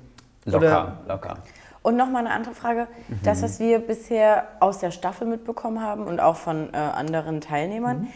locker, 0.45 0.59
oder- 1.07 1.15
locker. 1.15 1.35
Und 1.83 1.97
nochmal 1.97 2.27
eine 2.27 2.35
andere 2.35 2.53
Frage. 2.55 2.87
Das, 3.23 3.43
was 3.43 3.59
wir 3.59 3.79
bisher 3.79 4.45
aus 4.61 4.81
der 4.81 4.91
Staffel 4.91 5.27
mitbekommen 5.27 5.81
haben 5.81 6.05
und 6.05 6.21
auch 6.21 6.37
von 6.37 6.69
äh, 6.75 6.77
anderen 6.77 7.41
Teilnehmern, 7.41 8.09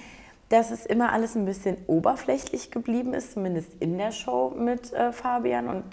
dass 0.50 0.70
es 0.70 0.84
immer 0.84 1.12
alles 1.12 1.34
ein 1.36 1.44
bisschen 1.46 1.76
oberflächlich 1.86 2.70
geblieben 2.72 3.14
ist, 3.14 3.32
zumindest 3.34 3.72
in 3.80 3.96
der 3.96 4.10
Show 4.12 4.52
mit 4.56 4.92
äh, 4.92 5.12
Fabian 5.12 5.68
und 5.68 5.84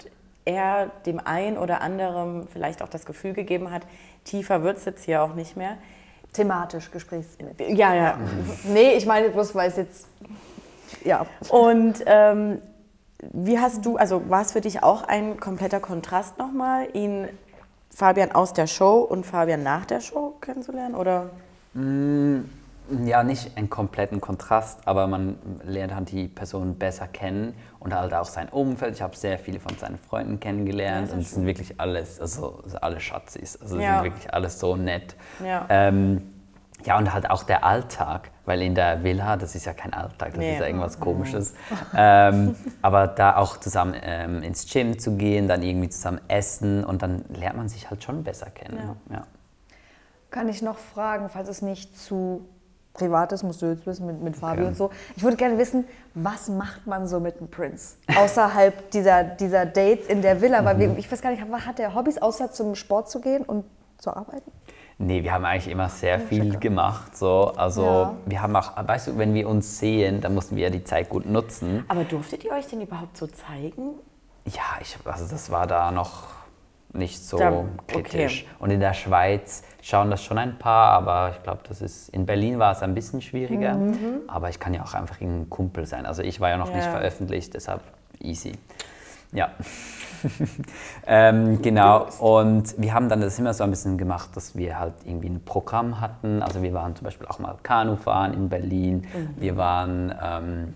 er 0.48 0.90
dem 1.04 1.20
einen 1.20 1.58
oder 1.58 1.82
anderen 1.82 2.48
vielleicht 2.48 2.82
auch 2.82 2.88
das 2.88 3.04
Gefühl 3.04 3.34
gegeben 3.34 3.70
hat, 3.70 3.82
tiefer 4.24 4.62
wird 4.62 4.78
es 4.78 4.86
jetzt 4.86 5.04
hier 5.04 5.22
auch 5.22 5.34
nicht 5.34 5.56
mehr. 5.56 5.76
Thematisch, 6.32 6.90
Gesprächsthema. 6.90 7.50
Ja, 7.68 7.94
ja. 7.94 8.18
Nee, 8.64 8.94
ich 8.94 9.06
meine 9.06 9.28
bloß, 9.30 9.54
weil 9.54 9.68
es 9.68 9.76
jetzt. 9.76 10.06
Ja. 11.04 11.26
Und 11.48 12.02
ähm, 12.06 12.60
wie 13.32 13.58
hast 13.58 13.84
du, 13.84 13.96
also 13.96 14.28
war 14.28 14.42
es 14.42 14.52
für 14.52 14.60
dich 14.60 14.82
auch 14.82 15.02
ein 15.02 15.38
kompletter 15.38 15.80
Kontrast 15.80 16.38
nochmal, 16.38 16.88
ihn, 16.94 17.28
Fabian 17.94 18.32
aus 18.32 18.52
der 18.52 18.66
Show 18.66 19.00
und 19.00 19.26
Fabian 19.26 19.62
nach 19.62 19.84
der 19.84 20.00
Show 20.00 20.34
kennenzulernen? 20.40 20.94
Oder? 20.94 21.30
Ja, 23.04 23.22
nicht 23.22 23.56
einen 23.56 23.68
kompletten 23.68 24.20
Kontrast, 24.20 24.80
aber 24.86 25.06
man 25.06 25.36
lernt 25.62 25.94
halt 25.94 26.10
die 26.10 26.26
Person 26.26 26.76
besser 26.76 27.06
kennen 27.06 27.54
und 27.80 27.94
halt 27.94 28.14
auch 28.14 28.24
sein 28.24 28.48
Umfeld. 28.48 28.94
Ich 28.94 29.02
habe 29.02 29.14
sehr 29.14 29.38
viele 29.38 29.60
von 29.60 29.76
seinen 29.76 29.98
Freunden 29.98 30.40
kennengelernt 30.40 31.12
und 31.12 31.18
es 31.20 31.32
sind 31.32 31.44
wirklich 31.44 31.78
alles, 31.78 32.18
also 32.20 32.62
alle 32.80 32.98
Schatzis. 33.00 33.60
Also 33.60 33.76
es 33.76 33.82
Ja. 33.84 33.96
sind 33.96 34.04
wirklich 34.04 34.32
alles 34.32 34.58
so 34.58 34.74
nett. 34.76 35.16
Ja. 35.44 35.66
Ähm, 35.68 36.22
ja, 36.86 36.96
und 36.96 37.12
halt 37.12 37.28
auch 37.28 37.42
der 37.42 37.64
Alltag, 37.64 38.30
weil 38.46 38.62
in 38.62 38.74
der 38.74 39.02
Villa, 39.02 39.36
das 39.36 39.54
ist 39.54 39.66
ja 39.66 39.72
kein 39.74 39.92
Alltag, 39.92 40.28
das 40.30 40.38
Nee. 40.38 40.54
ist 40.54 40.60
ja 40.60 40.66
irgendwas 40.66 40.98
Komisches. 41.00 41.52
ähm, 41.96 42.54
aber 42.80 43.06
da 43.08 43.36
auch 43.36 43.58
zusammen 43.58 43.94
ähm, 44.00 44.42
ins 44.42 44.64
Gym 44.72 44.98
zu 44.98 45.16
gehen, 45.16 45.48
dann 45.48 45.62
irgendwie 45.62 45.88
zusammen 45.90 46.20
essen 46.28 46.84
und 46.84 47.02
dann 47.02 47.24
lernt 47.34 47.56
man 47.56 47.68
sich 47.68 47.90
halt 47.90 48.02
schon 48.04 48.22
besser 48.22 48.48
kennen. 48.48 48.96
Ja. 49.10 49.24
Kann 50.30 50.48
ich 50.48 50.62
noch 50.62 50.78
fragen, 50.78 51.28
falls 51.28 51.48
es 51.48 51.62
nicht 51.62 51.98
zu 51.98 52.48
privat 52.98 53.32
ist, 53.32 53.42
musst 53.42 53.62
du 53.62 53.66
jetzt 53.66 53.86
wissen, 53.86 54.06
mit, 54.06 54.20
mit 54.22 54.36
Fabi 54.36 54.62
und 54.64 54.76
so. 54.76 54.90
Ich 55.16 55.22
würde 55.22 55.36
gerne 55.36 55.56
wissen, 55.58 55.84
was 56.14 56.48
macht 56.48 56.86
man 56.86 57.06
so 57.06 57.20
mit 57.20 57.38
einem 57.38 57.48
Prince? 57.48 57.96
Außerhalb 58.16 58.90
dieser, 58.90 59.24
dieser 59.24 59.66
Dates 59.66 60.06
in 60.06 60.20
der 60.22 60.40
Villa. 60.40 60.64
Weil 60.64 60.78
wir, 60.78 60.98
ich 60.98 61.10
weiß 61.10 61.22
gar 61.22 61.30
nicht, 61.30 61.42
hat 61.42 61.78
der 61.78 61.94
Hobbys, 61.94 62.18
außer 62.18 62.52
zum 62.52 62.74
Sport 62.74 63.08
zu 63.10 63.20
gehen 63.20 63.42
und 63.44 63.64
zu 63.98 64.14
arbeiten? 64.14 64.50
Nee, 65.00 65.22
wir 65.22 65.32
haben 65.32 65.44
eigentlich 65.44 65.70
immer 65.72 65.88
sehr 65.88 66.18
viel 66.18 66.58
gemacht. 66.58 67.16
So. 67.16 67.52
Also 67.56 67.84
Ja. 67.84 68.14
wir 68.26 68.42
haben 68.42 68.56
auch, 68.56 68.72
weißt 68.76 69.08
du, 69.08 69.18
wenn 69.18 69.32
wir 69.32 69.48
uns 69.48 69.78
sehen, 69.78 70.20
dann 70.20 70.34
mussten 70.34 70.56
wir 70.56 70.64
ja 70.64 70.70
die 70.70 70.82
Zeit 70.82 71.08
gut 71.08 71.24
nutzen. 71.24 71.84
Aber 71.88 72.02
durftet 72.04 72.44
ihr 72.44 72.50
euch 72.50 72.66
denn 72.66 72.80
überhaupt 72.80 73.16
so 73.16 73.28
zeigen? 73.28 73.90
Ja, 74.44 74.62
ich, 74.80 74.98
also 75.04 75.28
das 75.28 75.50
war 75.50 75.66
da 75.68 75.92
noch 75.92 76.37
nicht 76.92 77.22
so 77.22 77.36
Da- 77.38 77.64
kritisch. 77.86 78.42
okay. 78.44 78.54
Und 78.58 78.70
in 78.70 78.80
der 78.80 78.94
Schweiz 78.94 79.62
schauen 79.82 80.10
das 80.10 80.22
schon 80.24 80.38
ein 80.38 80.58
paar, 80.58 80.92
aber 80.92 81.32
ich 81.36 81.42
glaube, 81.42 81.60
das 81.68 81.80
ist 81.82 82.08
in 82.10 82.24
Berlin 82.26 82.58
war 82.58 82.72
es 82.72 82.82
ein 82.82 82.94
bisschen 82.94 83.20
schwieriger. 83.20 83.78
Aber 84.26 84.48
ich 84.48 84.58
kann 84.58 84.72
ja 84.74 84.82
auch 84.82 84.94
einfach 84.94 85.20
ein 85.20 85.48
Kumpel 85.50 85.86
sein. 85.86 86.06
Also 86.06 86.22
ich 86.22 86.40
war 86.40 86.48
ja 86.48 86.56
noch 86.56 86.72
nicht 86.72 86.84
Ja. 86.86 86.90
veröffentlicht, 86.92 87.54
deshalb 87.54 87.82
easy. 88.20 88.52
Ja. 89.32 89.50
ähm, 91.06 91.60
genau, 91.62 92.06
und 92.18 92.74
wir 92.80 92.94
haben 92.94 93.08
dann 93.08 93.20
das 93.20 93.38
immer 93.38 93.54
so 93.54 93.64
ein 93.64 93.70
bisschen 93.70 93.98
gemacht, 93.98 94.30
dass 94.34 94.56
wir 94.56 94.78
halt 94.78 94.94
irgendwie 95.04 95.28
ein 95.28 95.44
Programm 95.44 96.00
hatten. 96.00 96.42
Also 96.42 96.62
wir 96.62 96.72
waren 96.74 96.96
zum 96.96 97.04
Beispiel 97.04 97.26
auch 97.28 97.38
mal 97.38 97.54
Kanufahren 97.62 98.32
in 98.34 98.48
Berlin. 98.48 99.06
Wir 99.36 99.56
waren 99.56 100.12
ähm, 100.22 100.74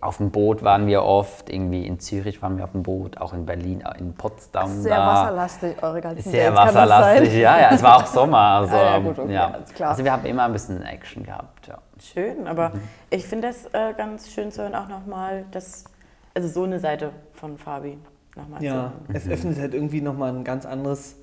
auf 0.00 0.18
dem 0.18 0.30
Boot 0.30 0.62
waren 0.62 0.86
wir 0.86 1.02
oft, 1.02 1.50
irgendwie 1.50 1.86
in 1.86 1.98
Zürich 2.00 2.40
waren 2.42 2.56
wir 2.56 2.64
auf 2.64 2.72
dem 2.72 2.82
Boot, 2.82 3.18
auch 3.18 3.32
in 3.32 3.46
Berlin, 3.46 3.80
äh, 3.82 3.98
in 3.98 4.14
Potsdam. 4.14 4.82
Sehr 4.82 4.96
da. 4.96 5.06
wasserlastig, 5.06 5.82
eure 5.82 6.00
ganzen 6.00 6.30
Sehr 6.30 6.50
Dates, 6.50 6.74
wasserlastig, 6.74 7.34
ja, 7.34 7.58
ja. 7.60 7.70
Es 7.72 7.82
war 7.82 7.96
auch 7.96 8.06
Sommer. 8.06 8.36
Also, 8.60 8.74
Ah, 8.74 8.84
ja, 8.84 8.98
gut, 8.98 9.18
okay, 9.18 9.32
ja. 9.32 9.58
klar. 9.74 9.90
also 9.90 10.04
wir 10.04 10.12
haben 10.12 10.24
immer 10.26 10.44
ein 10.44 10.52
bisschen 10.52 10.82
Action 10.82 11.22
gehabt. 11.24 11.66
Ja. 11.68 11.78
Schön, 12.00 12.46
aber 12.46 12.72
ich 13.10 13.26
finde 13.26 13.48
das 13.48 13.66
äh, 13.72 13.94
ganz 13.96 14.30
schön 14.30 14.50
zu 14.52 14.62
hören, 14.62 14.74
auch 14.74 14.88
nochmal, 14.88 15.44
dass, 15.50 15.84
also 16.34 16.48
so 16.48 16.64
eine 16.64 16.78
Seite 16.78 17.10
von 17.32 17.56
Fabi 17.58 17.98
nochmal 18.36 18.60
zu 18.60 18.66
Ja, 18.66 18.72
hören. 18.74 18.92
es 19.14 19.28
öffnet 19.28 19.58
halt 19.58 19.72
irgendwie 19.74 20.00
nochmal 20.02 20.30
ein 20.34 20.44
ganz 20.44 20.66
anderes 20.66 21.16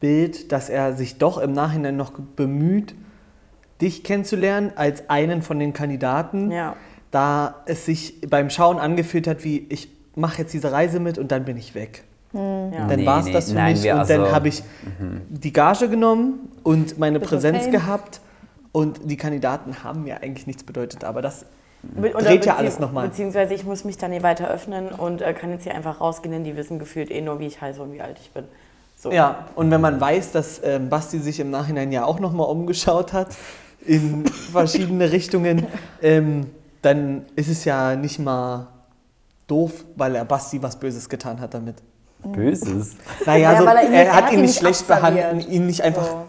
Bild, 0.00 0.50
dass 0.52 0.68
er 0.68 0.94
sich 0.94 1.18
doch 1.18 1.38
im 1.38 1.52
Nachhinein 1.52 1.96
noch 1.96 2.12
bemüht, 2.12 2.94
dich 3.80 4.02
kennenzulernen 4.04 4.72
als 4.76 5.08
einen 5.10 5.42
von 5.42 5.58
den 5.58 5.72
Kandidaten. 5.72 6.50
Ja. 6.50 6.74
Da 7.12 7.54
es 7.66 7.86
sich 7.86 8.20
beim 8.28 8.50
Schauen 8.50 8.78
angefühlt 8.78 9.26
hat, 9.28 9.44
wie 9.44 9.66
ich 9.68 9.88
mache 10.16 10.38
jetzt 10.42 10.52
diese 10.52 10.72
Reise 10.72 10.98
mit 10.98 11.16
und 11.18 11.30
dann 11.30 11.44
bin 11.44 11.56
ich 11.56 11.74
weg. 11.76 12.02
Ja. 12.32 12.40
Dann 12.88 12.98
Nee, 13.00 13.06
war 13.06 13.20
es 13.20 13.26
nee, 13.26 13.32
das 13.32 13.50
für 13.50 13.54
nein, 13.56 13.74
mich 13.76 13.84
und 13.92 13.98
also- 13.98 14.14
dann 14.24 14.32
habe 14.32 14.48
ich 14.48 14.62
die 15.28 15.52
Gage 15.52 15.88
genommen 15.88 16.48
und 16.62 16.98
meine 16.98 17.20
Bisschen 17.20 17.28
Präsenz 17.36 17.62
Fame. 17.64 17.72
gehabt 17.72 18.20
und 18.72 18.98
die 19.04 19.16
Kandidaten 19.18 19.84
haben 19.84 20.04
mir 20.04 20.22
eigentlich 20.22 20.46
nichts 20.46 20.64
bedeutet, 20.64 21.04
aber 21.04 21.20
das 21.22 21.44
Be- 21.82 22.12
oder 22.14 22.24
dreht 22.24 22.46
ja 22.46 22.52
bezieh- 22.54 22.58
alles 22.58 22.78
nochmal. 22.78 23.08
Beziehungsweise 23.08 23.52
ich 23.52 23.64
muss 23.64 23.84
mich 23.84 23.98
dann 23.98 24.12
hier 24.12 24.22
weiter 24.22 24.48
öffnen 24.48 24.88
und 24.88 25.20
äh, 25.20 25.34
kann 25.34 25.50
jetzt 25.50 25.64
hier 25.64 25.74
einfach 25.74 26.00
rausgehen, 26.00 26.32
denn 26.32 26.44
die 26.44 26.56
wissen 26.56 26.78
gefühlt 26.78 27.10
eh 27.10 27.20
nur, 27.20 27.38
wie 27.40 27.46
ich 27.46 27.60
heiße 27.60 27.82
und 27.82 27.92
wie 27.92 28.00
alt 28.00 28.16
ich 28.20 28.30
bin. 28.30 28.44
So. 28.96 29.10
Ja, 29.12 29.46
und 29.56 29.70
wenn 29.70 29.80
man 29.82 30.00
weiß, 30.00 30.30
dass 30.32 30.60
ähm, 30.64 30.88
Basti 30.88 31.18
sich 31.18 31.40
im 31.40 31.50
Nachhinein 31.50 31.90
ja 31.92 32.04
auch 32.06 32.20
nochmal 32.20 32.46
umgeschaut 32.48 33.12
hat 33.12 33.28
in 33.84 34.24
verschiedene 34.52 35.10
Richtungen, 35.12 35.66
ähm, 36.00 36.46
dann 36.82 37.26
ist 37.36 37.48
es 37.48 37.64
ja 37.64 37.96
nicht 37.96 38.18
mal 38.18 38.68
doof, 39.46 39.72
weil 39.96 40.14
er 40.16 40.24
Basti 40.24 40.62
was 40.62 40.76
Böses 40.76 41.08
getan 41.08 41.40
hat 41.40 41.54
damit. 41.54 41.76
Böses. 42.24 42.96
Naja, 43.26 43.52
Ja, 43.52 43.58
so, 43.60 43.66
weil 43.66 43.76
er 43.78 43.84
ihn- 43.86 43.92
er, 43.92 44.04
er 44.06 44.12
hat 44.14 44.24
hat 44.24 44.32
ihn 44.32 44.38
ihn 44.38 44.44
nicht 44.44 44.58
schlecht 44.58 44.86
behandelt, 44.86 45.48
ihn 45.48 45.66
nicht 45.66 45.82
einfach 45.82 46.06
So. 46.06 46.24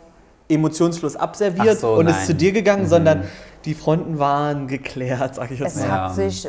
emotionslos 0.49 1.15
abserviert 1.15 1.79
so, 1.79 1.93
und 1.93 2.05
nein. 2.05 2.15
ist 2.15 2.25
zu 2.27 2.33
dir 2.35 2.51
gegangen, 2.51 2.87
sondern 2.87 3.25
die 3.65 3.73
Fronten 3.75 4.17
waren 4.19 4.67
geklärt, 4.67 5.35
sag 5.35 5.51
ich 5.51 5.59
jetzt 5.59 5.75
Es 5.75 5.81
mal. 5.81 5.87
Ja. 5.87 6.05
hat 6.09 6.15
sich, 6.15 6.47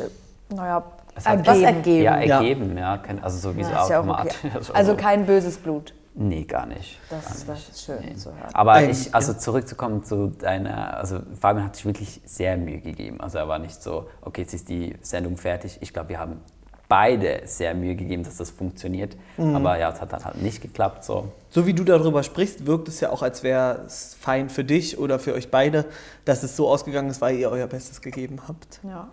naja, 0.49 0.83
Es 1.17 1.25
hat 1.25 1.47
Was 1.47 1.59
ergeben. 1.59 1.65
ergeben. 1.77 2.03
Ja, 2.03 2.19
Ja. 2.21 2.37
ergeben, 2.41 2.77
ja. 2.77 2.97
kein- 2.97 3.23
Also 3.23 3.37
sowieso 3.37 3.69
Ja, 3.71 3.83
ist 3.83 3.89
ja 3.89 4.01
auch 4.01 4.19
okay. 4.19 4.51
Also 4.73 4.95
kein 4.95 5.25
böses 5.25 5.57
Blut. 5.57 5.93
Nee, 6.17 6.45
gar 6.45 6.65
nicht. 6.65 6.97
Das, 7.09 7.25
gar 7.25 7.33
nicht. 7.33 7.49
das 7.49 7.69
ist 7.69 7.85
schön 7.85 8.17
zu 8.17 8.29
hören. 8.29 8.53
Aber 8.53 8.83
ich, 8.83 9.13
also 9.13 9.33
ja. 9.33 9.37
zurückzukommen 9.37 10.03
zu 10.03 10.27
deiner, 10.27 10.97
also 10.97 11.19
Fabian 11.39 11.65
hat 11.65 11.75
sich 11.75 11.85
wirklich 11.85 12.21
sehr 12.25 12.55
Mühe 12.55 12.79
gegeben. 12.79 13.19
Also 13.19 13.37
er 13.37 13.47
war 13.49 13.59
nicht 13.59 13.83
so, 13.83 14.07
okay, 14.21 14.41
jetzt 14.41 14.53
ist 14.53 14.69
die 14.69 14.95
Sendung 15.01 15.35
fertig. 15.35 15.77
Ich 15.81 15.91
glaube, 15.91 16.09
wir 16.09 16.19
haben 16.19 16.39
beide 16.87 17.41
sehr 17.45 17.73
Mühe 17.73 17.95
gegeben, 17.95 18.23
dass 18.23 18.37
das 18.37 18.49
funktioniert. 18.49 19.17
Mhm. 19.37 19.55
Aber 19.55 19.77
ja, 19.77 19.91
es 19.91 19.99
hat 19.99 20.13
dann 20.13 20.23
halt 20.23 20.41
nicht 20.41 20.61
geklappt. 20.61 21.03
So. 21.03 21.29
So 21.49 21.65
wie 21.65 21.73
du 21.73 21.83
darüber 21.83 22.23
sprichst, 22.23 22.65
wirkt 22.65 22.87
es 22.87 22.99
ja 22.99 23.09
auch, 23.09 23.21
als 23.21 23.43
wäre 23.43 23.83
es 23.85 24.15
fein 24.19 24.49
für 24.49 24.63
dich 24.63 24.97
oder 24.97 25.19
für 25.19 25.33
euch 25.33 25.51
beide, 25.51 25.85
dass 26.23 26.43
es 26.43 26.55
so 26.55 26.69
ausgegangen 26.69 27.09
ist, 27.09 27.21
weil 27.21 27.37
ihr 27.37 27.49
euer 27.49 27.67
Bestes 27.67 28.01
gegeben 28.01 28.39
habt. 28.47 28.79
Ja. 28.83 29.09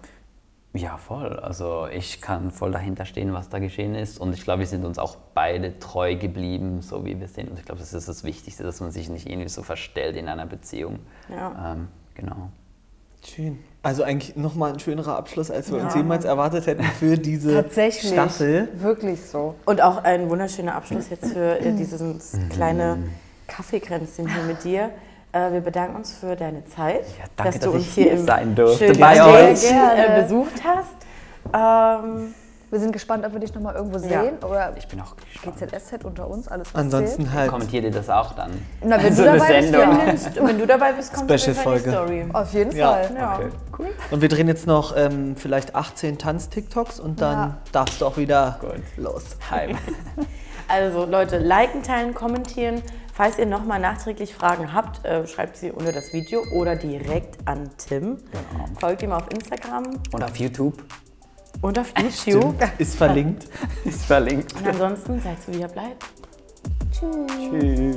Ja, 0.75 0.97
voll. 0.97 1.39
Also 1.39 1.87
ich 1.93 2.23
kann 2.23 2.51
voll 2.51 2.73
dahinter 2.73 3.05
stehen, 3.05 3.35
was 3.35 3.51
da 3.51 3.59
geschehen 3.59 3.95
ist. 3.95 4.19
Und 4.19 4.33
ich 4.33 4.43
glaube, 4.43 4.61
wir 4.61 4.67
sind 4.67 4.85
uns 4.87 4.99
auch 4.99 5.17
beide 5.35 5.79
treu 5.79 6.17
geblieben, 6.17 6.81
so 6.81 7.05
wie 7.05 7.21
wir 7.21 7.29
sind. 7.29 7.51
Und 7.51 7.59
ich 7.59 7.65
glaube, 7.67 7.81
das 7.81 7.93
ist 7.93 8.09
das 8.09 8.25
Wichtigste, 8.25 8.63
dass 8.63 8.81
man 8.81 8.91
sich 8.91 9.11
nicht 9.11 9.29
irgendwie 9.29 9.51
so 9.51 9.63
verstellt 9.63 10.17
in 10.17 10.29
einer 10.29 10.47
Beziehung. 10.47 11.01
Ja. 11.29 11.73
Ähm, 11.75 11.89
genau. 12.15 12.51
Schön. 13.25 13.59
Also 13.83 14.03
eigentlich 14.03 14.35
nochmal 14.37 14.73
ein 14.73 14.79
schönerer 14.81 15.17
Abschluss, 15.17 15.51
als 15.51 15.71
wir 15.71 15.79
uns 15.81 15.93
Ja. 15.95 16.01
jemals 16.01 16.25
erwartet 16.25 16.67
hätten 16.67 16.83
für 16.85 17.19
diese 17.19 17.53
Tatsächlich. 17.63 18.13
Staffel. 18.13 18.69
Wirklich 18.75 19.21
so. 19.21 19.55
Und 19.67 19.83
auch 19.83 20.03
ein 20.03 20.31
wunderschöner 20.31 20.75
Abschluss 20.75 21.11
jetzt 21.11 21.33
für 21.33 21.59
äh, 21.61 21.73
dieses 21.75 22.37
kleine 22.51 22.99
Kaffeekränzchen 23.47 24.27
hier 24.33 24.43
mit 24.45 24.65
dir. 24.65 24.91
Äh, 25.33 25.53
wir 25.53 25.61
bedanken 25.63 25.97
uns 25.97 26.13
für 26.15 26.37
deine 26.37 26.65
Zeit, 26.67 27.05
Ja, 27.19 27.25
danke, 27.37 27.53
dass 27.53 27.61
du 27.61 27.67
dass 27.67 27.75
uns 27.77 27.83
ich 27.89 27.95
hier 27.95 28.05
hier 28.05 28.13
im 28.13 28.25
sein 28.27 28.55
durfte 28.55 28.93
bei 28.95 29.23
euch. 29.25 29.65
äh, 29.65 30.23
besucht 30.23 30.63
hast. 30.65 30.95
Ähm, 31.55 32.35
Wir 32.71 32.81
sind 32.81 32.93
gespannt, 32.93 33.23
ob 33.27 33.35
wir 33.35 33.41
dich 33.41 33.55
nochmal 33.55 33.75
irgendwo 33.75 33.99
Ja. 33.99 34.23
sehen. 34.23 34.39
Oder 34.43 34.73
Ich 34.79 34.89
bin 34.89 34.99
auch 35.03 35.15
gespannt. 35.17 35.57
GZSZ 35.59 36.05
unter 36.07 36.27
uns, 36.27 36.49
alles 36.49 36.69
was 36.73 36.81
Ansonsten 36.81 37.31
halt 37.31 37.51
Kommentiert 37.51 37.85
ihr 37.85 37.91
das 37.91 38.09
auch 38.09 38.33
dann? 38.33 38.51
Na, 38.83 39.03
wenn 39.03 39.13
So 39.15 39.25
du 39.25 39.29
eine 39.31 39.39
dabei 39.41 39.61
bist, 39.61 39.73
Sendung. 39.73 40.43
ja. 40.43 40.49
wenn 40.49 40.59
du 40.59 40.67
dabei 40.67 40.93
bist, 40.95 41.13
kommt 41.13 41.31
Special 41.31 41.39
auf 41.39 41.47
jeden 41.47 41.55
Fall 41.55 41.65
Folge. 41.65 41.85
die 41.85 41.91
Story. 41.91 42.27
Auf 42.33 42.53
jeden 42.55 42.73
Ja. 42.77 42.93
Fall. 42.93 43.11
Ja. 43.15 43.35
Okay, 43.37 43.49
cool. 43.79 43.87
Und 44.11 44.23
wir 44.23 44.29
drehen 44.31 44.49
jetzt 44.49 44.67
noch 44.67 44.97
ähm, 44.97 45.37
vielleicht 45.37 45.75
18 45.75 46.17
Tanz-TikToks 46.17 46.99
und 46.99 47.21
dann 47.21 47.37
Ja. 47.37 47.57
darfst 47.73 48.01
du 48.01 48.07
auch 48.07 48.17
wieder 48.17 48.57
Gut. 48.61 48.81
los. 48.97 49.25
Hype. 49.51 49.77
Also 50.69 51.05
Leute, 51.05 51.37
liken, 51.37 51.83
teilen, 51.83 52.15
kommentieren. 52.15 52.81
Falls 53.13 53.39
ihr 53.39 53.47
nochmal 53.47 53.79
nachträglich 53.79 54.35
Fragen 54.35 54.73
habt, 54.73 55.05
äh, 55.05 55.27
schreibt 55.27 55.57
sie 55.57 55.71
unter 55.71 55.93
das 55.93 56.13
Video 56.13 56.43
oder 56.53 56.77
direkt 56.77 57.47
an 57.47 57.71
Tim. 57.77 58.17
Genau. 58.17 58.67
Folgt 58.81 59.03
ihm 59.03 59.13
auf 59.13 59.31
Instagram 59.31 60.01
Und 60.13 60.25
auf 60.25 60.37
YouTube 60.37 60.83
und 61.63 61.79
auf 61.79 61.93
YouTube. 61.99 62.57
Ist 62.79 62.97
verlinkt. 62.97 63.49
ist 63.85 64.05
verlinkt. 64.05 64.55
Und 64.57 64.67
ansonsten 64.67 65.21
seid 65.21 65.43
so 65.43 65.53
wie 65.53 65.61
ihr 65.61 65.69
bleibt. 65.69 66.05
Tschüss. 66.91 67.97